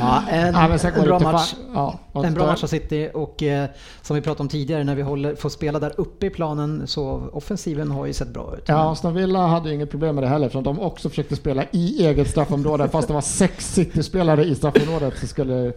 [0.00, 1.54] Ja, en, Ja, en bra match.
[1.74, 3.68] ja, En bra match av City och eh,
[4.02, 7.22] som vi pratade om tidigare när vi håller, får spela där uppe i planen så
[7.32, 8.64] offensiven har ju sett bra ut.
[8.66, 11.64] Ja, Aston Villa hade ju inget problem med det heller eftersom de också försökte spela
[11.70, 12.88] i eget straffområde.
[12.92, 15.72] Fast det var sex City-spelare i straffområdet så skulle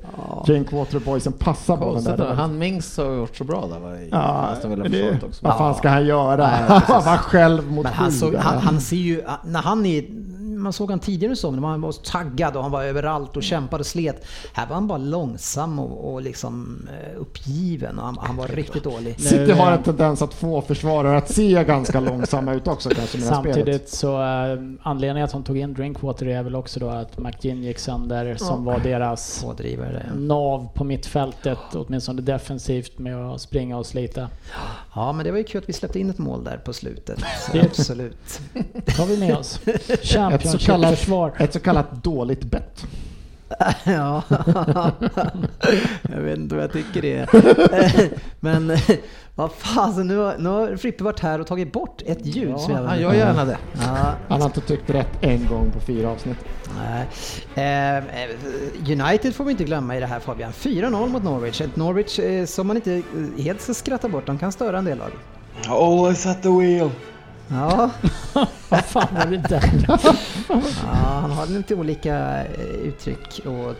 [0.45, 2.33] Drinkwater Boysen passa bollen Konstigt, där.
[2.33, 5.45] han Mings har gjort så bra där va, i Ja, Aston Villa det, försvaret också.
[5.45, 6.47] vad fan ska han göra?
[6.47, 10.03] Nej, Han var själv mot Men han, såg, han, han ser ju, när han är,
[10.61, 13.43] man såg han tidigare i säsongen, han var så taggad och han var överallt och
[13.43, 14.25] kämpade och slet.
[14.53, 18.83] Här var han bara långsam och, och liksom eh, uppgiven och han, han var riktigt
[18.83, 19.19] dålig.
[19.19, 23.27] City har en tendens att få försvarare att se ganska långsamma ut också kanske med
[23.27, 23.55] spelet.
[23.55, 27.63] Samtidigt så eh, anledningen att de tog in Drinkwater är väl också då att McGinn
[27.63, 30.05] gick sönder som var deras Pådrivare.
[30.15, 34.29] nav på mittfältet, åtminstone defensivt med att springa och slita.
[34.95, 37.19] Ja, men det var ju kul att vi släppte in ett mål där på slutet.
[37.19, 38.39] Så Det- absolut.
[38.97, 39.59] tar vi med oss.
[39.67, 40.05] Ett
[40.51, 41.07] så, kallat,
[41.39, 42.85] ett så kallat dåligt bett.
[43.83, 44.21] Ja,
[46.01, 47.29] jag vet inte vad jag tycker det är.
[48.39, 48.77] Men
[49.35, 52.59] vad fasen, nu har, nu har Frippe varit här och tagit bort ett ljud.
[52.59, 53.57] som jag- Han gör gärna det.
[53.73, 56.37] Ja, Han har inte tyckt rätt en gång på fyra avsnitt.
[57.55, 57.97] nej.
[57.97, 58.03] Eh,
[58.91, 60.51] United får vi inte glömma i det här Fabian.
[60.53, 61.61] 4-0 mot Norwich.
[61.61, 64.25] Ett Norwich eh, som man inte eh, helt ska skratta bort.
[64.25, 65.11] De kan störa en del lag.
[65.69, 66.89] Always at the wheel.
[67.51, 67.91] Ja,
[68.69, 69.85] Vad fan var det där?
[70.83, 73.75] ja han har lite olika eh, uttryck och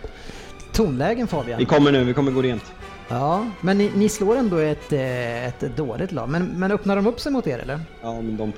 [0.73, 1.59] tonlägen Fabian.
[1.59, 2.73] Vi kommer nu, vi kommer gå rent.
[3.09, 6.29] Ja, men ni, ni slår ändå ett, eh, ett dåligt lag.
[6.29, 7.79] Men, men öppnar de upp sig mot er eller?
[8.01, 8.53] Ja, men de,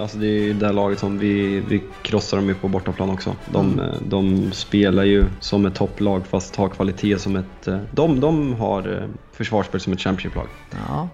[0.00, 3.36] alltså det är ju det laget som vi, vi krossar dem ju på bortaplan också.
[3.52, 7.68] De, eh, de spelar ju som ett topplag fast har kvalitet som ett...
[7.90, 10.46] De, de har försvarsspel som ett Championship-lag.
[10.88, 11.08] Ja.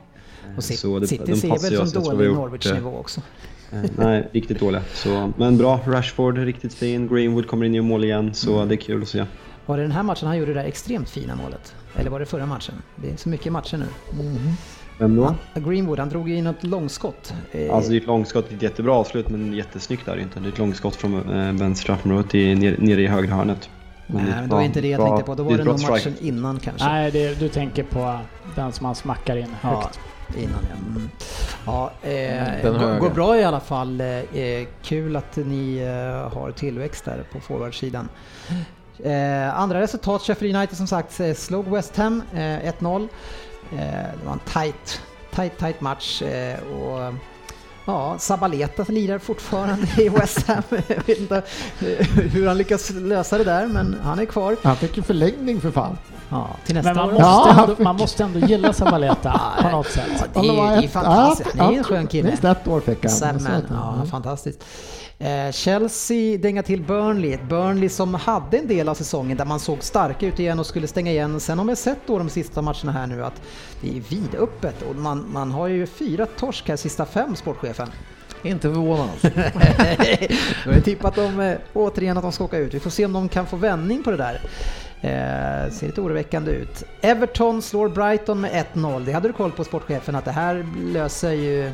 [0.56, 1.92] Och City, Så det- City de ser väl som oss.
[2.08, 3.20] Dålig Norwich-nivå också.
[3.72, 4.82] Eh, Nej, riktigt dåliga.
[4.94, 7.08] Så, men bra, Rashford riktigt fin.
[7.08, 9.24] Greenwood kommer in gör mål igen, så det är kul att se.
[9.66, 11.74] Var det den här matchen han gjorde det där extremt fina målet?
[11.96, 12.74] Eller var det förra matchen?
[12.96, 13.86] Det är så mycket matcher nu.
[14.98, 15.34] Vem då?
[15.54, 17.34] Greenwood, han drog ju in ett långskott.
[17.52, 20.40] Eh, Alltså det är ett långskott, ett jättebra avslut men jättesnyggt är det inte.
[20.40, 23.68] Det är ett långskott från eh, vänster straffområdet i- ner- nere i högra hörnet.
[24.06, 25.06] Nej, men då är ja, inte det jag bra.
[25.08, 25.34] tänkte på.
[25.34, 26.86] Då Det var det bra nog matchen innan kanske.
[26.88, 28.18] Nej, det, du tänker på
[28.54, 30.00] den som han smackar in Ja, högt.
[30.36, 30.76] Innan ja.
[30.76, 31.10] Mm.
[31.66, 34.00] ja eh, går, bra i alla fall.
[34.00, 38.08] Eh, kul att ni eh, har tillväxt där på forwardsidan.
[39.02, 43.08] Eh, andra resultat, Sheffield United som sagt eh, slog West Ham eh, 1-0.
[43.72, 45.02] Eh, det var en tight,
[45.34, 46.22] tight, tight match.
[46.22, 47.14] Eh, och
[47.86, 50.62] Ja, Sabaleta lirar fortfarande i West Ham.
[50.70, 51.42] Jag vet inte
[52.16, 54.56] hur han lyckas lösa det där, men han är kvar.
[54.62, 55.98] Han fick ju förlängning för fan.
[56.28, 57.12] Ja, till nästa Men man år.
[57.12, 60.28] måste, Ja, ändå, man måste ändå gilla Sabaleta på något sätt.
[60.34, 61.58] Ja, det, är, det är fantastiskt.
[61.58, 62.28] Han är en skön kille.
[62.28, 63.66] Minst ett år fick han.
[63.70, 64.06] Ja, mm.
[64.06, 64.64] fantastiskt.
[65.18, 69.60] Eh, Chelsea dänga till Burnley, ett Burnley som hade en del av säsongen där man
[69.60, 71.40] såg starka ut igen och skulle stänga igen.
[71.40, 73.42] Sen har vi sett då de sista matcherna här nu att
[73.80, 77.88] det är vidöppet och man, man har ju fyra torsk här sista fem, sportchefen.
[78.42, 79.08] Inte förvånad.
[79.22, 79.30] Du
[80.70, 82.74] har ju tippat dem eh, återigen att de ska åka ut.
[82.74, 84.40] Vi får se om de kan få vändning på det där.
[85.04, 86.84] Eh, ser lite oroväckande ut.
[87.00, 89.04] Everton slår Brighton med 1-0.
[89.04, 91.72] Det hade du koll på sportchefen att det här löser ju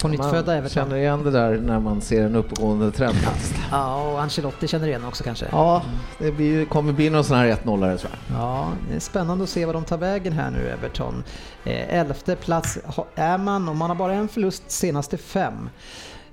[0.00, 0.70] på nytt födda Everton.
[0.70, 3.16] känner igen det där när man ser en uppgående trend.
[3.72, 5.46] Ja, och Ancelotti känner igen också kanske.
[5.52, 5.82] Ja,
[6.18, 7.80] det blir, kommer bli någon sån här 1-0 tror
[8.28, 8.40] jag.
[8.40, 11.24] Ja, det är spännande att se vad de tar vägen här nu, Everton.
[11.64, 12.78] Eh, elfte plats
[13.14, 15.68] är man och man har bara en förlust senaste fem.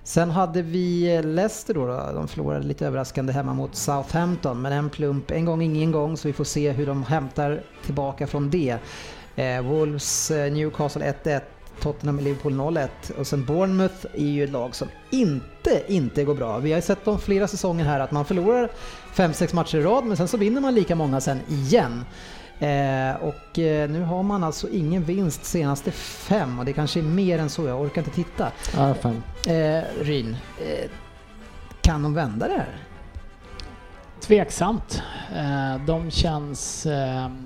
[0.08, 4.74] Sen hade vi eh, Leicester då, då, de förlorade lite överraskande hemma mot Southampton, men
[4.74, 8.50] en plump, en gång ingen gång, så vi får se hur de hämtar tillbaka från
[8.50, 8.78] det.
[9.36, 11.42] Eh, Wolves, eh, Newcastle 1-1,
[11.82, 12.88] Tottenham, Liverpool 0-1
[13.18, 16.58] och sen Bournemouth är ju ett lag som inte, inte går bra.
[16.58, 18.70] Vi har ju sett dem flera säsonger här att man förlorar
[19.16, 22.06] 5-6 matcher i rad men sen så vinner man lika många sen igen.
[22.60, 27.04] Eh, och eh, nu har man alltså ingen vinst senaste fem och det kanske är
[27.04, 28.52] mer än så, jag orkar inte titta.
[28.76, 29.24] Ja, fan.
[29.48, 30.90] Eh, Ryn, eh,
[31.82, 32.78] kan de vända det här?
[34.22, 35.02] Tveksamt.
[35.86, 36.88] De känns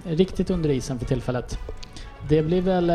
[0.06, 1.58] riktigt under isen för tillfället.
[2.30, 2.92] Det blir väl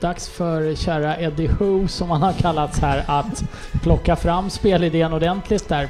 [0.00, 3.44] dags för kära Eddie Ho som han har kallats här att
[3.82, 5.88] plocka fram spelidén ordentligt där.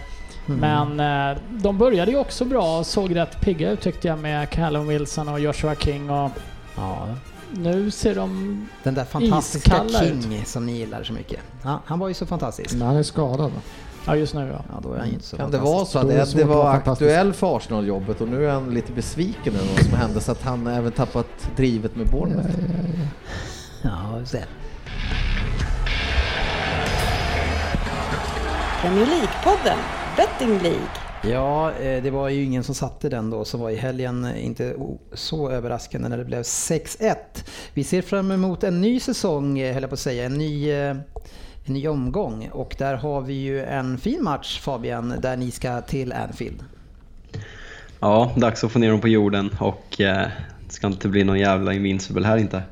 [0.59, 4.51] Men eh, de började ju också bra och såg rätt pigga ut tyckte jag med
[4.51, 6.30] Callum Wilson och Joshua King och
[6.76, 7.09] Ja,
[7.53, 8.68] nu ser de...
[8.82, 10.22] den där fantastiska Iskalla ut.
[10.22, 11.40] King som ni gillar så mycket.
[11.62, 12.74] Ja, han var ju så fantastisk.
[12.74, 13.53] Men han är skadad.
[14.07, 14.64] Ja just nu ja.
[14.72, 17.32] Ja, då är han inte så Kan det vara så att det att var aktuell
[17.32, 20.66] för Arsenal-jobbet och nu är han lite besviken över vad som hände så att han
[20.66, 21.26] även tappat
[21.57, 22.48] drivet med Bournemouth?
[23.82, 24.44] Ja, just det.
[28.80, 29.78] Premier League-podden,
[30.21, 30.89] Betting League.
[31.23, 34.25] Ja, eh, det var ju ingen som satte den då som var i helgen.
[34.25, 34.75] eh, Inte
[35.12, 37.14] så överraskande när det blev 6-1.
[37.75, 40.25] Vi ser fram emot en ny säsong, eh, höll jag på att säga.
[40.25, 41.03] En ny, en
[41.64, 42.49] ny omgång.
[42.53, 46.64] Och där har vi ju en fin match Fabian, där ni ska till Anfield.
[48.01, 50.27] Ja, dags att få ner dem på jorden och eh,
[50.66, 52.62] det ska inte bli någon jävla invincible här inte.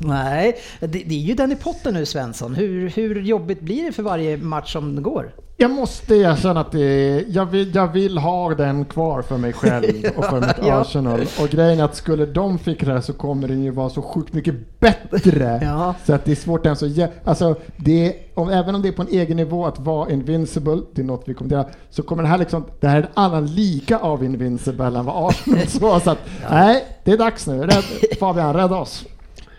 [0.00, 2.54] Nej, det, det är ju den i potten nu Svensson.
[2.54, 5.32] Hur, hur jobbigt blir det för varje match som går?
[5.56, 10.06] Jag måste erkänna att det, jag, vill, jag vill ha den kvar för mig själv
[10.16, 10.80] och för mitt Ja.
[10.80, 11.20] Arsenal.
[11.40, 14.32] Och grejen är att skulle de fick det så kommer den ju vara så sjukt
[14.32, 15.60] mycket bättre.
[15.62, 15.94] Ja.
[16.06, 18.92] Så att det är svårt ens att alltså det är, om, även om det är
[18.92, 22.22] på en egen nivå att vara invincible, det är något vi kommer göra, så kommer
[22.22, 26.00] det här liksom, det här är en annan lika av invincible än vad Arsenal var.
[26.00, 26.18] Så att,
[26.50, 27.60] nej, det är dags nu.
[27.62, 27.84] Rädd,
[28.20, 29.04] Fabian, rädda oss.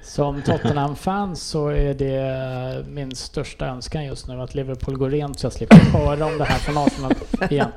[0.05, 5.45] Som Tottenham-fan så är det min största önskan just nu att Liverpool går rent så
[5.45, 7.13] jag slipper höra om det här från Arsenal
[7.49, 7.67] igen.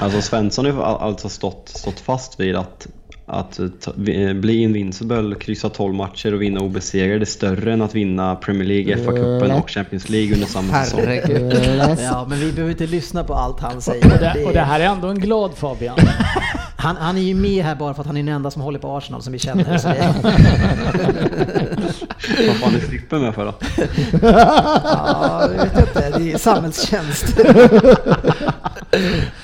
[0.00, 2.86] Alltså Svensson har alltså stått, stått fast vid att,
[3.26, 3.92] att ta,
[4.34, 8.96] bli invincible, kryssa 12 matcher och vinna obesegrade är större än att vinna Premier League,
[8.96, 11.00] FA-cupen och Champions League under samma säsong.
[11.00, 11.52] Herregud.
[12.00, 14.12] Ja, men vi behöver inte lyssna på allt han säger.
[14.12, 15.98] Och det, och det här är ändå en glad Fabian.
[16.76, 18.78] Han, han är ju med här bara för att han är den enda som håller
[18.78, 19.78] på Arsenal som vi känner.
[19.78, 20.14] Så det,
[22.46, 23.54] Vad fan är Frippe med för då?
[24.22, 27.38] ja, jag vet inte, det är samhällstjänst.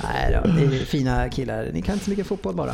[0.02, 1.66] Nej då, det är fina killar.
[1.72, 2.72] Ni kan inte så mycket fotboll bara.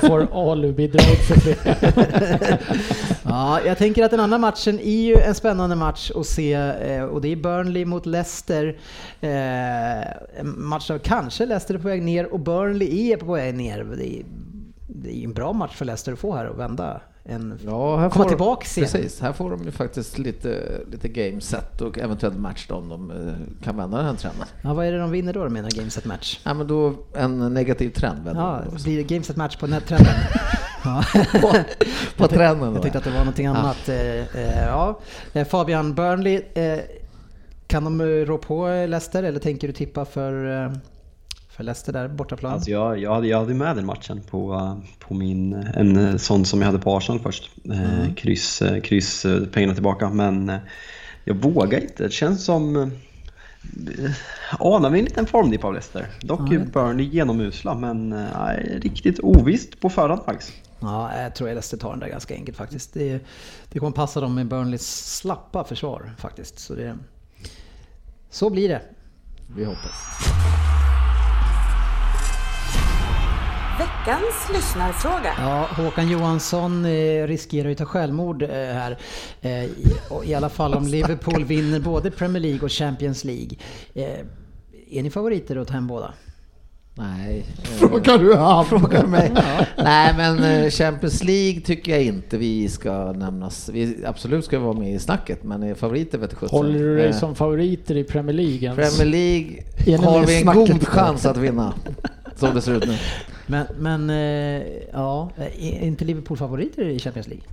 [0.00, 2.58] Får, ALU-bidrag för fler.
[3.30, 7.04] Ja, jag tänker att den andra matchen är ju en spännande match att se eh,
[7.04, 8.78] och det är Burnley mot Leicester.
[9.20, 13.54] Eh, en match där kanske Leicester är på väg ner och Burnley är på väg
[13.54, 13.84] ner.
[13.84, 17.00] Det är, ju en bra match för Leicester att få här och vända.
[17.30, 18.90] En, Ja, komma får, tillbaks igen.
[18.92, 22.88] Precis, här får de ju faktiskt lite, lite game set och eventuellt match då om
[22.88, 24.46] de eh, kan vända den här trenden.
[24.62, 26.40] Ja, vad är det de vinner då med en game set match?
[26.44, 30.14] Ja, men då en negativ trend Ja, de blir det game set match på nättrenden?
[30.84, 31.04] ja.
[31.40, 31.52] på,
[32.16, 32.82] på trenden Jag då.
[32.82, 33.88] tyckte att det var någonting annat.
[33.88, 34.98] Eh, eh, Ja.
[35.32, 36.42] Eh, Fabian Burnley,
[37.66, 40.64] kan de rå på Leicester eller tänker du tippa för,
[41.60, 42.52] för Leicester där bortaplan?
[42.52, 46.44] Alltså jag, jag, hade, jag hade med den matchen på, på min, en eh, sån
[46.44, 47.50] som jag hade på Arsenal först.
[47.72, 50.10] Eh, kryss, eh, kryss, eh, pengarna tillbaka.
[50.10, 50.52] Men
[51.24, 52.02] jag vågar inte.
[52.02, 52.92] Det känns som...
[54.58, 56.06] Anar vi en liten formdipp av Leicester?
[56.20, 58.28] Dock är Burnley genomusla, men eh,
[58.82, 60.52] riktigt ovisst på förhand faktiskt.
[60.80, 62.94] Ja, jag tror Leicester tar den där ganska enkelt faktiskt.
[62.94, 63.20] Det,
[63.72, 66.58] det kommer passa dem med Burnleys slappa försvar faktiskt.
[66.58, 66.98] Så, det,
[68.30, 68.82] så blir det.
[69.56, 69.94] Vi hoppas.
[73.80, 75.34] Veckans lyssnarfråga.
[75.38, 78.98] Ja, Håkan Johansson eh, riskerar ju att ta självmord eh, här.
[79.40, 79.64] Eh,
[80.24, 83.56] i, alla fall om Liverpool vinner både Premier League och Champions League.
[84.90, 86.14] Är ni favoriter att ta hem båda?
[86.94, 87.44] Nej.
[87.78, 88.64] Frågar du han?
[88.64, 89.32] Frågar mig.
[89.76, 93.68] Nej, men Champions League tycker jag inte vi ska nämnas.
[93.68, 96.58] Vi absolut ska vara med i snacket, men eh, favoriter vet sjutton.
[96.58, 98.68] Håller du dig som favoriter i Premier League?
[98.68, 98.98] ens?
[98.98, 101.74] Premier League Är har vi en god chans att vinna.
[102.36, 102.96] Som det ser ut nu.
[103.50, 105.30] Men, men eh, ja,
[105.60, 107.44] är inte Liverpool favoriter i Champions League?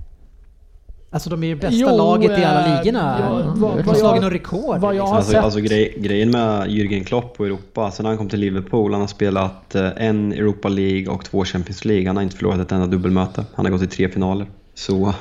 [1.10, 3.18] Alltså de är ju bästa Jo, laget i alla eh, ligorna.
[3.20, 4.78] ja, de vad- har vad slagit jag- något rekord.
[4.80, 8.16] vad jag har Alltså, sett- alltså grej, grejen med Jürgen Klopp och Europa, sen han
[8.18, 12.06] kom till Liverpool, han har spelat eh, en Europa League och två Champions League.
[12.06, 13.44] Han har inte förlorat ett enda dubbelmöte.
[13.54, 14.46] Han har gått i tre finaler.
[14.74, 15.14] Så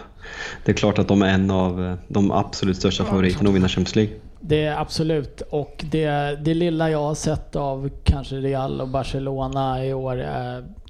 [0.65, 3.95] det är klart att de är en av de absolut största favoriterna att vinna Champions
[3.95, 4.13] League.
[4.39, 5.41] Det är absolut.
[5.41, 6.09] Och det,
[6.45, 10.25] det lilla jag har sett av kanske Real och Barcelona i år.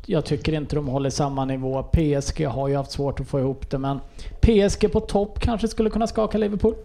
[0.05, 1.83] Jag tycker inte de håller samma nivå.
[1.83, 3.99] PSG har ju haft svårt att få ihop det men
[4.41, 6.75] PSG på topp kanske skulle kunna skaka Liverpool.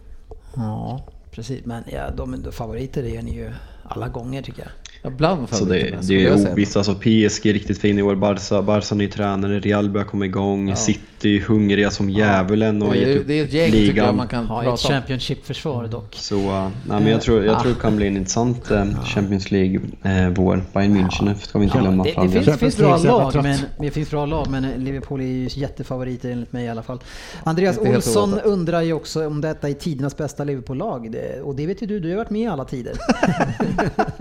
[0.56, 1.00] Ja,
[1.30, 1.64] precis.
[1.64, 3.52] Men ja, de, de favoriter är ni ju
[3.84, 4.70] alla gånger tycker jag.
[5.04, 6.76] Ibland Så det, det är ovisst.
[6.76, 8.14] Alltså PSG är riktigt fin i år.
[8.14, 13.00] Barca, Barca ny tränare, Real börjar komma igång, City hungriga som djävulen och Det är,
[13.00, 14.16] gett ju- upp det är ett gäng tycker jag ligan.
[14.16, 14.80] man kan Har ett.
[14.80, 16.14] Championship-försvar dock.
[16.14, 19.50] Så eh, nej, men jag tror, jag tror det kan bli en intressant eh, Champions
[19.50, 20.62] League-vår.
[20.72, 22.04] Bayern München ska vi inte Ja, glömma.
[22.04, 25.48] det, det, finns, finns bra lag, men, det finns bra lag, men Liverpool är ju
[25.50, 26.98] jättefavoriter enligt mig i alla fall.
[27.44, 31.14] Andreas Olsson undrar ju också om detta är tidernas bästa Liverpool-lag.
[31.44, 32.92] Och det vet ju du, du har varit med i alla tider.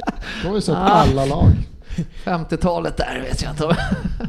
[0.41, 1.47] Du har ju sett alla lag.
[2.26, 3.63] 50-talet där vet jag inte.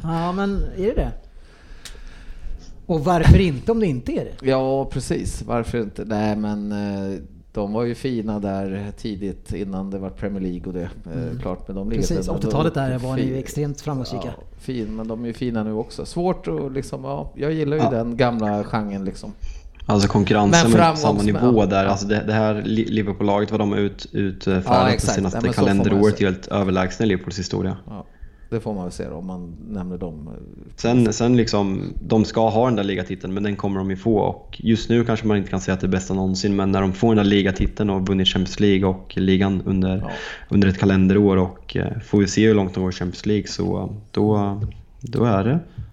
[0.03, 1.13] ja, men är det det?
[2.87, 4.47] Och varför inte om det inte är det?
[4.47, 5.43] Ja, precis.
[5.43, 6.05] Varför inte?
[6.05, 7.19] Nej, men eh,
[7.53, 10.83] de var ju fina där tidigt innan det var Premier League och det.
[10.83, 14.25] eh, Klart med de Precis, men de- 80-talet där var ni ju extremt framgångsrika.
[14.27, 16.07] Ja, fin, men de är ju fina nu också.
[16.07, 17.91] Svårt att liksom, ja, jag gillar ju Ja.
[17.91, 19.33] den gamla genren liksom.
[19.87, 21.85] Alltså konkurrensen Men med samma nivå där.
[21.85, 25.53] Alltså det, det här Li- Liverpool-laget, vad de har ut, utfärdat Ja, det senaste Ja,
[25.53, 26.25] kalenderåret, se.
[26.25, 27.77] helt överlägsna i Liverpools historia.
[27.87, 28.07] Ja,
[28.51, 30.29] det får man väl se då, om man nämner dem.
[30.77, 34.19] Sen, sen liksom, de ska ha den där ligatiteln, men den kommer de ju få.
[34.19, 36.81] Och just nu kanske man inte kan säga att det är bästa någonsin, men när
[36.81, 40.11] de får den där ligatiteln och vunnit Champions League och ligan under, Ja.
[40.49, 43.47] under ett kalenderår och eh, får vi se hur långt de går i Champions League
[43.47, 44.61] så eh, då,
[45.01, 45.53] då är det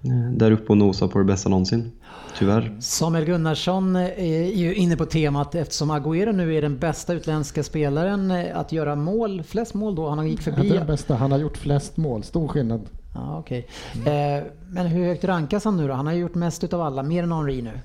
[0.10, 1.92] eh, där uppe och nosar på det bästa någonsin.
[2.40, 2.78] Tyvärr.
[2.80, 8.32] Samuel Gunnarsson är ju inne på temat eftersom Agüero nu är den bästa utländska spelaren
[8.32, 10.10] eh, att göra mål, flest mål då.
[10.10, 10.70] Han gick Inte förbi...
[10.70, 12.24] den bästa, han har gjort flest mål.
[12.24, 12.90] Stor skillnad.
[13.16, 13.68] Ja, okej.
[14.06, 15.94] Eh, men hur högt rankas han nu då?
[15.94, 17.80] Han har gjort mest utav alla, mer än Henri nu.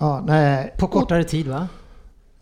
[0.00, 0.74] Ja, nej.
[0.78, 1.68] På kortare tid va?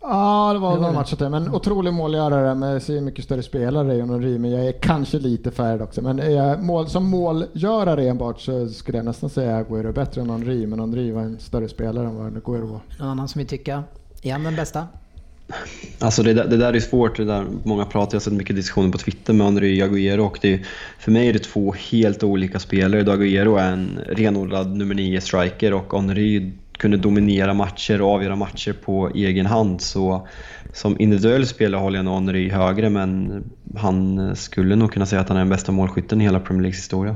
[0.01, 0.99] Ja, det var Det var någon det.
[1.15, 1.29] till.
[1.29, 4.01] Men otrolig målgörare med ser mycket större spelare i
[4.37, 6.01] men jag är kanske lite färdig också.
[6.01, 9.57] Men är jag mål, som målgörare enbart så skulle jag nästan säga
[9.89, 12.79] är bättre än Henry, men Henry var en större spelare än vad Agüero var.
[12.99, 13.83] Någon annan som vill tycka?
[14.23, 14.87] Är han den bästa?
[15.99, 18.55] Alltså det, där- det där är svårt, det där, många pratar, jag har sett mycket
[18.55, 20.61] diskussioner på Twitter med Henry och Agüero och det,
[20.99, 23.03] för mig är det två helt olika spelare.
[23.03, 28.35] Då Agüero är en renodlad nummer 9 striker och Henry kunde dominera matcher och avgöra
[28.35, 29.81] matcher på egen hand.
[29.81, 30.27] Så
[30.73, 33.43] som individuell spelare håller jag nog Henry högre men
[33.75, 36.79] han skulle nog kunna säga att han är den bästa målskytten i hela Premier Leagues
[36.79, 37.15] historia.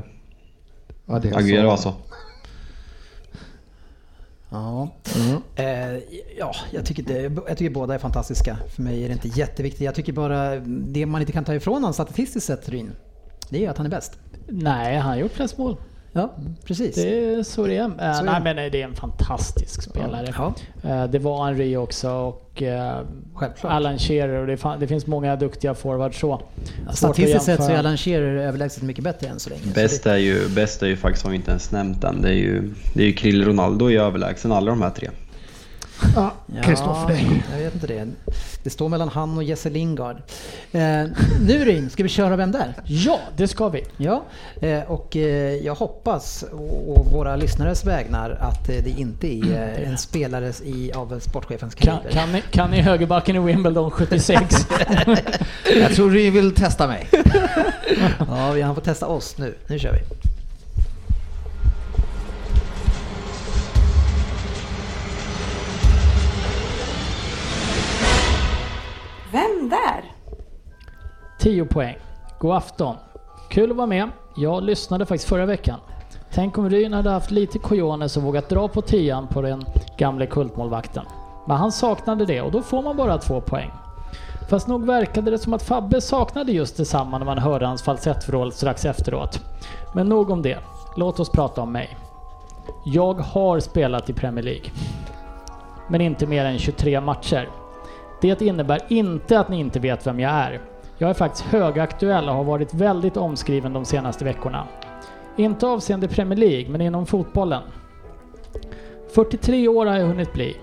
[1.06, 1.70] Ja, det är Agüero så.
[1.70, 1.94] alltså.
[4.50, 4.88] Ja.
[5.56, 5.64] Eh,
[6.38, 8.56] ja, jag tycker, det, jag tycker båda är fantastiska.
[8.74, 9.80] För mig är det inte jätteviktigt.
[9.80, 12.92] Jag tycker bara det man inte kan ta ifrån honom statistiskt sett Ryn.
[13.50, 14.18] det är att han är bäst.
[14.48, 15.76] Nej, han har gjort flest mål.
[16.14, 16.34] Ja,
[16.64, 16.94] precis.
[16.94, 17.84] Det är så det är.
[17.84, 20.34] Eh, Så nej men det är en fantastisk spelare.
[20.38, 20.54] Ja,
[20.84, 22.96] Eh, Det var Henry också och eh,
[23.34, 23.72] självklart.
[23.72, 26.42] Alan Shearer och det, fan, det finns många duktiga forwards så.
[26.92, 27.76] Statistiskt sett så är.
[27.78, 29.62] Alan Shearer överlägset mycket bättre än så länge.
[29.74, 32.32] Bäst är ju, bäst är ju faktiskt, har vi inte ens nämnt än, det är
[32.32, 35.08] ju, det är ju Krill Ronaldo är överlägsen alla de här tre.
[36.16, 37.12] Ja, Kristoffer.
[37.50, 38.08] Ja, jag vet inte det.
[38.62, 40.16] Det står mellan han och Jesse Lingard.
[40.72, 40.80] Eh,
[41.46, 42.74] nu Ryn, ska vi köra Vem där?
[42.84, 43.84] Ja, det ska vi.
[43.96, 44.22] Ja,
[44.60, 49.88] eh, och eh, jag hoppas å våra lyssnares vägnar att eh, det inte är eh,
[49.90, 52.10] en spelare i, av sportchefens kaliber.
[52.10, 54.66] kan, ni, kan ni högerbacken i Wimbledon 76?
[55.80, 57.08] Jag tror du vill testa mig.
[58.28, 59.54] Ja, vi- han får testa oss nu.
[59.66, 59.98] Nu kör vi.
[69.32, 70.04] Vem där?
[71.38, 71.96] 10 poäng.
[72.38, 72.96] God afton.
[73.50, 74.08] Kul att vara med.
[74.36, 75.78] Jag lyssnade faktiskt förra veckan.
[76.32, 79.64] Tänk om Ryn hade haft lite cojones och vågat dra på tian på den
[79.98, 81.04] gamle kultmålvakten.
[81.48, 83.70] Men han saknade det och då får man bara två poäng.
[84.50, 88.52] Fast nog verkade det som att Fabbe saknade just detsamma när man hörde hans falsettvrål
[88.52, 89.40] strax efteråt.
[89.94, 90.58] Men nog om det.
[90.96, 91.96] Låt oss prata om mig.
[92.84, 94.70] Jag har spelat i Premier League.
[95.88, 97.61] Men inte mer än 23 matcher.
[98.22, 100.60] Det innebär inte att ni inte vet vem jag är.
[100.98, 104.66] Jag är faktiskt högaktuell och har varit väldigt omskriven de senaste veckorna.
[105.36, 107.62] Inte avseende Premier League, men inom fotbollen.
[109.14, 110.56] 43 år har jag hunnit bli.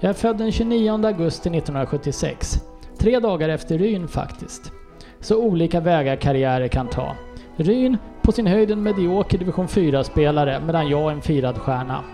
[0.00, 2.60] Jag är född den 29 augusti 1976.
[2.98, 4.72] Tre dagar efter Ryn faktiskt.
[5.20, 7.16] Så olika vägar karriärer kan ta.
[7.56, 12.04] Ryn på sin höjd en medioker division 4-spelare medan jag är en firad stjärna.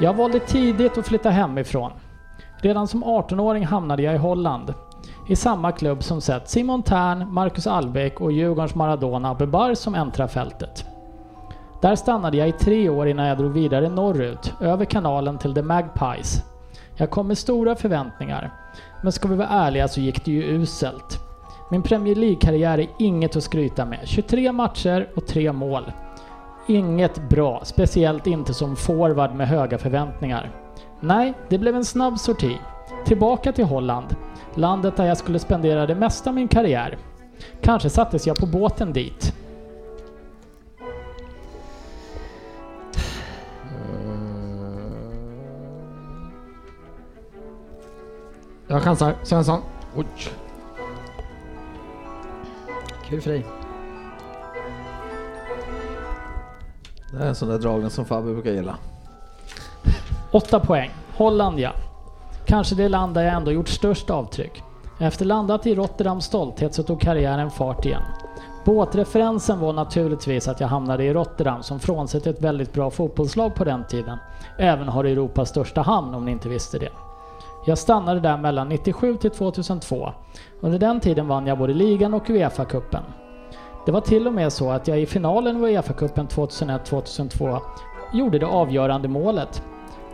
[0.00, 1.90] Jag valde tidigt att flytta hemifrån.
[2.64, 4.74] Redan som 18-åring hamnade jag i Holland.
[5.26, 10.26] I samma klubb som sett Simon Tern, Marcus Albeck och Djurgårdens Maradona Bebar som äntrar
[10.26, 10.84] fältet.
[11.82, 15.62] Där stannade jag i tre år innan jag drog vidare norrut, över kanalen till The
[15.62, 16.42] Magpies.
[16.96, 18.52] Jag kom med stora förväntningar.
[19.02, 21.18] Men ska vi vara ärliga så gick det ju uselt.
[21.70, 24.00] Min Premier League-karriär är inget att skryta med.
[24.04, 25.92] 23 matcher och 3 mål.
[26.66, 30.63] Inget bra, speciellt inte som forward med höga förväntningar.
[31.04, 32.58] Nej, det blev en snabb sorti.
[33.04, 34.16] Tillbaka till Holland.
[34.54, 36.98] Landet där jag skulle spendera det mesta av min karriär.
[37.60, 39.34] Kanske sattes jag på båten dit.
[48.66, 49.14] Jag chansar.
[49.22, 49.60] Svensson.
[49.96, 50.06] Oj.
[53.08, 53.46] Kul för dig.
[57.10, 58.78] Det är en sån där dragning som Fabbe brukar gilla.
[60.34, 60.90] 8 poäng.
[61.16, 61.70] Holland ja.
[62.46, 64.62] Kanske det land där jag ändå gjort störst avtryck.
[65.00, 68.02] Efter landat i Rotterdams stolthet så tog karriären fart igen.
[68.64, 73.64] Båtreferensen var naturligtvis att jag hamnade i Rotterdam som frånsett ett väldigt bra fotbollslag på
[73.64, 74.18] den tiden,
[74.58, 76.90] även har Europas största hamn om ni inte visste det.
[77.66, 80.12] Jag stannade där mellan 97 till 2002.
[80.60, 83.02] Under den tiden vann jag både ligan och Uefa-cupen.
[83.86, 87.60] Det var till och med så att jag i finalen i Uefa-cupen 2001-2002
[88.12, 89.62] gjorde det avgörande målet.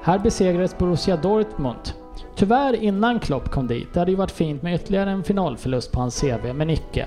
[0.03, 1.93] Här besegrades Borussia Dortmund.
[2.35, 3.89] Tyvärr innan Klopp kom dit.
[3.93, 7.07] Det hade ju varit fint med ytterligare en finalförlust på hans CV, men icke.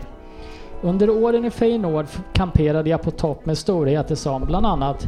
[0.81, 5.07] Under åren i Feyenoord kamperade jag på topp med storheter som bland annat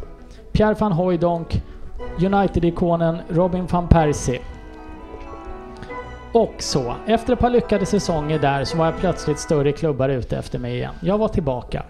[0.52, 1.62] Pierre van Hooijdonk,
[2.20, 4.42] United-ikonen Robin van Persie.
[6.34, 10.38] Och så, efter ett par lyckade säsonger där så var jag plötsligt större klubbar ute
[10.38, 10.94] efter mig igen.
[11.02, 11.84] Jag var tillbaka.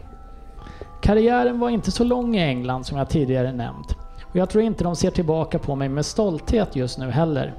[1.02, 4.05] Karriären var inte så lång i England som jag tidigare nämnt.
[4.36, 7.54] Och jag tror inte de ser tillbaka på mig med stolthet just nu heller.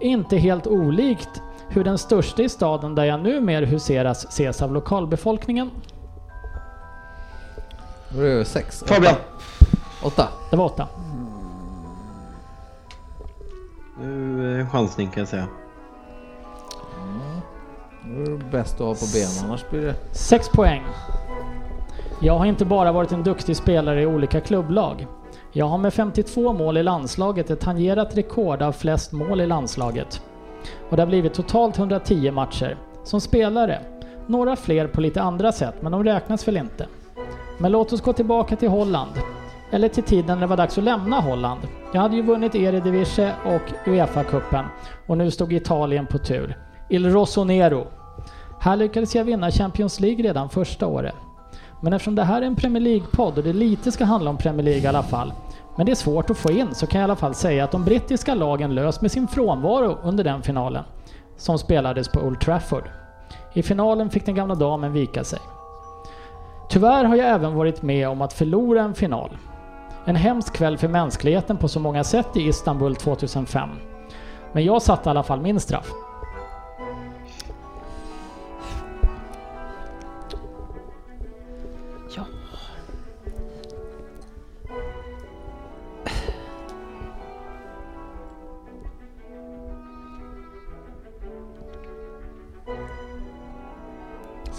[0.00, 5.70] Inte helt olikt hur den största i staden där jag numera huseras ses av lokalbefolkningen.
[8.08, 8.84] Då är det sex.
[8.86, 9.14] Fabian!
[10.02, 10.28] Åtta.
[10.50, 10.88] Det var åtta.
[14.00, 15.46] Nu är det en chansning kan jag säga.
[18.04, 19.94] Då är det bäst att ha på benen, annars blir det...
[20.12, 20.82] Sex poäng.
[22.20, 25.06] Jag har inte bara varit en duktig spelare i olika klubblag.
[25.56, 30.22] Jag har med 52 mål i landslaget ett tangerat rekord av flest mål i landslaget.
[30.90, 32.76] Och det har blivit totalt 110 matcher.
[33.04, 33.80] Som spelare.
[34.26, 36.86] Några fler på lite andra sätt, men de räknas väl inte.
[37.58, 39.10] Men låt oss gå tillbaka till Holland.
[39.70, 41.60] Eller till tiden när det var dags att lämna Holland.
[41.92, 44.64] Jag hade ju vunnit Eredivisie och Uefa-cupen
[45.06, 46.58] och nu stod Italien på tur.
[46.88, 47.86] Il Rossonero.
[48.60, 51.14] Här lyckades jag vinna Champions League redan första året.
[51.84, 54.64] Men eftersom det här är en Premier League-podd och det lite ska handla om Premier
[54.64, 55.32] League i alla fall,
[55.76, 57.70] men det är svårt att få in, så kan jag i alla fall säga att
[57.70, 60.84] de brittiska lagen lös med sin frånvaro under den finalen,
[61.36, 62.90] som spelades på Old Trafford.
[63.54, 65.38] I finalen fick den gamla damen vika sig.
[66.68, 69.36] Tyvärr har jag även varit med om att förlora en final.
[70.04, 73.68] En hemsk kväll för mänskligheten på så många sätt i Istanbul 2005.
[74.52, 75.92] Men jag satte i alla fall min straff.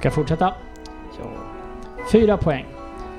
[0.06, 0.54] Ska fortsätta?
[1.20, 1.26] Ja.
[2.12, 2.66] Fyra poäng.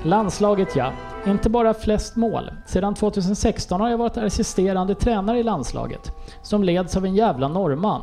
[0.03, 0.91] Landslaget ja.
[1.25, 2.51] Inte bara flest mål.
[2.65, 6.11] Sedan 2016 har jag varit assisterande tränare i landslaget.
[6.41, 8.01] Som leds av en jävla norrman.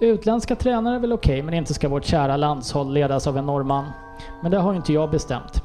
[0.00, 3.84] Utländska tränare är väl okej, men inte ska vårt kära landshåll ledas av en norrman.
[4.42, 5.62] Men det har ju inte jag bestämt.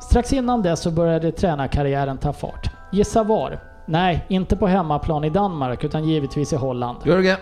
[0.00, 2.70] Strax innan dess så började tränarkarriären ta fart.
[2.92, 3.60] Gissa var?
[3.86, 6.98] Nej, inte på hemmaplan i Danmark, utan givetvis i Holland.
[7.04, 7.36] Jörgen.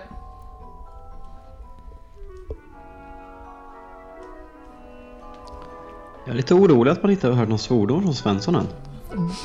[6.30, 8.66] Jag är lite orolig att man inte har hört någon svordom från Svensson än.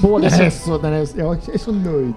[0.02, 2.14] Både Jag är så, så, den är, jag är så nöjd.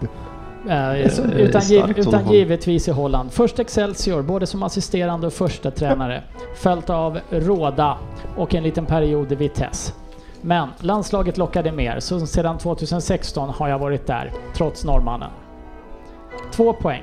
[0.69, 3.32] eh, så- utan, giv, utan givetvis i Holland.
[3.32, 6.23] Först Excelsior, både som assisterande och första tränare.
[6.57, 7.99] Följt av Råda
[8.36, 9.93] och en liten period i Vitesse.
[10.40, 15.31] Men landslaget lockade mer, så sedan 2016 har jag varit där, trots norrmannen.
[16.53, 17.03] Två poäng.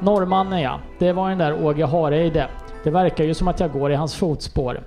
[0.00, 2.46] Norrmannen ja, det var den där Åge Hareide.
[2.84, 4.80] Det verkar ju som att jag går i hans fotspår.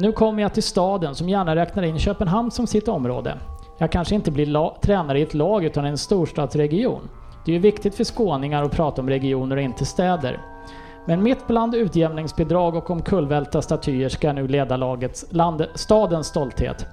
[0.00, 3.38] Nu kommer jag till staden som gärna räknar in Köpenhamn som sitt område.
[3.78, 7.08] Jag kanske inte blir tränare i ett lag utan i en storstadsregion.
[7.44, 10.40] Det är ju viktigt för skåningar att prata om regioner och inte städer.
[11.06, 16.86] Men mitt bland utjämningsbidrag och omkullvälta statyer ska jag nu leda lagets, land, stadens stolthet.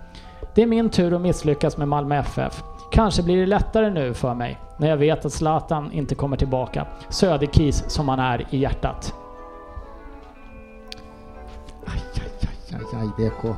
[0.55, 2.63] Det är min tur att misslyckas med Malmö FF.
[2.91, 6.87] Kanske blir det lättare nu för mig, när jag vet att Zlatan inte kommer tillbaka.
[7.09, 9.13] Söderkis som han är i hjärtat.
[11.85, 12.34] Aj, aj,
[12.93, 13.55] aj, DK.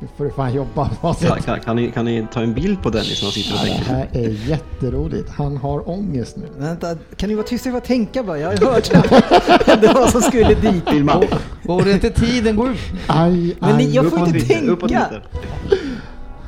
[0.00, 0.90] Nu får du fan jobba.
[1.00, 3.54] Vad Kan, kan, kan, ni, kan ni ta en bild på Dennis när han sitter
[3.54, 3.94] och Ja, det tänker?
[3.94, 5.30] här är jätteroligt.
[5.30, 6.46] Han har ångest nu.
[6.58, 8.38] Vänta, kan ni vara tysta och tänka bara?
[8.38, 9.76] Jag har hört det.
[9.80, 10.88] det var som skulle dit.
[10.90, 11.22] Filma!
[11.62, 12.78] Borde inte tiden gå ut?
[13.06, 15.08] Aj, Men ni, aj, jag får inte tänka.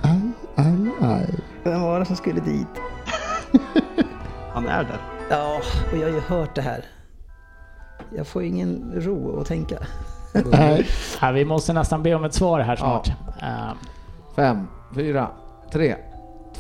[0.03, 0.21] aj,
[0.57, 1.27] aj, aj.
[1.65, 2.67] Vem var det som skulle dit?
[4.53, 4.99] Han är där.
[5.31, 5.61] Ja,
[5.93, 6.85] och jag har ju hört det här.
[8.17, 9.79] Jag får ingen ro att tänka.
[10.33, 10.89] Nej.
[11.21, 13.09] Ja, vi måste nästan be om ett svar här snart.
[13.43, 13.73] Eh,
[14.37, 15.29] Fem, fyra,
[15.73, 15.97] tre,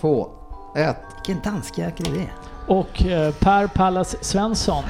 [0.00, 0.28] två,
[0.76, 0.96] ett.
[1.26, 2.28] Vilken danskjäkel är det?
[2.66, 4.84] och eh, Per Pallas Svensson.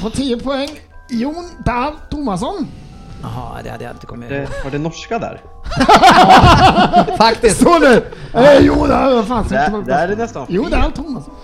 [0.00, 0.68] På 10 poäng,
[1.10, 2.66] Jon Dahl Tomasson.
[3.22, 4.48] Jaha, det hade jag inte kommit Det, ihåg.
[4.64, 5.40] var det norska där?
[7.16, 7.62] Faktiskt!
[7.62, 8.06] Så nu!
[8.34, 9.46] Eh, Jo Dahl, vad fan.
[9.48, 11.34] Där, där är det nästan Jo Dahl Tomasson.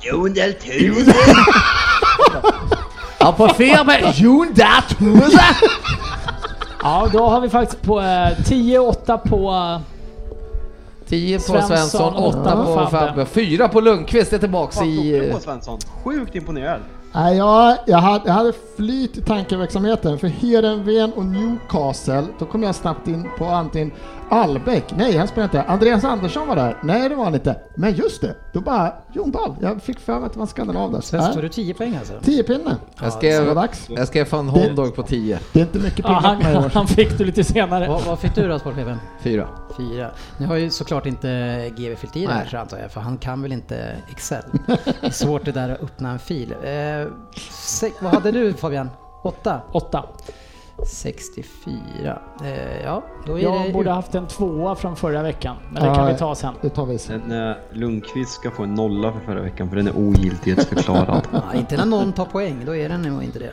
[0.00, 0.54] Jon Dahl
[3.20, 3.92] Ja, på firma!
[4.14, 5.40] Jon Dahl Tomasson.
[6.82, 9.50] Ja, då har vi faktiskt på eh, 10-8 på...
[9.50, 9.80] eh,
[11.08, 13.08] 10 på Svensson, Svensson, 8 åtta på på Fabbe.
[13.08, 15.30] Fabbe, 4 på Lundqvist är tillbaks Vad i...
[15.32, 15.78] på Svensson?
[16.04, 16.80] Sjukt imponerad.
[17.12, 20.18] Nej, jag, jag, hade, jag hade flyt i tankeverksamheten.
[20.18, 23.92] För Heerenveen och Newcastle, då kom jag snabbt in på antingen
[24.30, 27.56] Albeck, nej han spelade inte, Andreas Andersson var där, nej det var han inte.
[27.74, 30.48] Men just det, då bara Jon Dahl, jag fick för mig att det var en
[30.48, 31.00] skandinav där.
[31.00, 32.14] Sen står Nej, du 10 poäng alltså?
[32.22, 32.76] 10 pinne.
[33.02, 33.86] Jag skrev, dags.
[33.88, 35.38] jag skrev van Hondorg på 10.
[35.52, 36.70] Det är inte mycket Ja, pinnar han, mig i år.
[36.74, 37.88] han fick du lite senare.
[37.88, 38.98] Vad, vad fick du då sportchefen?
[39.22, 39.48] 4.
[39.76, 40.10] Fyra.
[40.38, 41.28] Nu har ju såklart inte
[41.76, 44.42] GW fyllt i det här antar jag, för han kan väl inte Excel.
[44.66, 46.54] Det är svårt det där att öppna en fil.
[46.62, 47.06] Eh,
[48.00, 48.90] vad hade du Fabian?
[49.22, 49.60] Åtta?
[49.72, 50.04] 8.
[50.86, 52.18] 64.
[52.44, 53.72] Eh, ja, då är Jag det...
[53.72, 56.54] borde haft en tvåa från förra veckan, men det Ja, kan vi ta sen.
[56.60, 57.22] Det tar vi sen.
[57.28, 61.22] Den, eh, Lundqvist ska få en nolla för förra veckan för den är ogiltighetsförklarad.
[61.32, 63.52] Ja, inte när någon tar poäng, då är den nog inte det.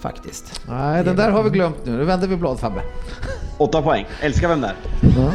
[0.00, 0.60] Faktiskt.
[0.68, 1.92] Nej, den där har vi glömt nu.
[1.96, 2.82] Nu vänder vi blad Fabbe.
[3.58, 4.06] Åtta poäng.
[4.20, 4.74] Älskar vem där?
[5.16, 5.32] Ja.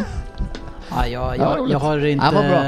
[0.92, 2.32] Ja, jag, Ja, jag, jag har inte...
[2.32, 2.66] Bra.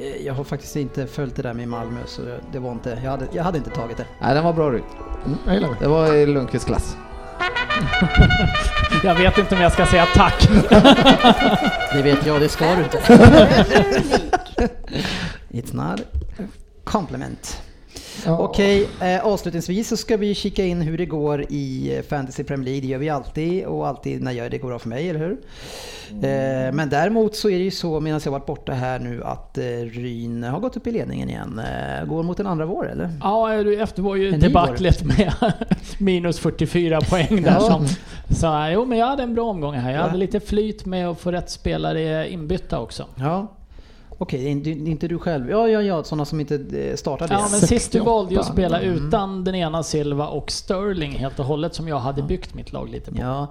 [0.00, 2.22] eh, Jag har faktiskt inte följt det där med Malmö, så
[2.52, 2.98] det var inte...
[3.04, 4.06] Jag hade, jag hade inte tagit det.
[4.20, 4.82] Nej, den var bra Ryd.
[5.26, 5.68] Mm, det.
[5.80, 6.96] Det var i Lundqvists klass.
[9.04, 10.48] Jag vet inte om jag ska säga tack.
[11.92, 12.98] Det vet jag, det ska du inte.
[15.50, 16.00] It's not
[16.84, 17.62] compliment.
[18.24, 18.38] Ja.
[18.38, 22.64] Okej, eh, avslutningsvis så ska vi kika in hur det går i eh, Fantasy Premier
[22.64, 22.80] League.
[22.80, 25.36] Det gör vi alltid och alltid när jag, det går bra för mig, eller hur?
[26.10, 29.58] Eh, men däremot så är det ju så medan jag varit borta här nu att
[29.58, 29.62] eh,
[29.92, 31.60] Ryn har gått upp i ledningen igen.
[32.00, 33.10] Eh, går mot en andra vår eller?
[33.22, 35.32] Ja, du, efter var ju debaclet med
[35.98, 37.50] minus 44 poäng där.
[37.50, 37.60] Ja.
[37.60, 37.86] Som,
[38.36, 39.90] så jo, men jag hade en bra omgång här.
[39.90, 40.02] Jag Ja.
[40.06, 43.04] hade lite flyt med att få rätt spelare inbytta också.
[43.18, 43.46] Ja.
[44.18, 45.50] Okej, det är inte- du själv.
[45.50, 47.34] Ja, ja, ja, sådana som inte eh, startade.
[47.34, 48.04] Ja, men sist du 68.
[48.10, 51.98] valde ju att spela utan den ena Silva och Sterling helt och hållet som jag
[51.98, 53.16] hade byggt mitt lag lite på.
[53.20, 53.46] Ja.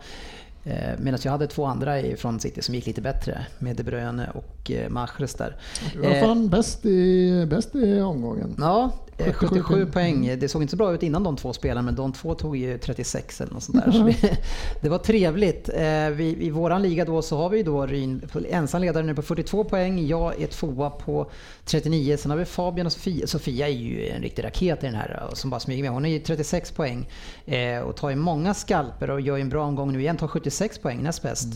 [0.64, 3.84] Eh, Medan jag hade två andra i- från City som gick lite bättre med De
[3.84, 5.56] Bruyne och eh, Mahrez där.
[5.94, 8.56] Du var fan bäst i, bäst i omgången.
[8.60, 9.92] Ja, 77 77 poäng.
[9.92, 10.40] poäng.
[10.40, 12.78] Det såg inte så bra ut innan de två spelarna men de två tog ju
[12.78, 13.92] 36 eller något sånt där.
[13.92, 14.38] Så det,
[14.82, 15.70] det var trevligt.
[15.70, 19.22] Eh, vi, I våran liga då så har vi då Ryn ensam ledare nu på
[19.22, 20.08] 42 poäng.
[20.08, 21.32] Jag är tvåa på
[21.66, 22.18] 39.
[22.18, 23.28] Sen har vi Fabian och Sofia.
[23.28, 25.92] Sofia är ju en riktig raket i den här eh, som bara smyger med.
[25.92, 27.10] Hon har ju 36 poäng
[27.46, 30.18] eh, och tar ju många skalper och gör en bra omgång nu igen.
[30.18, 31.48] Tar 76 poäng näst bäst.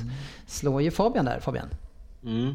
[0.47, 1.67] Slår ju Fabian där, Fabian.
[2.23, 2.53] Mm.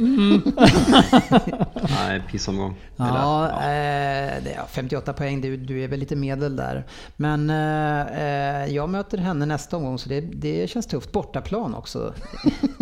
[1.90, 2.74] Nej, pissomgång.
[2.96, 6.84] Ja, Eller, eh, det är 58 poäng, du, du är väl lite medel där.
[7.16, 11.12] Men eh, eh, jag möter henne nästa omgång så det, det känns tufft.
[11.12, 12.14] Bortaplan också.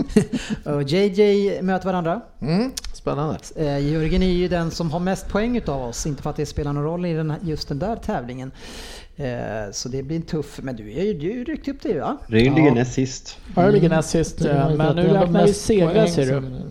[0.65, 2.20] och JJ möter varandra.
[2.40, 3.39] Mm, spännande.
[3.57, 6.47] Eh, Jörgen är ju den som har mest poäng utav oss, inte för att det
[6.47, 8.51] spelar någon roll i den, just den där tävlingen.
[9.16, 12.16] Eh, så det blir en tuff, men du är ju du ryckte upp dig va?
[12.27, 12.74] Ring ligger Ja.
[12.74, 13.39] näst sist.
[13.57, 16.27] Ja, jag ligger näst sist, Det är eh, men nu räknar vi mest segrar ser
[16.27, 16.70] som du.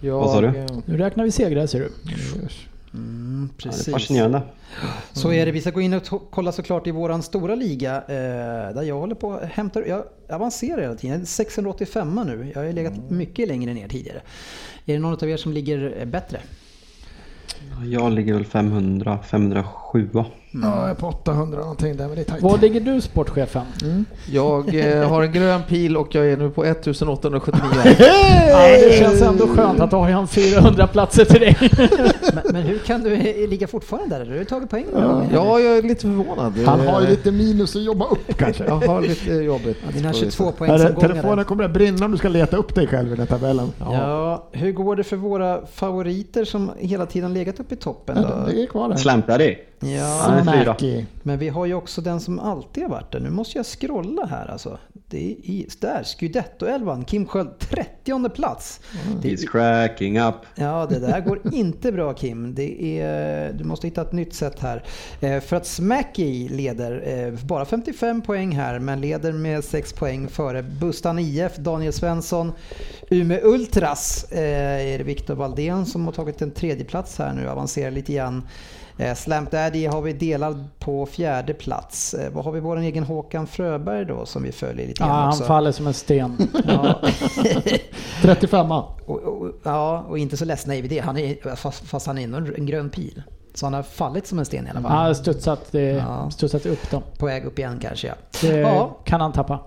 [0.00, 0.66] Jag, Vad sa du?
[0.86, 1.92] Nu räknar vi segrar ser du.
[2.94, 3.92] Mm, Ja, det är precis.
[3.94, 4.42] fascinerande.
[5.12, 5.52] Så är det.
[5.52, 9.14] Vi ska gå in och kolla såklart i våran stora liga eh, där jag håller
[9.14, 9.86] på att hämta...
[9.86, 11.14] Jag avancerar hela tiden.
[11.16, 12.50] Jag är 685 nu.
[12.54, 14.18] Jag har ju legat mycket längre ner tidigare.
[14.86, 16.40] Är det någon av er som ligger eh, bättre?
[17.84, 20.08] Jag ligger väl 500, 507
[20.62, 22.42] Ja, jag är på 800 någonting där, men det är tajt.
[22.42, 23.62] Var ligger du sportchefen?
[24.30, 27.60] jag eh, har en grön pil och jag är nu på 1879.
[28.48, 31.56] Ja, det känns ändå skönt att ha en 400 platser till dig.
[32.34, 34.24] Men, men hur kan du eh, ligga fortfarande där?
[34.24, 35.28] Du har ju tagit poäng gånger.
[35.32, 36.52] Ja, jag är lite förvånad.
[36.66, 38.64] Han har ju Eh, lite minus att jobba upp kanske.
[38.64, 39.76] Jag har lite jobbigt.
[39.86, 42.86] Ja, Dina 22 Eller, poängsomgångar telefonen kommer att brinna om du ska leta upp dig
[42.86, 43.72] själv i den här tabellen.
[43.78, 48.28] Ja, hur går det för våra favoriter som hela tiden legat uppe i toppen Ja,
[48.28, 48.52] då?
[48.52, 48.96] det är kvar där.
[48.96, 49.56] Slam Daddy.
[49.80, 50.64] Ja, Han är fyra.
[50.64, 51.04] Smacky.
[51.22, 53.20] men vi har ju också den som alltid har varit där.
[53.20, 54.78] Nu måste jag scrolla här alltså.
[55.08, 58.80] Det är i, där, Scudetto-elvan, Kim Sköld, 30 plats.
[59.22, 60.34] Det, He's cracking up.
[60.54, 62.54] ja, det där går inte bra Kim.
[62.54, 64.84] Det är, du måste hitta ett nytt sätt här.
[65.20, 70.28] Eh, för att Smacky leder, eh, bara 55 poäng här, men leder med 6 poäng
[70.28, 72.52] före Bustan IF, Daniel Svensson,
[73.10, 77.48] Umeå Ultras eh, är det Viktor Valdén som har tagit en tredje plats här nu,
[77.48, 78.42] avancerar lite grann.
[78.98, 82.14] Eh, Slamp Daddy har vi delad på fjärde plats.
[82.14, 85.16] Eh, vad har vi vår egen Håkan Fröberg då som vi följer lite Ja, grann
[85.18, 85.44] han också?
[85.44, 86.36] faller som en sten.
[86.66, 87.00] Ja.
[88.22, 90.98] 35 Och, och, ja, och inte så ledsna är vi det.
[90.98, 93.22] Han är, fast, fast han är ändå en grön pil.
[93.54, 95.06] Så han har fallit som en sten i alla Han fall.
[95.06, 96.30] har studsat, eh, Ja.
[96.30, 97.02] studsat upp dem.
[97.18, 98.14] På väg upp igen kanske ja.
[98.40, 98.96] Det Ja.
[99.04, 99.58] kan han tappa.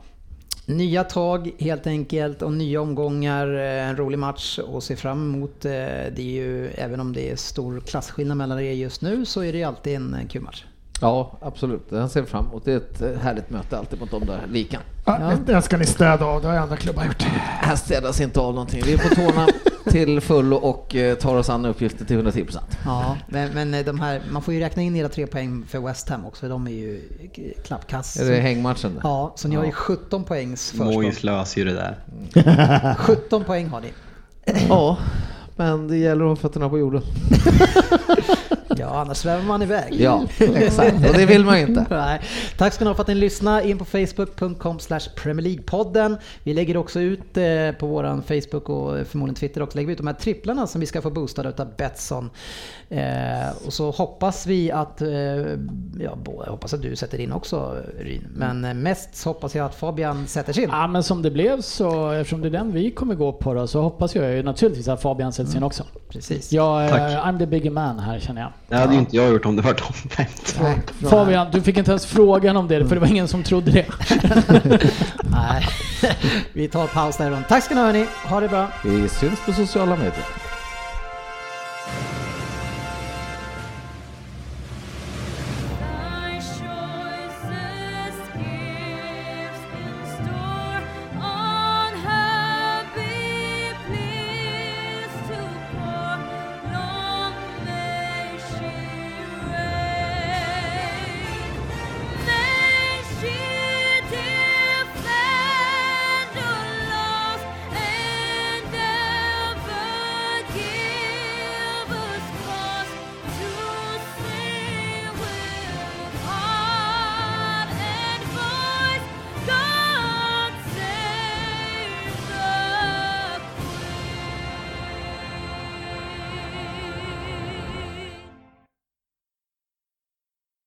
[0.70, 3.54] Nya tag helt enkelt och nya omgångar.
[3.54, 5.66] Eh, en rolig match att se fram emot.
[5.66, 9.44] Eh, det är ju, även om det är stor klasskillnad mellan er just nu så
[9.44, 10.66] är det ju alltid en kul match.
[11.02, 11.90] Ja, absolut.
[11.90, 12.66] Den ser fram emot.
[12.66, 14.82] Det är ett eh, härligt möte alltid mot de där likan.
[15.06, 15.32] Ja.
[15.46, 17.22] Den ska ni städa av, det har andra klubbar gjort.
[17.62, 18.82] Här städas inte av någonting.
[18.86, 19.48] Vi är på tårna
[19.92, 22.78] till fullo och eh, tar oss an uppgiften till 110 procent.
[22.86, 25.80] Ja, men, men eh, de här, man får ju räkna in era tre poäng för
[25.80, 26.50] West Ham också.
[26.50, 27.02] De är ju
[27.66, 28.20] klappkass.
[28.20, 28.94] Är det hängmatchen?
[28.94, 29.02] där?
[29.04, 29.76] Ja, så ni har ju Ja.
[29.76, 30.94] 17 poängs försprång.
[30.94, 31.74] Mois löser ju det
[32.34, 32.96] där.
[32.98, 33.94] 17 poäng har ni.
[34.70, 34.98] Ja,
[35.56, 37.02] men det gäller att ha fötterna på jorden.
[38.78, 40.02] Ja, annars svävar man iväg.
[40.02, 41.10] Ja, exakt.
[41.10, 41.86] Och det vill man ju inte.
[41.90, 42.22] Nej.
[42.58, 43.70] Tack ska ni ha för att ni lyssnade.
[43.70, 44.78] In på facebook.com
[45.16, 46.18] Premier League-podden.
[46.44, 49.98] Vi lägger också ut eh, på våran Facebook och förmodligen Twitter också, lägger vi ut
[49.98, 52.30] de här tripplarna som vi ska få boostade utav Betsson.
[52.90, 57.78] Eh, och så hoppas vi att, eh, ja, jag hoppas att du sätter in också
[58.00, 58.28] Ryn.
[58.36, 60.70] Men mest så hoppas jag att Fabian sätter sin.
[60.70, 63.68] Ja, men som det blev så, eftersom det är den vi kommer gå på då,
[63.68, 65.84] så hoppas jag ju naturligtvis att Fabian sätts in också.
[66.10, 66.52] Precis.
[66.52, 67.02] Jag, Tack.
[67.02, 68.78] I'm the bigger man här känner jag menar jag.
[68.78, 70.60] Det hade ju inte jag gjort om det var Tom Bengt.
[71.10, 73.86] Fabian, du fick inte ens frågan om det, för det var ingen som trodde det.
[75.24, 75.66] Nej,
[76.53, 77.44] vi tar paus där.
[77.49, 78.68] Tack ska ni ha hörni, ha det bra.
[78.84, 80.26] Vi syns på sociala medier.